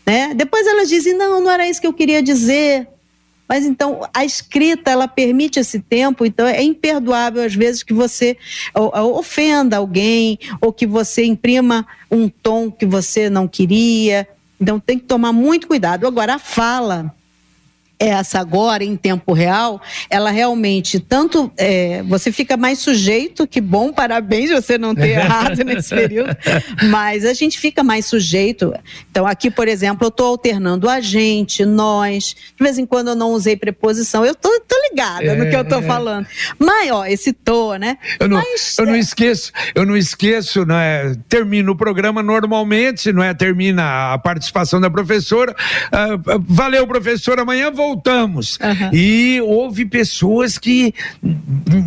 né? 0.05 0.33
Depois 0.33 0.65
elas 0.65 0.87
dizem: 0.87 1.13
"Não, 1.13 1.41
não 1.41 1.51
era 1.51 1.67
isso 1.67 1.81
que 1.81 1.87
eu 1.87 1.93
queria 1.93 2.23
dizer". 2.23 2.87
Mas 3.47 3.65
então 3.65 4.07
a 4.13 4.23
escrita 4.23 4.89
ela 4.89 5.07
permite 5.07 5.59
esse 5.59 5.79
tempo, 5.79 6.25
então 6.25 6.47
é 6.47 6.63
imperdoável 6.63 7.43
às 7.43 7.53
vezes 7.53 7.83
que 7.83 7.93
você 7.93 8.37
ofenda 8.73 9.77
alguém 9.77 10.39
ou 10.61 10.71
que 10.71 10.87
você 10.87 11.25
imprima 11.25 11.85
um 12.09 12.29
tom 12.29 12.71
que 12.71 12.85
você 12.85 13.29
não 13.29 13.47
queria. 13.47 14.27
Então 14.59 14.79
tem 14.79 14.97
que 14.97 15.05
tomar 15.05 15.33
muito 15.33 15.67
cuidado. 15.67 16.07
Agora 16.07 16.35
a 16.35 16.39
fala, 16.39 17.13
essa 18.09 18.39
agora 18.39 18.83
em 18.83 18.95
tempo 18.95 19.33
real, 19.33 19.81
ela 20.09 20.31
realmente 20.31 20.99
tanto 20.99 21.51
é, 21.57 22.03
você 22.03 22.31
fica 22.31 22.57
mais 22.57 22.79
sujeito, 22.79 23.47
que 23.47 23.61
bom, 23.61 23.91
parabéns 23.91 24.51
você 24.51 24.77
não 24.77 24.93
ter 24.93 25.09
errado 25.19 25.63
nesse 25.63 25.93
período, 25.93 26.35
mas 26.89 27.25
a 27.25 27.33
gente 27.33 27.59
fica 27.59 27.83
mais 27.83 28.05
sujeito. 28.05 28.73
Então 29.09 29.25
aqui, 29.25 29.49
por 29.49 29.67
exemplo, 29.67 30.05
eu 30.05 30.09
estou 30.09 30.27
alternando 30.27 30.89
a 30.89 30.99
gente, 30.99 31.65
nós, 31.65 32.35
de 32.57 32.63
vez 32.63 32.77
em 32.77 32.85
quando 32.85 33.09
eu 33.09 33.15
não 33.15 33.31
usei 33.31 33.55
preposição, 33.55 34.25
eu 34.25 34.35
tô, 34.35 34.49
tô 34.67 34.75
ligada 34.89 35.25
é, 35.25 35.35
no 35.35 35.49
que 35.49 35.55
eu 35.55 35.61
estou 35.61 35.79
é. 35.79 35.83
falando. 35.83 36.27
Mas 36.59 36.91
ó, 36.91 37.05
esse 37.05 37.31
tô, 37.31 37.75
né? 37.75 37.97
Eu 38.19 38.27
não, 38.27 38.37
mas, 38.37 38.77
eu 38.77 38.85
não 38.85 38.95
é. 38.95 38.99
esqueço, 38.99 39.51
eu 39.73 39.85
não 39.85 39.95
esqueço, 39.95 40.65
né? 40.65 41.15
Termino 41.29 41.71
o 41.71 41.75
programa 41.75 42.21
normalmente, 42.21 43.11
não 43.13 43.23
é? 43.23 43.33
Termina 43.33 44.13
a 44.13 44.17
participação 44.17 44.81
da 44.81 44.89
professora. 44.89 45.55
Uh, 45.87 46.43
valeu, 46.47 46.87
professor. 46.87 47.39
Amanhã 47.39 47.71
vou 47.71 47.92
voltamos. 47.93 48.57
Uhum. 48.57 48.89
E 48.91 49.41
houve 49.41 49.85
pessoas 49.85 50.57
que 50.57 50.93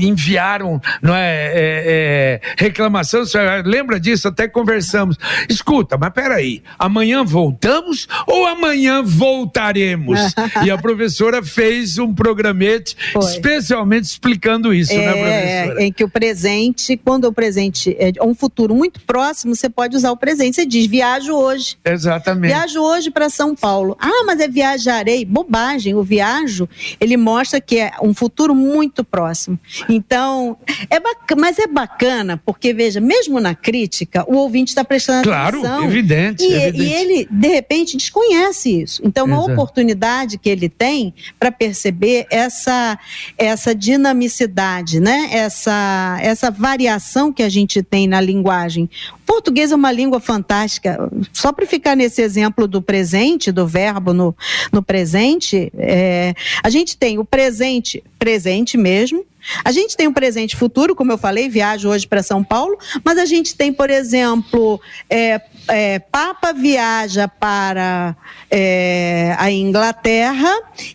enviaram 0.01 0.81
não 1.03 1.15
é, 1.15 1.47
é, 1.47 1.51
é 1.57 2.41
reclamação. 2.57 3.23
Lembra 3.65 3.99
disso? 3.99 4.29
Até 4.29 4.47
conversamos. 4.49 5.17
Escuta, 5.49 5.99
mas 5.99 6.13
peraí, 6.13 6.63
amanhã 6.79 7.25
voltamos 7.25 8.07
ou 8.27 8.47
amanhã 8.47 9.03
voltaremos? 9.03 10.21
e 10.65 10.71
a 10.71 10.79
professora 10.79 11.43
fez 11.43 11.99
um 11.99 12.15
programete 12.15 12.97
Foi. 13.13 13.25
especialmente 13.25 14.05
explicando 14.05 14.73
isso, 14.73 14.95
né, 14.95 15.05
é, 15.05 15.07
né, 15.07 15.63
professora? 15.63 15.85
Em 15.85 15.93
que 15.93 16.05
o 16.05 16.09
presente, 16.09 16.97
quando 16.97 17.25
o 17.25 17.33
presente 17.33 17.97
é 17.99 18.13
um 18.23 18.35
futuro 18.35 18.75
muito 18.75 19.01
próximo, 19.01 19.55
você 19.55 19.69
pode 19.69 19.97
usar 19.97 20.13
o 20.13 20.17
presente. 20.17 20.57
Você 20.57 20.67
diz, 20.67 20.87
viajo 20.87 21.33
hoje. 21.33 21.77
Exatamente. 21.85 22.53
Viajo 22.53 22.81
hoje 22.81 23.11
para 23.11 23.29
São 23.29 23.55
Paulo. 23.55 23.97
Ah, 24.01 24.25
mas 24.27 24.41
é 24.41 24.49
viajarei. 24.49 25.25
Bobagem 25.25 25.86
o 25.95 26.03
Viajo, 26.03 26.69
ele 27.01 27.17
mostra 27.17 27.61
que 27.61 27.79
é 27.79 27.93
um 28.03 28.15
futuro 28.15 28.55
muito 28.55 29.05
próximo. 29.05 29.59
Então, 29.89 30.57
é 30.91 31.01
bacana, 31.01 31.41
mas 31.41 31.59
é 31.59 31.67
bacana, 31.67 32.41
porque, 32.45 32.73
veja, 32.73 33.01
mesmo 33.01 33.41
na 33.41 33.55
crítica, 33.55 34.25
o 34.29 34.37
ouvinte 34.37 34.71
está 34.71 34.85
prestando 34.85 35.25
claro, 35.25 35.59
atenção. 35.59 35.77
Claro, 35.79 35.91
evidente 35.91 36.45
e, 36.45 36.53
evidente. 36.53 36.85
e 36.85 36.93
ele, 36.93 37.29
de 37.31 37.49
repente, 37.49 37.97
desconhece 37.97 38.83
isso. 38.83 39.03
Então, 39.05 39.27
uma 39.27 39.37
Exato. 39.37 39.53
oportunidade 39.53 40.39
que 40.39 40.49
ele 40.49 40.69
tem 40.69 41.15
para 41.39 41.51
perceber 41.51 42.27
essa, 42.31 42.99
essa 43.37 43.75
dinamicidade, 43.75 45.01
né? 45.01 45.29
essa, 45.31 46.19
essa 46.21 46.51
variação 46.51 47.33
que 47.33 47.43
a 47.43 47.49
gente 47.49 47.83
tem 47.83 48.07
na 48.07 48.21
linguagem. 48.21 48.89
O 49.15 49.27
português 49.27 49.73
é 49.73 49.77
uma 49.77 49.93
língua 49.93 50.21
fantástica. 50.21 51.11
Só 51.33 51.53
para 51.53 51.67
ficar 51.67 51.97
nesse 51.97 52.23
exemplo 52.23 52.67
do 52.67 52.81
presente, 52.81 53.53
do 53.53 53.67
verbo 53.67 54.13
no, 54.13 54.37
no 54.73 54.83
presente, 54.83 55.73
é, 55.79 56.35
a 56.63 56.71
gente 56.71 56.97
tem 56.97 57.19
o 57.19 57.25
presente, 57.25 58.03
presente 58.19 58.77
mesmo. 58.77 59.25
A 59.65 59.71
gente 59.71 59.97
tem 59.97 60.09
o 60.09 60.13
presente 60.13 60.57
futuro, 60.57 60.95
como 60.95 61.13
eu 61.13 61.19
falei, 61.19 61.49
viajo 61.49 61.89
hoje 61.89 62.07
para 62.07 62.23
São 62.23 62.43
Paulo, 62.43 62.77
mas 63.05 63.17
a 63.17 63.25
gente 63.25 63.55
tem, 63.55 63.73
por 63.73 63.91
exemplo, 63.91 64.81
é, 65.09 65.41
é, 65.69 65.99
Papa 66.01 66.53
viaja 66.53 67.29
para 67.29 68.17
é, 68.51 69.37
a 69.39 69.49
Inglaterra 69.51 70.53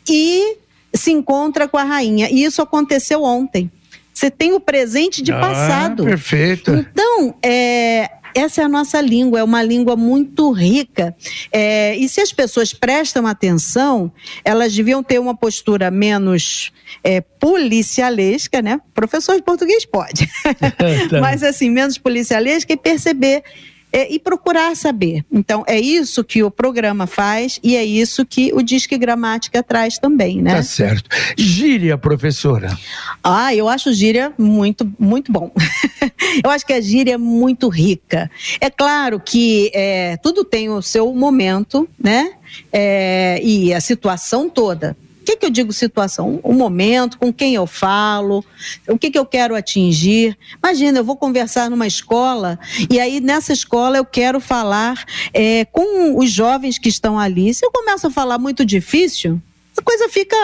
e 0.10 0.58
se 0.94 1.12
encontra 1.12 1.68
com 1.68 1.78
a 1.78 1.84
rainha. 1.84 2.30
E 2.30 2.44
isso 2.44 2.62
aconteceu 2.62 3.24
ontem. 3.24 3.72
Você 4.14 4.30
tem 4.30 4.54
o 4.54 4.60
presente 4.60 5.22
de 5.22 5.32
ah, 5.32 5.40
passado. 5.40 6.04
Perfeito. 6.04 6.72
Então, 6.74 7.34
é, 7.42 8.10
essa 8.36 8.62
é 8.62 8.64
a 8.66 8.70
nossa 8.70 9.00
língua, 9.02 9.40
é 9.40 9.44
uma 9.44 9.64
língua 9.64 9.96
muito 9.96 10.52
rica. 10.52 11.16
É, 11.52 11.96
e 11.96 12.08
se 12.08 12.22
as 12.22 12.32
pessoas 12.32 12.74
prestam 12.74 13.28
atenção, 13.28 14.12
elas 14.44 14.74
deviam 14.74 15.04
ter 15.04 15.20
uma 15.20 15.36
postura 15.36 15.92
menos 15.92 16.72
é, 17.04 17.22
policialesca, 17.22 18.62
né? 18.62 18.80
Professor 18.94 19.36
de 19.36 19.44
português 19.44 19.86
pode, 19.86 20.28
tá. 21.10 21.20
mas 21.20 21.44
assim, 21.44 21.70
menos 21.70 21.98
policialesca 21.98 22.74
e 22.74 22.78
perceber 22.78 23.44
é, 23.92 24.12
e 24.12 24.20
procurar 24.20 24.76
saber. 24.76 25.26
Então, 25.32 25.64
é 25.68 25.80
isso 25.80 26.24
que 26.24 26.44
o 26.44 26.50
programa 26.50 27.06
faz 27.08 27.60
e 27.64 27.76
é 27.76 27.84
isso 27.84 28.26
que 28.26 28.52
o 28.54 28.62
Disque 28.62 28.98
Gramática 28.98 29.62
traz 29.62 29.98
também, 29.98 30.42
né? 30.42 30.56
Tá 30.56 30.64
certo. 30.64 31.10
Gíria, 31.38 31.98
professora. 31.98 32.78
Ah, 33.24 33.54
eu 33.54 33.68
acho 33.68 33.94
gíria 33.94 34.34
muito, 34.38 34.90
muito 34.98 35.32
bom. 35.32 35.52
eu 36.44 36.50
acho 36.50 36.66
que 36.66 36.74
a 36.74 36.82
gíria 36.82 37.14
é 37.14 37.18
muito 37.18 37.68
rica. 37.68 38.30
É 38.60 38.70
claro 38.70 39.20
que 39.20 39.72
é, 39.74 40.18
tudo 40.18 40.44
tem 40.44 40.70
o 40.70 40.82
seu 40.82 41.14
momento, 41.14 41.88
né? 42.00 42.34
É, 42.72 43.40
e 43.44 43.74
a 43.74 43.82
situação 43.82 44.50
toda. 44.50 44.96
O 45.22 45.24
que, 45.24 45.38
que 45.38 45.46
eu 45.46 45.52
digo 45.52 45.72
situação? 45.72 46.40
O 46.44 46.52
momento, 46.52 47.20
com 47.20 47.32
quem 47.32 47.54
eu 47.54 47.68
falo, 47.68 48.44
o 48.88 48.98
que, 48.98 49.12
que 49.12 49.20
eu 49.20 49.26
quero 49.26 49.56
atingir. 49.56 50.36
Imagina, 50.62 50.98
eu 50.98 51.04
vou 51.04 51.16
conversar 51.16 51.70
numa 51.70 51.86
escola 51.86 52.60
e 52.90 53.00
aí 53.00 53.22
nessa 53.22 53.54
escola 53.54 53.98
eu 53.98 54.06
quero 54.06 54.40
falar 54.40 55.06
é, 55.32 55.66
com 55.66 56.18
os 56.18 56.32
jovens 56.32 56.80
que 56.80 56.90
estão 56.90 57.20
ali. 57.20 57.54
Se 57.54 57.64
eu 57.64 57.72
começo 57.72 58.08
a 58.08 58.12
falar 58.12 58.40
muito 58.40 58.66
difícil, 58.66 59.40
a 59.78 59.82
coisa 59.82 60.10
fica, 60.10 60.38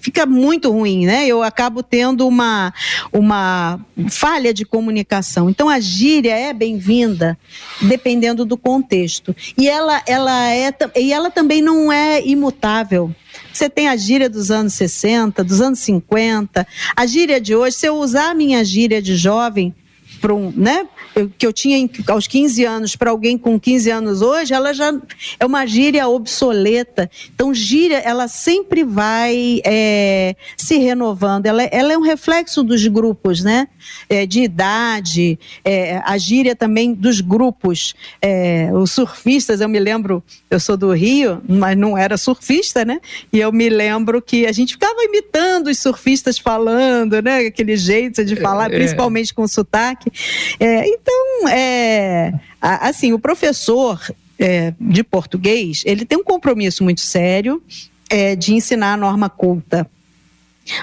fica 0.00 0.24
muito 0.24 0.70
ruim, 0.70 1.04
né? 1.04 1.26
Eu 1.26 1.42
acabo 1.42 1.82
tendo 1.82 2.26
uma, 2.26 2.72
uma 3.12 3.80
falha 4.08 4.54
de 4.54 4.64
comunicação. 4.64 5.50
Então 5.50 5.68
a 5.68 5.80
gíria 5.80 6.36
é 6.36 6.52
bem-vinda, 6.52 7.38
dependendo 7.82 8.44
do 8.44 8.56
contexto. 8.56 9.34
E 9.58 9.68
ela, 9.68 10.02
ela, 10.06 10.50
é, 10.50 10.72
e 10.96 11.12
ela 11.12 11.30
também 11.30 11.60
não 11.60 11.92
é 11.92 12.24
imutável. 12.24 13.14
Você 13.52 13.68
tem 13.68 13.88
a 13.88 13.96
gíria 13.96 14.28
dos 14.28 14.50
anos 14.50 14.74
60, 14.74 15.42
dos 15.44 15.60
anos 15.60 15.78
50, 15.80 16.66
a 16.96 17.06
gíria 17.06 17.40
de 17.40 17.54
hoje. 17.54 17.76
Se 17.76 17.86
eu 17.86 17.96
usar 17.96 18.30
a 18.30 18.34
minha 18.34 18.64
gíria 18.64 19.02
de 19.02 19.16
jovem, 19.16 19.74
para 20.20 20.34
um, 20.34 20.52
né, 20.54 20.86
eu, 21.14 21.30
que 21.36 21.46
eu 21.46 21.52
tinha 21.52 21.88
aos 22.08 22.26
15 22.26 22.64
anos 22.64 22.96
para 22.96 23.10
alguém 23.10 23.36
com 23.36 23.58
15 23.58 23.90
anos 23.90 24.22
hoje, 24.22 24.54
ela 24.54 24.72
já 24.72 24.92
é 25.38 25.44
uma 25.44 25.66
gíria 25.66 26.06
obsoleta. 26.08 27.10
Então, 27.34 27.52
gíria, 27.52 27.98
ela 27.98 28.28
sempre 28.28 28.84
vai 28.84 29.60
é, 29.64 30.36
se 30.56 30.78
renovando. 30.78 31.46
Ela, 31.46 31.64
ela, 31.64 31.92
é 31.92 31.98
um 31.98 32.02
reflexo 32.02 32.62
dos 32.62 32.86
grupos, 32.86 33.42
né? 33.42 33.68
É, 34.08 34.26
de 34.26 34.42
idade, 34.42 35.38
é, 35.64 36.00
a 36.04 36.16
gíria 36.18 36.54
também 36.54 36.94
dos 36.94 37.20
grupos. 37.20 37.94
É, 38.20 38.70
os 38.72 38.92
surfistas, 38.92 39.60
eu 39.60 39.68
me 39.68 39.78
lembro, 39.78 40.22
eu 40.50 40.60
sou 40.60 40.76
do 40.76 40.92
Rio, 40.92 41.42
mas 41.48 41.76
não 41.76 41.96
era 41.96 42.16
surfista, 42.16 42.84
né? 42.84 43.00
E 43.32 43.38
eu 43.38 43.52
me 43.52 43.68
lembro 43.68 44.20
que 44.22 44.46
a 44.46 44.52
gente 44.52 44.74
ficava 44.74 45.02
imitando 45.02 45.68
os 45.68 45.78
surfistas 45.78 46.38
falando, 46.38 47.20
né? 47.22 47.46
Aquele 47.46 47.76
jeito 47.76 48.24
de 48.24 48.36
falar, 48.36 48.70
é. 48.72 48.76
principalmente 48.76 49.34
com 49.34 49.46
sotaque. 49.48 50.09
É, 50.58 50.86
então, 50.86 51.48
é, 51.48 52.32
assim, 52.60 53.12
o 53.12 53.18
professor 53.18 54.00
é, 54.38 54.72
de 54.80 55.02
português, 55.02 55.82
ele 55.84 56.04
tem 56.04 56.18
um 56.18 56.24
compromisso 56.24 56.82
muito 56.82 57.00
sério 57.00 57.62
é, 58.08 58.34
de 58.34 58.54
ensinar 58.54 58.94
a 58.94 58.96
norma 58.96 59.28
culta. 59.28 59.88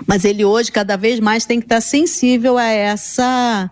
Mas 0.05 0.25
ele 0.25 0.43
hoje, 0.43 0.71
cada 0.71 0.97
vez 0.97 1.19
mais, 1.19 1.45
tem 1.45 1.59
que 1.59 1.65
estar 1.65 1.81
sensível 1.81 2.57
a 2.57 2.65
essa 2.65 3.69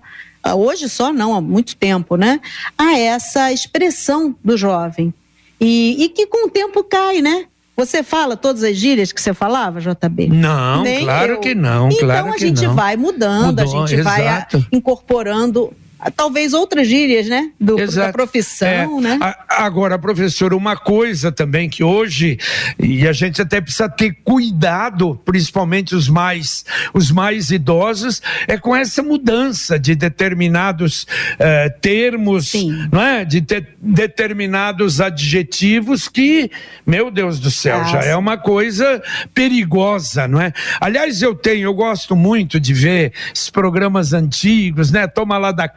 hoje 0.54 0.88
só 0.88 1.12
não, 1.12 1.34
há 1.34 1.42
muito 1.42 1.76
tempo, 1.76 2.16
né? 2.16 2.40
A 2.78 2.98
essa 3.00 3.52
expressão 3.52 4.36
do 4.44 4.56
jovem. 4.56 5.12
E, 5.60 6.04
e, 6.04 6.10
que 6.10 6.28
com 6.28 6.48
o 6.48 6.52
tempo 6.52 6.84
cai, 6.84 7.22
né? 7.22 7.46
Você 7.76 8.02
fala 8.04 8.38
todas 8.38 8.64
as 8.64 8.76
gírias 8.78 9.12
que 9.12 9.22
você 9.22 9.34
falava, 9.34 9.80
JB? 9.82 10.28
Não, 10.30 10.84
Nem 10.84 11.04
claro 11.04 11.34
eu. 11.34 11.40
que 11.40 11.54
não. 11.54 11.90
Então 11.90 12.08
claro 12.08 12.34
a 12.34 12.38
gente 12.38 12.64
não. 12.66 12.74
vai 12.74 12.96
mudando, 12.96 13.48
Mudou, 13.60 13.64
a 13.64 13.88
gente 13.88 14.00
exato. 14.00 14.60
vai 14.60 14.68
incorporando 14.72 15.74
talvez 16.12 16.54
outras 16.54 16.88
gírias, 16.88 17.28
né? 17.28 17.52
Do, 17.60 17.76
da 17.88 18.12
profissão, 18.12 19.00
é. 19.00 19.02
né? 19.02 19.20
agora, 19.50 19.98
professor, 19.98 20.54
uma 20.54 20.76
coisa 20.76 21.32
também 21.32 21.70
que 21.70 21.84
hoje, 21.84 22.38
e 22.78 23.08
a 23.08 23.14
gente 23.14 23.42
até 23.42 23.62
precisa 23.62 23.90
ter 23.90 24.18
cuidado, 24.24 25.20
principalmente 25.26 25.96
os 25.96 26.08
mais, 26.08 26.66
os 26.94 27.12
mais 27.12 27.50
idosos, 27.52 28.22
é 28.48 28.58
com 28.58 28.76
essa 28.76 29.02
mudança 29.02 29.80
de 29.80 29.96
determinados 29.96 31.08
eh, 31.40 31.70
termos, 31.82 32.50
Sim. 32.50 32.88
não 32.92 33.02
é? 33.02 33.26
De 33.26 33.42
te, 33.42 33.66
determinados 33.80 35.02
adjetivos 35.02 36.08
que, 36.08 36.50
meu 36.86 37.10
Deus 37.10 37.40
do 37.40 37.50
céu, 37.50 37.82
ah, 37.82 37.84
já 37.86 38.00
é 38.04 38.16
uma 38.16 38.38
coisa 38.38 39.02
perigosa, 39.34 40.28
não 40.28 40.42
é? 40.42 40.54
Aliás, 40.80 41.22
eu 41.22 41.34
tenho, 41.36 41.66
eu 41.66 41.74
gosto 41.74 42.16
muito 42.16 42.60
de 42.60 42.74
ver 42.74 43.14
esses 43.34 43.50
programas 43.50 44.14
antigos, 44.14 44.92
né? 44.92 45.08
Toma 45.08 45.38
lá 45.38 45.52
da 45.52 45.68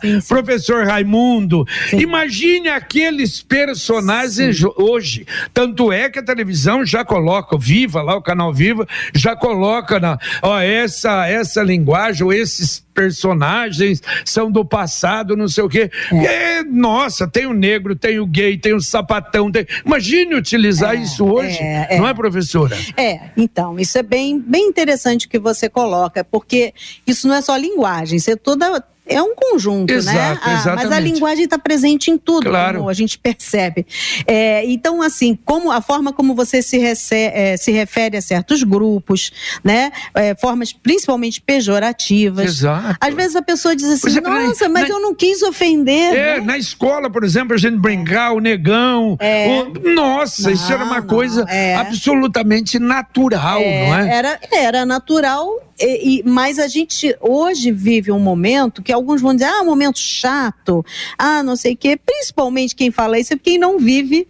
sim, 0.00 0.20
sim. 0.20 0.28
professor 0.28 0.86
Raimundo. 0.86 1.64
Sim. 1.90 1.98
Imagine 1.98 2.68
aqueles 2.68 3.42
personagens 3.42 4.62
hoje. 4.76 5.26
Tanto 5.52 5.92
é 5.92 6.08
que 6.08 6.18
a 6.18 6.24
televisão 6.24 6.84
já 6.84 7.04
coloca, 7.04 7.56
Viva 7.58 8.02
lá, 8.02 8.16
o 8.16 8.22
canal 8.22 8.52
Viva, 8.52 8.86
já 9.14 9.34
coloca 9.36 9.98
na, 9.98 10.18
ó, 10.42 10.58
essa, 10.60 11.26
essa 11.26 11.62
linguagem, 11.62 12.24
ou 12.24 12.32
esses 12.32 12.84
personagens 12.96 14.02
são 14.24 14.50
do 14.50 14.64
passado, 14.64 15.36
não 15.36 15.46
sei 15.48 15.62
o 15.62 15.68
quê. 15.68 15.90
É. 16.10 16.56
É, 16.56 16.64
nossa, 16.64 17.28
tem 17.28 17.46
o 17.46 17.52
negro, 17.52 17.94
tem 17.94 18.18
o 18.18 18.26
gay, 18.26 18.56
tem 18.56 18.74
o 18.74 18.80
sapatão. 18.80 19.52
Tem... 19.52 19.66
Imagine 19.84 20.34
utilizar 20.34 20.94
é, 20.94 21.02
isso 21.02 21.24
hoje, 21.24 21.58
é, 21.60 21.98
não 21.98 22.08
é, 22.08 22.14
professora? 22.14 22.76
É, 22.96 23.30
então, 23.36 23.78
isso 23.78 23.98
é 23.98 24.02
bem, 24.02 24.40
bem 24.40 24.68
interessante 24.68 25.28
que 25.28 25.38
você 25.38 25.68
coloca, 25.68 26.24
porque 26.24 26.72
isso 27.06 27.28
não 27.28 27.34
é 27.34 27.42
só 27.42 27.56
linguagem, 27.56 28.16
isso 28.16 28.30
é 28.30 28.36
toda 28.36 28.82
é 29.06 29.22
um 29.22 29.34
conjunto, 29.34 29.90
né? 29.90 29.98
Exato, 29.98 30.48
né? 30.48 30.62
Ah, 30.66 30.74
mas 30.74 30.92
a 30.92 30.98
linguagem 30.98 31.44
está 31.44 31.58
presente 31.58 32.10
em 32.10 32.18
tudo, 32.18 32.48
claro. 32.48 32.78
como 32.78 32.90
a 32.90 32.94
gente 32.94 33.18
percebe. 33.18 33.86
É, 34.26 34.64
então, 34.66 35.00
assim, 35.00 35.38
como 35.44 35.70
a 35.70 35.80
forma 35.80 36.12
como 36.12 36.34
você 36.34 36.60
se, 36.60 36.78
recebe, 36.78 37.32
é, 37.34 37.56
se 37.56 37.70
refere 37.70 38.16
a 38.16 38.22
certos 38.22 38.62
grupos, 38.62 39.30
né? 39.62 39.92
É, 40.14 40.34
formas 40.34 40.72
principalmente 40.72 41.40
pejorativas. 41.40 42.46
Exato. 42.46 42.96
Às 43.00 43.14
vezes 43.14 43.36
a 43.36 43.42
pessoa 43.42 43.76
diz 43.76 43.88
assim, 43.88 44.08
exemplo, 44.08 44.32
nossa, 44.32 44.68
mas 44.68 44.88
na, 44.88 44.94
eu 44.94 45.00
não 45.00 45.14
quis 45.14 45.42
ofender. 45.42 46.14
É, 46.14 46.38
né? 46.38 46.40
na 46.40 46.58
escola, 46.58 47.08
por 47.08 47.22
exemplo, 47.22 47.54
a 47.54 47.58
gente 47.58 47.76
brincar, 47.76 48.32
o 48.32 48.40
negão. 48.40 49.16
É. 49.20 49.48
O, 49.48 49.94
nossa, 49.94 50.42
não, 50.42 50.50
isso 50.50 50.72
era 50.72 50.84
uma 50.84 51.00
não, 51.00 51.06
coisa 51.06 51.44
é. 51.48 51.76
absolutamente 51.76 52.78
natural, 52.78 53.60
é, 53.60 53.86
não 53.86 53.98
é? 53.98 54.16
Era, 54.16 54.40
era 54.52 54.86
natural 54.86 55.66
e, 55.78 56.20
e, 56.20 56.22
mas 56.24 56.58
a 56.58 56.66
gente 56.66 57.14
hoje 57.20 57.70
vive 57.70 58.10
um 58.10 58.18
momento 58.18 58.82
que 58.82 58.92
alguns 58.96 59.20
vão 59.20 59.34
dizer, 59.34 59.46
ah, 59.46 59.62
momento 59.64 59.98
chato, 59.98 60.84
ah, 61.18 61.42
não 61.42 61.56
sei 61.56 61.74
o 61.74 61.76
quê. 61.76 61.96
Principalmente 61.96 62.74
quem 62.74 62.90
fala 62.90 63.18
isso 63.18 63.34
é 63.34 63.38
quem 63.38 63.58
não 63.58 63.78
vive 63.78 64.26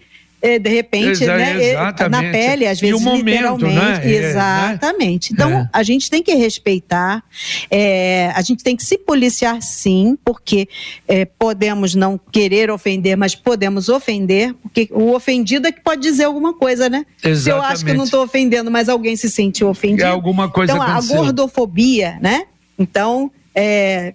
é, 0.47 0.59
de 0.59 0.69
repente, 0.69 1.25
Exa 1.25 1.37
né, 1.37 2.09
na 2.09 2.23
pele, 2.31 2.67
às 2.67 2.79
vezes 2.79 3.01
momento, 3.01 3.25
literalmente. 3.27 4.07
Né? 4.07 4.15
Exatamente. 4.15 5.33
É, 5.33 5.37
né? 5.37 5.45
Então, 5.45 5.61
é. 5.61 5.69
a 5.73 5.83
gente 5.83 6.11
tem 6.11 6.23
que 6.23 6.35
respeitar, 6.35 7.25
é, 7.71 8.31
a 8.35 8.43
gente 8.43 8.63
tem 8.63 8.77
que 8.77 8.85
se 8.85 8.99
policiar 8.99 9.61
sim, 9.63 10.17
porque 10.25 10.69
é, 11.09 11.25
podemos 11.25 11.95
não 11.95 12.21
querer 12.31 12.71
ofender, 12.71 13.17
mas 13.17 13.35
podemos 13.35 13.89
ofender, 13.89 14.55
porque 14.63 14.89
o 14.93 15.15
ofendido 15.15 15.67
é 15.67 15.73
que 15.73 15.81
pode 15.81 16.03
dizer 16.03 16.25
alguma 16.25 16.53
coisa, 16.55 16.89
né? 16.89 17.05
Exatamente. 17.25 17.43
Se 17.43 17.51
eu 17.51 17.63
acho 17.63 17.85
que 17.85 17.91
eu 17.91 17.97
não 17.97 18.05
estou 18.05 18.23
ofendendo, 18.23 18.71
mas 18.71 18.89
alguém 18.89 19.17
se 19.17 19.31
sentiu 19.31 19.69
ofendido. 19.69 20.05
É 20.05 20.07
alguma 20.07 20.49
coisa 20.49 20.75
Então, 20.75 20.83
aconteceu. 20.83 21.19
a 21.19 21.23
gordofobia, 21.23 22.19
né? 22.21 22.45
Então, 22.79 23.31
é, 23.55 24.15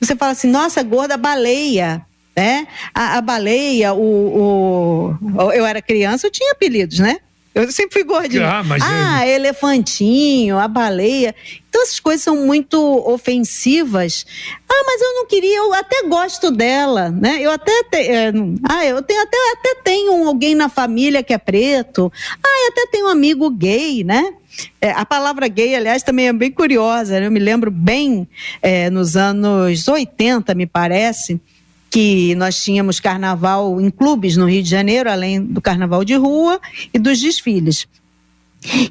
você 0.00 0.16
fala 0.16 0.32
assim, 0.32 0.50
nossa, 0.50 0.82
gorda 0.82 1.16
baleia 1.16 2.06
né? 2.36 2.66
A, 2.94 3.18
a 3.18 3.20
baleia, 3.20 3.92
o, 3.92 5.16
o, 5.18 5.52
eu 5.52 5.66
era 5.66 5.82
criança, 5.82 6.26
eu 6.26 6.30
tinha 6.30 6.52
apelidos, 6.52 6.98
né? 6.98 7.18
Eu 7.52 7.70
sempre 7.72 7.94
fui 7.94 8.04
gordinha. 8.04 8.48
Ah, 8.48 8.62
mas 8.62 8.80
ah 8.82 9.26
é... 9.26 9.34
elefantinho, 9.34 10.56
a 10.56 10.68
baleia. 10.68 11.34
Então 11.68 11.82
essas 11.82 11.98
coisas 11.98 12.22
são 12.22 12.46
muito 12.46 12.78
ofensivas. 13.08 14.24
Ah, 14.68 14.84
mas 14.86 15.02
eu 15.02 15.14
não 15.16 15.26
queria, 15.26 15.58
eu 15.58 15.74
até 15.74 16.04
gosto 16.04 16.52
dela, 16.52 17.10
né? 17.10 17.38
Eu 17.40 17.50
até 17.50 17.72
te, 17.90 17.96
é, 17.96 18.32
ah, 18.68 18.86
eu 18.86 19.02
tenho 19.02 19.20
até 19.22 19.36
até 19.52 19.74
tenho 19.82 20.28
alguém 20.28 20.54
na 20.54 20.68
família 20.68 21.24
que 21.24 21.34
é 21.34 21.38
preto. 21.38 22.12
Ah, 22.42 22.66
eu 22.66 22.68
até 22.68 22.86
tenho 22.92 23.06
um 23.06 23.10
amigo 23.10 23.50
gay, 23.50 24.04
né? 24.04 24.32
É, 24.80 24.90
a 24.90 25.04
palavra 25.04 25.48
gay, 25.48 25.74
aliás, 25.74 26.02
também 26.02 26.28
é 26.28 26.32
bem 26.32 26.50
curiosa. 26.50 27.20
Né? 27.20 27.26
Eu 27.26 27.30
me 27.30 27.40
lembro 27.40 27.70
bem 27.70 28.28
é, 28.60 28.90
nos 28.90 29.16
anos 29.16 29.86
80, 29.86 30.54
me 30.54 30.66
parece 30.66 31.40
que 31.90 32.34
nós 32.36 32.62
tínhamos 32.62 33.00
carnaval 33.00 33.80
em 33.80 33.90
clubes 33.90 34.36
no 34.36 34.48
Rio 34.48 34.62
de 34.62 34.70
Janeiro, 34.70 35.10
além 35.10 35.42
do 35.42 35.60
carnaval 35.60 36.04
de 36.04 36.14
rua 36.14 36.60
e 36.94 36.98
dos 36.98 37.20
desfiles. 37.20 37.88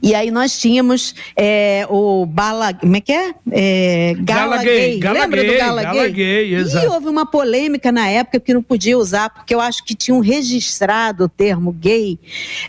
E 0.01 0.15
aí 0.15 0.31
nós 0.31 0.59
tínhamos 0.59 1.13
é, 1.35 1.85
o 1.89 2.25
Bala. 2.25 2.73
Como 2.73 2.95
é 2.95 3.01
que 3.01 3.11
é? 3.11 3.33
é 3.51 4.15
Gala, 4.19 4.57
Gala 4.57 4.63
Gay. 4.63 4.99
Gala 4.99 5.19
Lembra 5.19 5.43
gay, 5.43 5.51
do 5.51 5.57
Gala, 5.57 5.83
Gala 5.83 6.07
Gay? 6.07 6.11
gay 6.11 6.55
exato. 6.55 6.85
E 6.85 6.89
houve 6.89 7.07
uma 7.07 7.25
polêmica 7.25 7.91
na 7.91 8.07
época 8.07 8.39
que 8.39 8.53
não 8.53 8.63
podia 8.63 8.97
usar, 8.97 9.29
porque 9.29 9.53
eu 9.53 9.61
acho 9.61 9.85
que 9.85 9.93
tinham 9.93 10.19
registrado 10.19 11.25
o 11.25 11.29
termo 11.29 11.71
gay. 11.71 12.17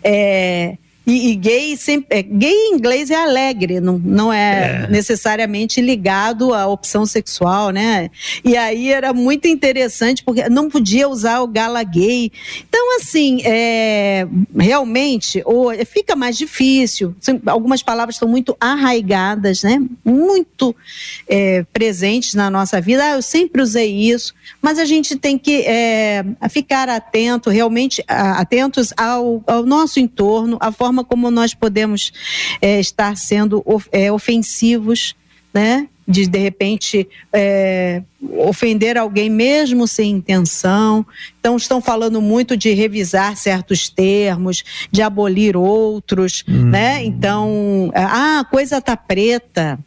É, 0.05 0.77
e, 1.11 1.33
e, 1.33 1.35
gay 1.35 1.77
sempre. 1.77 2.19
É, 2.19 2.23
gay 2.23 2.53
em 2.53 2.75
inglês 2.75 3.11
é 3.11 3.17
alegre, 3.17 3.81
não, 3.81 3.99
não 3.99 4.33
é, 4.33 4.85
é, 4.85 4.89
necessariamente 4.89 5.81
ligado 5.81 6.55
à 6.55 6.69
opção 6.69 7.05
sexual, 7.05 7.71
né? 7.71 8.11
E 8.45 8.57
aí 8.57 8.93
era 8.93 9.13
muito 9.13 9.49
interessante, 9.49 10.23
porque 10.23 10.49
não 10.49 10.71
podia 10.71 11.09
usar 11.09 11.41
o 11.41 11.49
gala 11.49 11.83
gay. 11.83 12.31
Então, 12.69 12.97
assim, 12.97 13.41
é, 13.45 14.25
realmente 14.57 15.43
ou, 15.45 15.71
fica 15.85 16.15
mais 16.15 16.39
difícil. 16.39 17.15
Algumas 17.45 17.83
palavras 17.83 18.15
estão 18.15 18.29
muito 18.29 18.57
arraigadas, 18.61 19.65
né? 19.65 19.83
Muito 20.05 20.77
é, 21.29 21.65
presentes 21.73 22.35
na 22.35 22.49
nossa 22.49 22.81
vida. 22.81 23.05
Ah, 23.05 23.11
eu 23.13 23.23
sempre 23.23 23.61
usei 23.61 23.93
isso, 23.93 24.33
mas 24.63 24.79
a 24.79 24.85
gente 24.85 25.17
tem 25.17 25.37
que 25.37 25.63
é, 25.63 26.25
ficar 26.49 26.89
atento, 26.89 27.51
realmente 27.51 28.05
atentos 28.07 28.93
ao, 28.97 29.43
ao 29.47 29.65
nosso 29.65 29.99
entorno, 29.99 30.57
à 30.61 30.71
forma 30.71 31.00
como 31.05 31.31
nós 31.31 31.55
podemos 31.55 32.13
é, 32.61 32.81
estar 32.81 33.17
sendo 33.17 33.65
é, 33.93 34.11
ofensivos, 34.11 35.15
né? 35.53 35.89
de 36.11 36.27
de 36.27 36.39
repente 36.39 37.09
é, 37.33 38.03
ofender 38.39 38.99
alguém 38.99 39.31
mesmo 39.31 39.87
sem 39.87 40.11
intenção. 40.11 41.07
Então 41.39 41.57
estão 41.57 41.81
falando 41.81 42.21
muito 42.21 42.57
de 42.57 42.73
revisar 42.73 43.37
certos 43.37 43.89
termos, 43.89 44.65
de 44.91 45.01
abolir 45.03 45.57
outros, 45.57 46.43
hum. 46.49 46.71
né? 46.71 47.05
Então, 47.05 47.93
ah, 47.95 48.41
a 48.41 48.45
coisa 48.45 48.81
tá 48.81 48.97
preta, 48.97 49.79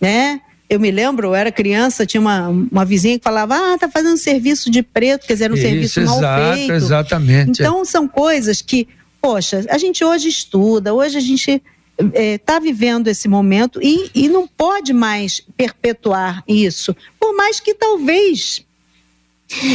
né? 0.00 0.40
Eu 0.68 0.78
me 0.78 0.90
lembro, 0.92 1.28
eu 1.28 1.34
era 1.34 1.50
criança, 1.50 2.06
tinha 2.06 2.20
uma, 2.20 2.48
uma 2.48 2.84
vizinha 2.84 3.18
que 3.18 3.24
falava, 3.24 3.56
ah, 3.56 3.76
tá 3.76 3.88
fazendo 3.88 4.16
serviço 4.16 4.70
de 4.70 4.84
preto, 4.84 5.26
quer 5.26 5.32
dizer, 5.32 5.50
um 5.50 5.54
Isso, 5.54 5.62
serviço 5.64 6.00
exato, 6.00 6.20
mal 6.20 6.54
feito. 6.54 6.72
Exatamente. 6.72 7.50
Então 7.60 7.84
são 7.84 8.06
coisas 8.06 8.62
que, 8.62 8.86
poxa, 9.20 9.64
a 9.68 9.78
gente 9.78 10.04
hoje 10.04 10.28
estuda, 10.28 10.94
hoje 10.94 11.18
a 11.18 11.20
gente 11.20 11.62
está 11.98 12.18
é, 12.18 12.38
tá 12.38 12.58
vivendo 12.58 13.08
esse 13.08 13.28
momento 13.28 13.80
e, 13.82 14.10
e 14.14 14.28
não 14.28 14.46
pode 14.46 14.92
mais 14.92 15.42
perpetuar 15.56 16.42
isso, 16.48 16.94
por 17.18 17.34
mais 17.36 17.60
que 17.60 17.74
talvez 17.74 18.64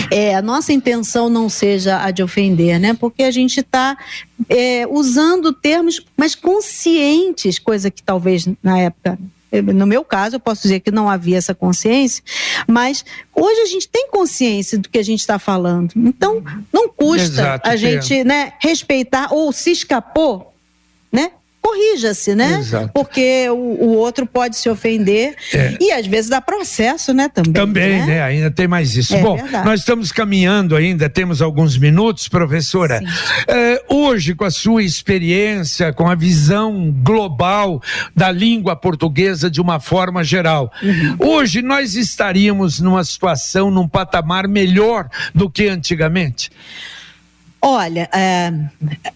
é, 0.10 0.36
a 0.36 0.41
nossa 0.41 0.72
intenção 0.72 1.30
não 1.30 1.50
seja 1.50 2.02
a 2.02 2.10
de 2.10 2.24
ofender, 2.24 2.80
né? 2.80 2.93
Porque 2.93 3.24
a 3.24 3.32
gente 3.32 3.60
está 3.60 3.98
é, 4.48 4.88
usando 4.88 5.52
termos, 5.52 6.02
mas 6.16 6.34
conscientes, 6.34 7.60
coisa 7.60 7.91
que 7.91 8.02
talvez 8.02 8.48
na 8.64 8.80
época 8.80 9.20
no 9.62 9.86
meu 9.86 10.03
caso, 10.03 10.36
eu 10.36 10.39
posso 10.39 10.64
dizer 10.64 10.80
que 10.80 10.91
não 10.91 11.10
havia 11.10 11.38
essa 11.38 11.53
consciência, 11.53 12.24
mas 12.68 13.06
hoje 13.34 13.62
a 13.62 13.66
gente 13.66 13.88
tem 13.88 14.10
consciência 14.10 14.78
do 14.78 14.89
que 14.89 14.97
a 14.97 15.03
gente 15.03 15.20
está 15.20 15.38
falando. 15.39 15.91
Então, 15.95 16.43
não 16.72 16.89
custa 16.89 17.41
Exato, 17.41 17.70
a 17.70 17.76
gente 17.76 18.24
né, 18.24 18.53
respeitar 18.60 19.30
ou 19.32 19.51
se 19.51 19.72
escapou, 19.72 20.53
né? 21.12 21.32
Corrija-se, 21.66 22.36
né? 22.36 22.59
Exato. 22.59 22.91
Porque 22.93 23.49
o, 23.49 23.55
o, 23.55 23.97
outro 23.97 24.28
pode 24.28 24.55
se 24.55 24.70
ofender 24.70 25.36
é. 25.51 25.76
e 25.82 25.91
às 25.91 26.05
vezes 26.05 26.30
dá 26.30 26.39
processo, 26.39 27.11
né? 27.11 27.28
Também. 27.28 27.53
Também, 27.53 27.99
né? 28.01 28.05
né? 28.05 28.22
Ainda 28.22 28.51
tem 28.51 28.68
mais 28.68 28.95
isso. 28.95 29.16
É 29.16 29.22
Bom, 29.22 29.36
verdade. 29.36 29.66
nós 29.66 29.80
estamos 29.80 30.11
caminhando 30.11 30.76
ainda, 30.76 31.09
temos 31.09 31.41
alguns 31.41 31.76
minutos, 31.78 32.28
professora. 32.28 33.01
É, 33.47 33.84
hoje, 33.89 34.36
com 34.36 34.45
a 34.45 34.51
sua 34.51 34.84
experiência, 34.84 35.91
com 35.91 36.07
a 36.07 36.13
visão 36.13 36.93
global 37.03 37.82
da 38.16 38.32
língua 38.32 38.76
portuguesa 38.76 39.49
de 39.49 39.59
uma 39.59 39.80
forma 39.80 40.24
geral, 40.24 40.72
uhum. 40.84 41.16
hoje 41.20 41.63
nós 41.63 41.95
estaríamos 41.95 42.80
numa 42.80 43.03
situação, 43.03 43.72
num 43.72 43.88
patamar 43.88 44.47
melhor 44.47 45.09
do 45.34 45.49
que 45.49 45.68
antigamente? 45.68 46.51
Olha, 47.59 48.07
é, 48.13 48.53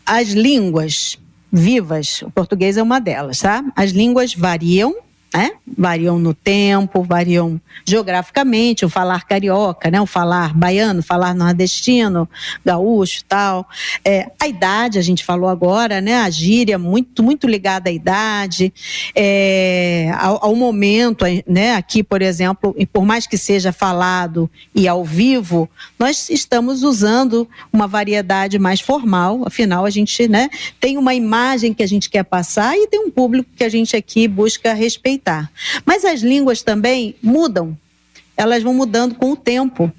as 0.04 0.30
línguas 0.30 1.19
vivas, 1.52 2.22
o 2.22 2.32
português 2.32 2.78
é 2.78 2.84
uma 2.84 3.00
delas, 3.00 3.40
tá? 3.40 3.64
As 3.76 3.92
línguas 3.92 4.34
variam 4.34 4.96
né? 5.34 5.52
Variam 5.78 6.18
no 6.18 6.34
tempo, 6.34 7.04
variam 7.04 7.62
geograficamente, 7.86 8.84
o 8.84 8.90
falar 8.90 9.26
carioca, 9.26 9.92
né? 9.92 10.02
O 10.02 10.06
falar 10.06 10.54
baiano, 10.54 11.02
o 11.02 11.04
falar 11.04 11.36
nordestino, 11.36 12.28
gaúcho, 12.66 13.24
tal. 13.28 13.68
É, 14.04 14.30
a 14.40 14.48
idade, 14.48 14.98
a 14.98 15.02
gente 15.02 15.24
falou 15.24 15.50
agora, 15.50 16.02
né? 16.02 16.16
A 16.16 16.30
gíria 16.30 16.80
muito 16.80 17.22
muito 17.22 17.48
ligada 17.48 17.90
à 17.90 17.94
idade, 17.94 18.74
é, 19.16 20.12
ao, 20.18 20.46
ao, 20.46 20.56
momento, 20.56 21.26
né? 21.48 21.76
Aqui, 21.76 22.02
por 22.04 22.22
exemplo, 22.22 22.76
e 22.78 22.86
por 22.86 23.06
mais 23.06 23.28
que 23.28 23.38
seja 23.38 23.72
falado 23.72 24.50
e 24.74 24.88
ao 24.88 25.06
vivo, 25.06 25.70
nós 25.98 26.30
estamos 26.30 26.82
usando 26.82 27.48
uma 27.72 27.88
variedade 27.88 28.58
mais 28.58 28.82
formal. 28.82 29.44
Afinal, 29.46 29.86
a 29.86 29.90
gente, 29.90 30.28
né? 30.28 30.50
Tem 30.80 30.98
uma 30.98 31.14
imagem 31.14 31.74
que 31.74 31.84
a 31.84 31.88
gente 31.88 32.10
quer 32.10 32.24
passar 32.24 32.76
e 32.76 32.88
tem 32.88 33.00
um 33.00 33.12
público 33.12 33.50
que 33.56 33.64
a 33.64 33.70
gente 33.70 33.96
aqui 33.96 34.28
busca 34.28 34.74
respeitar 34.74 35.19
respeitar. 35.20 35.52
Mas 35.86 36.06
as 36.06 36.22
línguas 36.22 36.62
também 36.62 37.16
mudam, 37.22 37.78
elas 38.36 38.64
vão 38.64 38.74
mudando 38.74 39.16
com 39.16 39.32
o 39.32 39.36
tempo. 39.36 39.92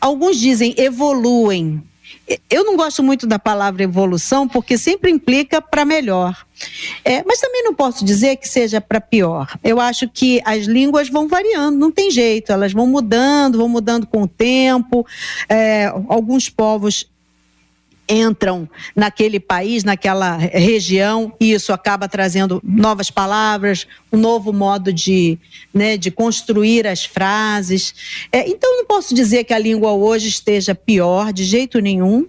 Alguns 0.00 0.38
dizem 0.38 0.74
evoluem. 0.76 1.82
Eu 2.50 2.64
não 2.64 2.76
gosto 2.76 3.02
muito 3.02 3.26
da 3.26 3.38
palavra 3.38 3.82
evolução 3.82 4.46
porque 4.46 4.76
sempre 4.76 5.10
implica 5.10 5.62
para 5.62 5.84
melhor. 5.84 6.44
É, 7.04 7.22
mas 7.24 7.40
também 7.40 7.64
não 7.64 7.74
posso 7.74 8.04
dizer 8.04 8.36
que 8.36 8.48
seja 8.48 8.80
para 8.80 9.00
pior. 9.00 9.58
Eu 9.62 9.80
acho 9.80 10.08
que 10.08 10.40
as 10.44 10.66
línguas 10.66 11.08
vão 11.08 11.28
variando, 11.28 11.78
não 11.78 11.90
tem 11.90 12.10
jeito, 12.10 12.52
elas 12.52 12.72
vão 12.72 12.86
mudando, 12.86 13.58
vão 13.58 13.68
mudando 13.68 14.06
com 14.06 14.22
o 14.22 14.28
tempo. 14.28 15.06
É, 15.48 15.86
alguns 16.08 16.48
povos 16.48 17.08
entram 18.08 18.68
naquele 18.94 19.40
país, 19.40 19.84
naquela 19.84 20.36
região, 20.36 21.32
e 21.40 21.52
isso 21.52 21.72
acaba 21.72 22.08
trazendo 22.08 22.60
novas 22.64 23.10
palavras, 23.10 23.86
um 24.12 24.18
novo 24.18 24.52
modo 24.52 24.92
de, 24.92 25.38
né, 25.72 25.96
de 25.96 26.10
construir 26.10 26.86
as 26.86 27.04
frases. 27.04 27.94
É, 28.30 28.48
então, 28.48 28.76
não 28.76 28.86
posso 28.86 29.14
dizer 29.14 29.44
que 29.44 29.54
a 29.54 29.58
língua 29.58 29.92
hoje 29.92 30.28
esteja 30.28 30.74
pior, 30.74 31.32
de 31.32 31.44
jeito 31.44 31.80
nenhum. 31.80 32.26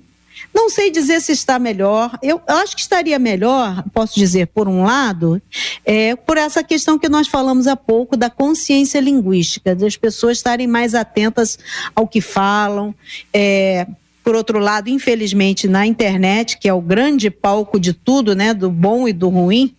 Não 0.53 0.69
sei 0.69 0.89
dizer 0.89 1.21
se 1.21 1.31
está 1.31 1.59
melhor. 1.59 2.17
Eu 2.21 2.41
acho 2.47 2.75
que 2.75 2.81
estaria 2.81 3.19
melhor, 3.19 3.83
posso 3.93 4.15
dizer, 4.15 4.47
por 4.47 4.67
um 4.67 4.83
lado, 4.83 5.41
é, 5.85 6.15
por 6.15 6.37
essa 6.37 6.63
questão 6.63 6.97
que 6.97 7.09
nós 7.09 7.27
falamos 7.27 7.67
há 7.67 7.75
pouco 7.75 8.15
da 8.15 8.29
consciência 8.29 8.99
linguística, 8.99 9.75
das 9.75 9.97
pessoas 9.97 10.37
estarem 10.37 10.67
mais 10.67 10.95
atentas 10.95 11.57
ao 11.95 12.07
que 12.07 12.21
falam. 12.21 12.93
É, 13.33 13.87
por 14.27 14.35
outro 14.35 14.59
lado, 14.59 14.89
infelizmente, 14.89 15.69
na 15.69 15.87
internet, 15.87 16.57
que 16.57 16.67
é 16.67 16.73
o 16.73 16.81
grande 16.81 17.31
palco 17.31 17.79
de 17.79 17.93
tudo, 17.93 18.35
né, 18.35 18.53
do 18.53 18.69
bom 18.69 19.07
e 19.07 19.13
do 19.13 19.29
ruim, 19.29 19.73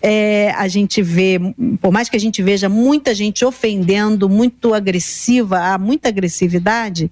é, 0.00 0.52
a 0.52 0.68
gente 0.68 1.02
vê, 1.02 1.40
por 1.80 1.90
mais 1.90 2.08
que 2.08 2.16
a 2.16 2.20
gente 2.20 2.40
veja 2.40 2.68
muita 2.68 3.12
gente 3.12 3.44
ofendendo, 3.44 4.28
muito 4.28 4.72
agressiva, 4.72 5.58
há 5.58 5.78
muita 5.78 6.10
agressividade, 6.10 7.10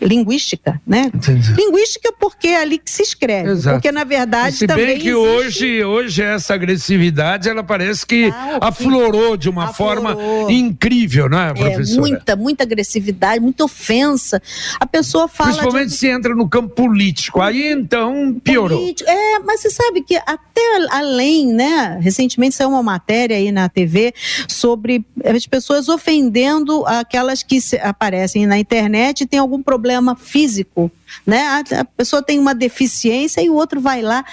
linguística, 0.00 0.80
né? 0.86 1.10
Entendi. 1.14 1.52
Linguística 1.54 2.12
porque 2.18 2.48
é 2.48 2.60
ali 2.60 2.78
que 2.78 2.90
se 2.90 3.02
escreve, 3.02 3.50
Exato. 3.50 3.76
porque 3.76 3.92
na 3.92 4.04
verdade 4.04 4.56
se 4.56 4.66
também 4.66 4.86
bem 4.86 4.98
que 4.98 5.08
existe... 5.08 5.14
hoje, 5.14 5.84
hoje 5.84 6.22
essa 6.22 6.54
agressividade 6.54 7.48
ela 7.48 7.62
parece 7.62 8.04
que 8.04 8.26
ah, 8.26 8.58
aflorou 8.60 9.36
de 9.36 9.48
uma 9.48 9.66
aflorou. 9.66 10.04
forma 10.04 10.52
incrível, 10.52 11.28
não 11.28 11.40
é, 11.40 11.54
professora? 11.54 11.96
É, 11.96 12.10
muita, 12.10 12.36
muita 12.36 12.64
agressividade, 12.64 13.40
muita 13.40 13.64
ofensa. 13.64 14.42
A 14.80 14.86
pessoa 14.86 15.28
fala 15.28 15.50
principalmente 15.50 15.90
de... 15.90 15.96
se 15.96 16.08
entra 16.08 16.34
no 16.34 16.48
campo 16.48 16.74
político, 16.74 17.40
aí 17.40 17.70
então 17.70 18.40
piorou. 18.42 18.78
Político. 18.78 19.08
É, 19.08 19.38
mas 19.40 19.60
você 19.60 19.70
sabe 19.70 20.02
que 20.02 20.16
até 20.16 20.88
além, 20.90 21.46
né? 21.52 21.98
Recentemente 22.00 22.54
saiu 22.54 22.70
uma 22.70 22.82
matéria 22.82 23.36
aí 23.36 23.52
na 23.52 23.68
TV 23.68 24.12
sobre 24.48 25.04
as 25.24 25.46
pessoas 25.46 25.88
ofendendo 25.88 26.84
aquelas 26.86 27.42
que 27.42 27.58
aparecem 27.80 28.46
na 28.46 28.58
internet 28.58 29.22
e 29.22 29.26
tem 29.26 29.38
algum 29.38 29.62
problema 29.62 29.83
problema 29.84 30.16
físico, 30.16 30.90
né? 31.26 31.42
A, 31.42 31.80
a, 31.80 31.84
pessoa 31.84 32.22
tem 32.22 32.38
uma 32.38 32.54
deficiência 32.54 33.42
e 33.42 33.50
o 33.50 33.54
outro 33.54 33.82
vai 33.82 34.00
lá. 34.00 34.24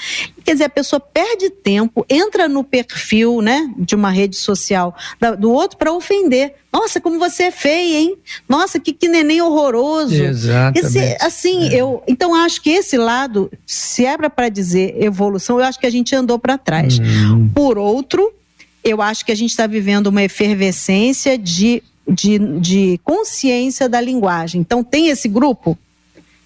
Quer 0.46 0.54
dizer, 0.54 0.64
a 0.64 0.70
pessoa 0.70 0.98
perde 0.98 1.50
tempo, 1.50 2.06
entra 2.10 2.48
no 2.48 2.64
perfil, 2.64 3.42
né, 3.42 3.70
de 3.78 3.94
uma 3.94 4.10
rede 4.10 4.38
social 4.38 4.96
da, 5.20 5.36
do 5.36 5.52
outro 5.52 5.78
para 5.78 5.92
ofender. 5.92 6.54
Nossa, 6.72 7.02
como 7.02 7.20
você 7.20 7.44
é 7.44 7.52
feia, 7.52 8.00
hein? 8.00 8.16
Nossa, 8.48 8.80
que, 8.80 8.94
que 8.94 9.10
neném 9.10 9.42
horroroso. 9.42 10.16
Exatamente. 10.16 10.86
Esse, 10.86 11.18
assim, 11.20 11.68
é. 11.68 11.76
eu, 11.76 12.02
então 12.08 12.34
acho 12.34 12.62
que 12.62 12.70
esse 12.70 12.98
lado, 12.98 13.52
se 13.68 14.06
é 14.06 14.18
para 14.30 14.48
dizer 14.48 14.96
evolução, 15.04 15.60
eu 15.60 15.66
acho 15.66 15.78
que 15.78 15.86
a 15.86 15.92
gente 15.92 16.16
andou 16.16 16.40
para 16.40 16.58
trás. 16.58 16.98
Hum. 16.98 17.50
Por 17.54 17.78
outro, 17.78 18.34
eu 18.82 19.02
acho 19.02 19.26
que 19.26 19.34
a 19.34 19.36
gente 19.36 19.50
está 19.50 19.68
vivendo 19.68 20.08
uma 20.08 20.24
efervescência 20.24 21.38
de 21.38 21.84
de, 22.12 22.38
de 22.60 23.00
consciência 23.04 23.88
da 23.88 24.02
linguagem. 24.02 24.62
Então, 24.62 24.84
tem 24.84 25.08
esse 25.08 25.28
grupo 25.28 25.78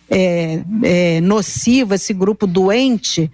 é, 0.09 0.61
é, 0.83 1.21
nocivo, 1.21 1.93
esse 1.93 2.13
grupo 2.13 2.45
doente, 2.45 3.31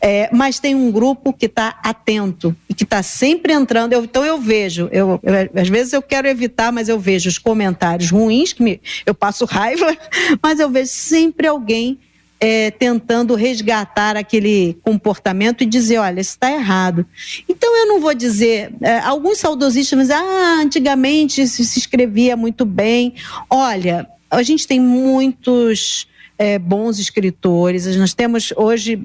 é, 0.00 0.28
mas 0.30 0.58
tem 0.58 0.74
um 0.74 0.92
grupo 0.92 1.32
que 1.32 1.46
está 1.46 1.80
atento 1.82 2.54
e 2.68 2.74
que 2.74 2.84
está 2.84 3.02
sempre 3.02 3.54
entrando. 3.54 3.94
Eu, 3.94 4.04
então 4.04 4.22
eu 4.22 4.38
vejo, 4.38 4.88
eu, 4.92 5.18
eu, 5.22 5.60
às 5.60 5.68
vezes 5.68 5.94
eu 5.94 6.02
quero 6.02 6.28
evitar, 6.28 6.70
mas 6.70 6.90
eu 6.90 6.98
vejo 6.98 7.28
os 7.28 7.38
comentários 7.38 8.10
ruins, 8.10 8.52
que 8.52 8.62
me, 8.62 8.80
eu 9.06 9.14
passo 9.14 9.46
raiva, 9.46 9.96
mas 10.42 10.60
eu 10.60 10.68
vejo 10.68 10.90
sempre 10.90 11.46
alguém 11.46 11.98
é, 12.44 12.70
tentando 12.70 13.34
resgatar 13.34 14.18
aquele 14.18 14.76
comportamento 14.82 15.62
e 15.62 15.66
dizer, 15.66 15.96
olha, 15.96 16.20
isso 16.20 16.32
está 16.32 16.52
errado. 16.52 17.06
Então 17.48 17.74
eu 17.74 17.86
não 17.86 18.00
vou 18.00 18.12
dizer, 18.12 18.70
é, 18.82 18.98
alguns 18.98 19.38
saudosistas 19.38 19.96
vão 19.96 20.02
dizer, 20.02 20.12
ah, 20.12 20.60
antigamente 20.60 21.48
se, 21.48 21.64
se 21.64 21.78
escrevia 21.78 22.36
muito 22.36 22.66
bem. 22.66 23.14
Olha, 23.48 24.06
a 24.30 24.42
gente 24.42 24.66
tem 24.66 24.78
muitos 24.78 26.06
é, 26.36 26.58
bons 26.58 26.98
escritores, 26.98 27.96
nós 27.96 28.12
temos 28.12 28.52
hoje 28.54 29.02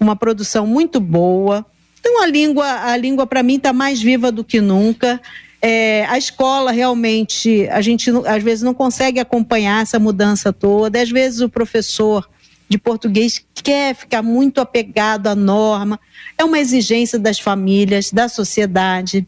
uma 0.00 0.16
produção 0.16 0.66
muito 0.66 0.98
boa. 0.98 1.66
Então 2.00 2.22
a 2.22 2.26
língua, 2.26 2.66
a 2.84 2.96
língua 2.96 3.26
para 3.26 3.42
mim 3.42 3.56
está 3.56 3.70
mais 3.70 4.00
viva 4.00 4.32
do 4.32 4.42
que 4.42 4.62
nunca. 4.62 5.20
É, 5.60 6.06
a 6.06 6.16
escola 6.16 6.70
realmente, 6.70 7.68
a 7.68 7.82
gente 7.82 8.10
às 8.24 8.42
vezes 8.42 8.62
não 8.62 8.72
consegue 8.72 9.20
acompanhar 9.20 9.82
essa 9.82 9.98
mudança 9.98 10.54
toda. 10.54 11.02
Às 11.02 11.10
vezes 11.10 11.42
o 11.42 11.50
professor 11.50 12.26
de 12.68 12.78
português 12.78 13.42
quer 13.54 13.94
ficar 13.94 14.22
muito 14.22 14.60
apegado 14.60 15.26
à 15.28 15.34
norma. 15.34 15.98
É 16.36 16.44
uma 16.44 16.58
exigência 16.58 17.18
das 17.18 17.38
famílias, 17.38 18.10
da 18.10 18.28
sociedade. 18.28 19.26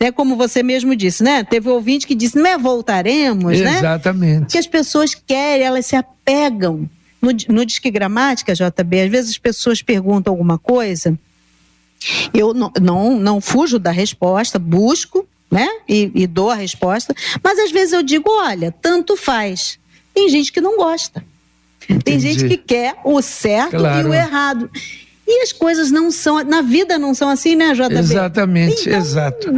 né, 0.00 0.10
como 0.12 0.36
você 0.36 0.62
mesmo 0.62 0.94
disse, 0.94 1.22
né? 1.22 1.44
Teve 1.44 1.68
um 1.68 1.72
ouvinte 1.72 2.06
que 2.06 2.14
disse, 2.14 2.36
não 2.36 2.46
é 2.46 2.58
voltaremos, 2.58 3.52
Exatamente. 3.52 3.72
né? 3.72 3.78
Exatamente. 3.78 4.52
Que 4.52 4.58
as 4.58 4.66
pessoas 4.66 5.14
querem, 5.14 5.66
elas 5.66 5.86
se 5.86 5.96
apegam. 5.96 6.88
No, 7.20 7.30
no 7.48 7.66
Disque 7.66 7.90
Gramática, 7.90 8.54
JB, 8.54 9.00
às 9.00 9.10
vezes 9.10 9.30
as 9.30 9.38
pessoas 9.38 9.82
perguntam 9.82 10.32
alguma 10.32 10.58
coisa, 10.58 11.18
eu 12.32 12.52
não, 12.54 12.70
não, 12.80 13.18
não 13.18 13.40
fujo 13.40 13.78
da 13.78 13.90
resposta, 13.90 14.58
busco, 14.58 15.26
né? 15.50 15.66
E, 15.88 16.10
e 16.14 16.26
dou 16.26 16.50
a 16.50 16.54
resposta, 16.54 17.14
mas 17.42 17.58
às 17.58 17.70
vezes 17.72 17.94
eu 17.94 18.02
digo, 18.02 18.30
olha, 18.30 18.70
tanto 18.70 19.16
faz. 19.16 19.78
Tem 20.14 20.28
gente 20.28 20.52
que 20.52 20.60
não 20.60 20.76
gosta. 20.76 21.24
Entendi. 21.84 22.02
Tem 22.02 22.18
gente 22.18 22.48
que 22.48 22.56
quer 22.56 22.96
o 23.04 23.20
certo 23.22 23.76
claro. 23.76 24.08
e 24.08 24.10
o 24.10 24.14
errado. 24.14 24.70
E 25.26 25.42
as 25.42 25.52
coisas 25.52 25.90
não 25.90 26.10
são, 26.10 26.44
na 26.44 26.62
vida 26.62 26.98
não 26.98 27.12
são 27.12 27.28
assim, 27.28 27.56
né, 27.56 27.74
JB? 27.74 27.98
Exatamente, 27.98 28.82
então... 28.82 28.98
exato. 28.98 29.48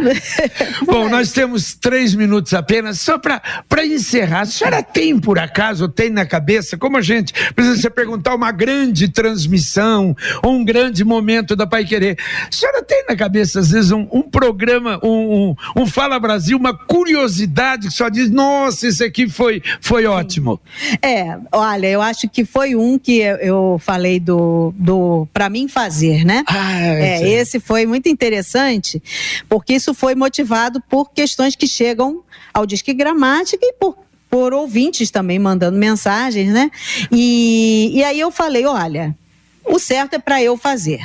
Bom, 0.87 1.11
nós 1.11 1.31
temos 1.31 1.75
três 1.75 2.15
minutos 2.15 2.55
apenas, 2.55 3.01
só 3.01 3.19
para 3.19 3.43
encerrar. 3.85 4.41
A 4.41 4.47
senhora 4.47 4.83
tem, 4.83 5.19
por 5.19 5.39
acaso, 5.39 5.87
tem 5.87 6.09
na 6.09 6.25
cabeça, 6.25 6.79
como 6.79 6.97
a 6.97 7.03
gente 7.03 7.35
precisa 7.55 7.91
perguntar 7.91 8.35
uma 8.35 8.51
grande 8.51 9.09
transmissão, 9.09 10.17
ou 10.43 10.53
um 10.53 10.65
grande 10.65 11.05
momento 11.05 11.55
da 11.55 11.67
Pai 11.67 11.85
Querer. 11.85 12.17
A 12.49 12.51
senhora 12.51 12.83
tem 12.83 13.05
na 13.07 13.15
cabeça, 13.15 13.61
às 13.61 13.71
vezes, 13.71 13.91
um, 13.91 14.09
um 14.11 14.23
programa, 14.23 14.99
um, 15.03 15.55
um, 15.77 15.83
um, 15.83 15.87
Fala 15.87 16.19
Brasil, 16.19 16.57
uma 16.57 16.73
curiosidade 16.73 17.89
que 17.89 17.95
só 17.95 18.09
diz, 18.09 18.31
nossa, 18.31 18.89
esse 18.89 19.05
aqui 19.05 19.29
foi, 19.29 19.63
foi 19.81 20.07
ótimo. 20.07 20.59
É, 21.03 21.37
olha, 21.53 21.89
eu 21.89 22.01
acho 22.01 22.29
que 22.29 22.45
foi 22.45 22.75
um 22.75 22.99
que 22.99 23.19
eu 23.19 23.79
falei 23.85 24.19
do, 24.19 24.73
do 24.79 25.29
para 25.33 25.51
mim 25.51 25.58
mim 25.59 25.69
fazer, 25.69 26.25
né? 26.25 26.45
Ah, 26.47 26.81
é, 26.81 27.23
é 27.23 27.29
esse 27.29 27.59
foi 27.59 27.87
muito 27.87 28.09
interessante, 28.09 29.03
porque 29.49 29.75
isso 29.75 29.93
foi 29.93 30.15
motivado 30.15 30.81
por 30.89 31.11
questões 31.11 31.57
que 31.57 31.67
chegam 31.67 32.23
ao 32.55 32.65
Disque 32.65 32.95
Gramática 32.95 33.65
e 33.65 33.73
por 33.75 33.97
por 34.31 34.53
ouvintes 34.53 35.11
também 35.11 35.39
mandando 35.39 35.79
mensagens, 35.79 36.53
né? 36.53 36.71
E, 37.11 37.93
e 37.95 38.05
aí 38.05 38.21
eu 38.21 38.31
falei, 38.31 38.67
olha, 38.67 39.17
o 39.65 39.79
certo 39.79 40.13
é 40.15 40.19
para 40.19 40.43
eu 40.43 40.55
fazer 40.55 41.01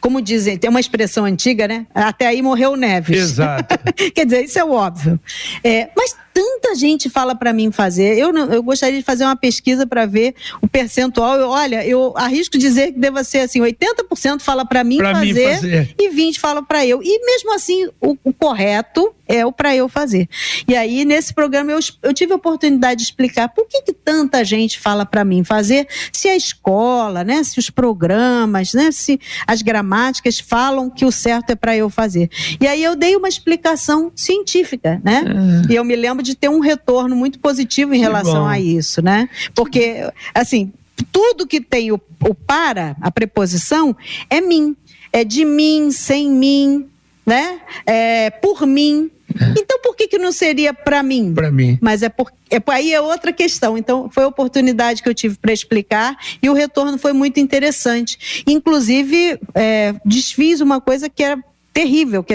como 0.00 0.22
dizem, 0.22 0.56
tem 0.56 0.70
uma 0.70 0.80
expressão 0.80 1.24
antiga, 1.24 1.68
né? 1.68 1.86
Até 1.94 2.26
aí 2.26 2.40
morreu 2.40 2.72
o 2.72 2.76
Neves. 2.76 3.16
Exato. 3.16 3.78
Quer 4.14 4.24
dizer, 4.24 4.44
isso 4.44 4.58
é 4.58 4.64
óbvio. 4.64 5.20
É, 5.62 5.90
mas 5.94 6.16
tanta 6.40 6.74
gente 6.74 7.10
fala 7.10 7.34
para 7.34 7.52
mim 7.52 7.70
fazer. 7.70 8.16
Eu, 8.16 8.32
não, 8.32 8.50
eu 8.50 8.62
gostaria 8.62 8.98
de 8.98 9.04
fazer 9.04 9.24
uma 9.24 9.36
pesquisa 9.36 9.86
para 9.86 10.06
ver 10.06 10.34
o 10.62 10.66
percentual. 10.66 11.36
Eu, 11.36 11.50
olha, 11.50 11.86
eu 11.86 12.14
arrisco 12.16 12.56
dizer 12.56 12.92
que 12.92 12.98
deva 12.98 13.22
ser 13.22 13.40
assim: 13.40 13.60
80% 13.60 14.40
fala 14.40 14.64
para 14.64 14.82
mim, 14.82 14.98
fazer, 14.98 15.34
mim 15.34 15.54
fazer 15.54 15.94
e 15.98 16.08
20% 16.08 16.38
fala 16.38 16.62
para 16.62 16.86
eu. 16.86 17.02
E 17.02 17.26
mesmo 17.26 17.54
assim, 17.54 17.90
o, 18.00 18.16
o 18.24 18.32
correto 18.32 19.14
é 19.30 19.46
o 19.46 19.52
para 19.52 19.76
eu 19.76 19.88
fazer. 19.88 20.28
E 20.66 20.74
aí, 20.74 21.04
nesse 21.04 21.32
programa, 21.32 21.70
eu, 21.70 21.78
eu 22.02 22.12
tive 22.12 22.32
a 22.32 22.36
oportunidade 22.36 22.98
de 22.98 23.04
explicar 23.04 23.48
por 23.48 23.64
que, 23.68 23.82
que 23.82 23.92
tanta 23.92 24.44
gente 24.44 24.80
fala 24.80 25.06
para 25.06 25.24
mim 25.24 25.44
fazer, 25.44 25.86
se 26.12 26.28
a 26.28 26.34
escola, 26.34 27.22
né, 27.22 27.44
se 27.44 27.58
os 27.58 27.70
programas, 27.70 28.74
né, 28.74 28.90
se 28.90 29.20
as 29.46 29.62
gramáticas 29.62 30.40
falam 30.40 30.90
que 30.90 31.04
o 31.04 31.12
certo 31.12 31.50
é 31.50 31.54
para 31.54 31.76
eu 31.76 31.88
fazer. 31.88 32.28
E 32.60 32.66
aí 32.66 32.82
eu 32.82 32.96
dei 32.96 33.14
uma 33.14 33.28
explicação 33.28 34.10
científica, 34.16 35.00
né? 35.04 35.24
É. 35.68 35.72
E 35.72 35.76
eu 35.76 35.84
me 35.84 35.94
lembro 35.94 36.24
de 36.24 36.29
ter 36.34 36.48
um 36.48 36.60
retorno 36.60 37.14
muito 37.16 37.38
positivo 37.38 37.94
em 37.94 37.98
relação 37.98 38.46
a 38.46 38.58
isso, 38.58 39.02
né? 39.02 39.28
Porque, 39.54 40.08
assim, 40.34 40.72
tudo 41.12 41.46
que 41.46 41.60
tem 41.60 41.92
o, 41.92 42.00
o 42.24 42.34
para, 42.34 42.96
a 43.00 43.10
preposição, 43.10 43.96
é 44.28 44.40
mim. 44.40 44.76
É 45.12 45.24
de 45.24 45.44
mim, 45.44 45.90
sem 45.90 46.30
mim, 46.30 46.88
né? 47.26 47.60
É, 47.86 48.30
por 48.30 48.66
mim. 48.66 49.10
Então, 49.56 49.78
por 49.82 49.94
que, 49.94 50.08
que 50.08 50.18
não 50.18 50.32
seria 50.32 50.74
para 50.74 51.02
mim? 51.02 51.32
Para 51.32 51.50
mim. 51.50 51.78
Mas 51.80 52.02
é 52.02 52.08
por, 52.08 52.32
é 52.50 52.60
aí 52.66 52.92
é 52.92 53.00
outra 53.00 53.32
questão. 53.32 53.78
Então, 53.78 54.10
foi 54.10 54.24
a 54.24 54.28
oportunidade 54.28 55.02
que 55.02 55.08
eu 55.08 55.14
tive 55.14 55.36
para 55.38 55.52
explicar 55.52 56.16
e 56.42 56.48
o 56.48 56.52
retorno 56.52 56.98
foi 56.98 57.12
muito 57.12 57.38
interessante. 57.38 58.42
Inclusive, 58.46 59.38
é, 59.54 59.94
desfiz 60.04 60.60
uma 60.60 60.80
coisa 60.80 61.08
que 61.08 61.22
era 61.22 61.38
terrível 61.72 62.22
que 62.24 62.34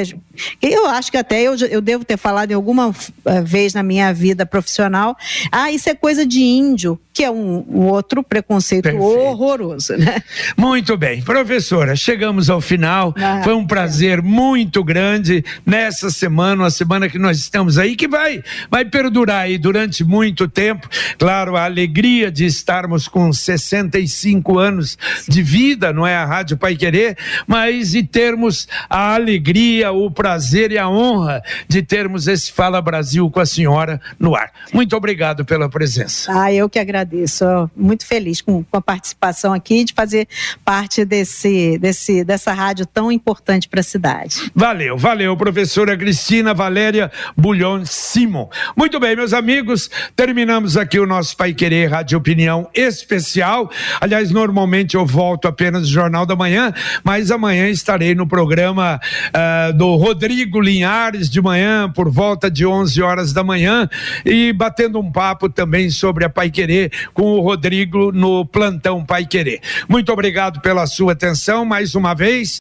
eu 0.61 0.87
acho 0.87 1.11
que 1.11 1.17
até 1.17 1.41
eu, 1.41 1.55
eu 1.69 1.81
devo 1.81 2.03
ter 2.03 2.17
falado 2.17 2.51
em 2.51 2.53
alguma 2.53 2.93
eh, 3.25 3.41
vez 3.41 3.73
na 3.73 3.83
minha 3.83 4.13
vida 4.13 4.45
profissional 4.45 5.15
ah 5.51 5.71
isso 5.71 5.89
é 5.89 5.95
coisa 5.95 6.25
de 6.25 6.41
índio 6.41 6.99
que 7.13 7.23
é 7.23 7.31
um, 7.31 7.65
um 7.69 7.81
outro 7.87 8.21
preconceito 8.21 8.83
Perfeito. 8.83 9.03
horroroso 9.03 9.95
né 9.97 10.21
muito 10.57 10.97
bem 10.97 11.21
professora 11.21 11.95
chegamos 11.95 12.49
ao 12.49 12.61
final 12.61 13.13
ah, 13.17 13.41
foi 13.43 13.53
um 13.53 13.65
prazer 13.65 14.19
é. 14.19 14.21
muito 14.21 14.83
grande 14.83 15.43
nessa 15.65 16.09
semana 16.09 16.63
uma 16.63 16.71
semana 16.71 17.09
que 17.09 17.17
nós 17.17 17.37
estamos 17.37 17.77
aí 17.77 17.95
que 17.95 18.07
vai 18.07 18.43
vai 18.69 18.85
perdurar 18.85 19.43
aí 19.43 19.57
durante 19.57 20.03
muito 20.03 20.47
tempo 20.47 20.87
claro 21.17 21.55
a 21.55 21.65
alegria 21.65 22.31
de 22.31 22.45
estarmos 22.45 23.07
com 23.07 23.31
65 23.31 24.59
anos 24.59 24.97
de 25.27 25.41
vida 25.41 25.93
não 25.93 26.05
é 26.05 26.15
a 26.15 26.25
rádio 26.25 26.57
Pai 26.57 26.75
Querer 26.75 27.17
mas 27.47 27.93
e 27.93 28.03
termos 28.03 28.67
a 28.89 29.13
alegria, 29.15 29.91
o 29.91 30.09
prazer 30.09 30.24
e 30.71 30.77
a 30.77 30.89
honra 30.89 31.41
de 31.67 31.81
termos 31.81 32.27
esse 32.27 32.51
Fala 32.51 32.81
Brasil 32.81 33.29
com 33.29 33.39
a 33.39 33.45
senhora 33.45 34.01
no 34.19 34.35
ar. 34.35 34.51
Muito 34.73 34.95
obrigado 34.95 35.45
pela 35.45 35.69
presença. 35.69 36.31
Ah, 36.33 36.51
eu 36.51 36.67
que 36.67 36.79
agradeço. 36.79 37.45
Muito 37.75 38.05
feliz 38.05 38.41
com, 38.41 38.63
com 38.63 38.77
a 38.77 38.81
participação 38.81 39.53
aqui 39.53 39.83
de 39.83 39.93
fazer 39.93 40.27
parte 40.63 41.05
desse, 41.05 41.77
desse, 41.77 42.23
dessa 42.23 42.53
rádio 42.53 42.85
tão 42.85 43.11
importante 43.11 43.67
para 43.67 43.81
a 43.81 43.83
cidade. 43.83 44.51
Valeu, 44.55 44.97
valeu, 44.97 45.35
professora 45.37 45.95
Cristina 45.97 46.53
Valéria 46.53 47.11
Bulhon 47.37 47.83
Simon. 47.85 48.49
Muito 48.75 48.99
bem, 48.99 49.15
meus 49.15 49.33
amigos, 49.33 49.89
terminamos 50.15 50.77
aqui 50.77 50.99
o 50.99 51.05
nosso 51.05 51.37
Pai 51.37 51.53
Querer 51.53 51.91
Rádio 51.91 52.17
Opinião 52.17 52.67
especial. 52.73 53.69
Aliás, 54.01 54.31
normalmente 54.31 54.95
eu 54.95 55.05
volto 55.05 55.47
apenas 55.47 55.83
no 55.83 55.87
Jornal 55.87 56.25
da 56.25 56.35
Manhã, 56.35 56.73
mas 57.03 57.31
amanhã 57.31 57.69
estarei 57.69 58.15
no 58.15 58.27
programa 58.27 58.99
uh, 59.29 59.73
do 59.73 59.95
Rodrigo 60.15 60.61
Linhares 60.61 61.29
de 61.29 61.41
manhã, 61.41 61.91
por 61.93 62.09
volta 62.09 62.49
de 62.49 62.65
11 62.65 63.01
horas 63.01 63.33
da 63.33 63.43
manhã, 63.43 63.89
e 64.25 64.53
batendo 64.53 64.97
um 64.97 65.11
papo 65.11 65.49
também 65.49 65.89
sobre 65.89 66.23
a 66.23 66.29
Pai 66.29 66.49
Querer 66.49 66.89
com 67.13 67.33
o 67.33 67.41
Rodrigo 67.41 68.13
no 68.13 68.45
plantão 68.45 69.03
Pai 69.03 69.25
Querer. 69.25 69.59
Muito 69.89 70.13
obrigado 70.13 70.61
pela 70.61 70.87
sua 70.87 71.11
atenção 71.11 71.65
mais 71.65 71.95
uma 71.95 72.13
vez. 72.13 72.59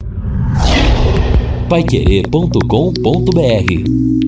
Paiquerê.com.br 1.69 4.24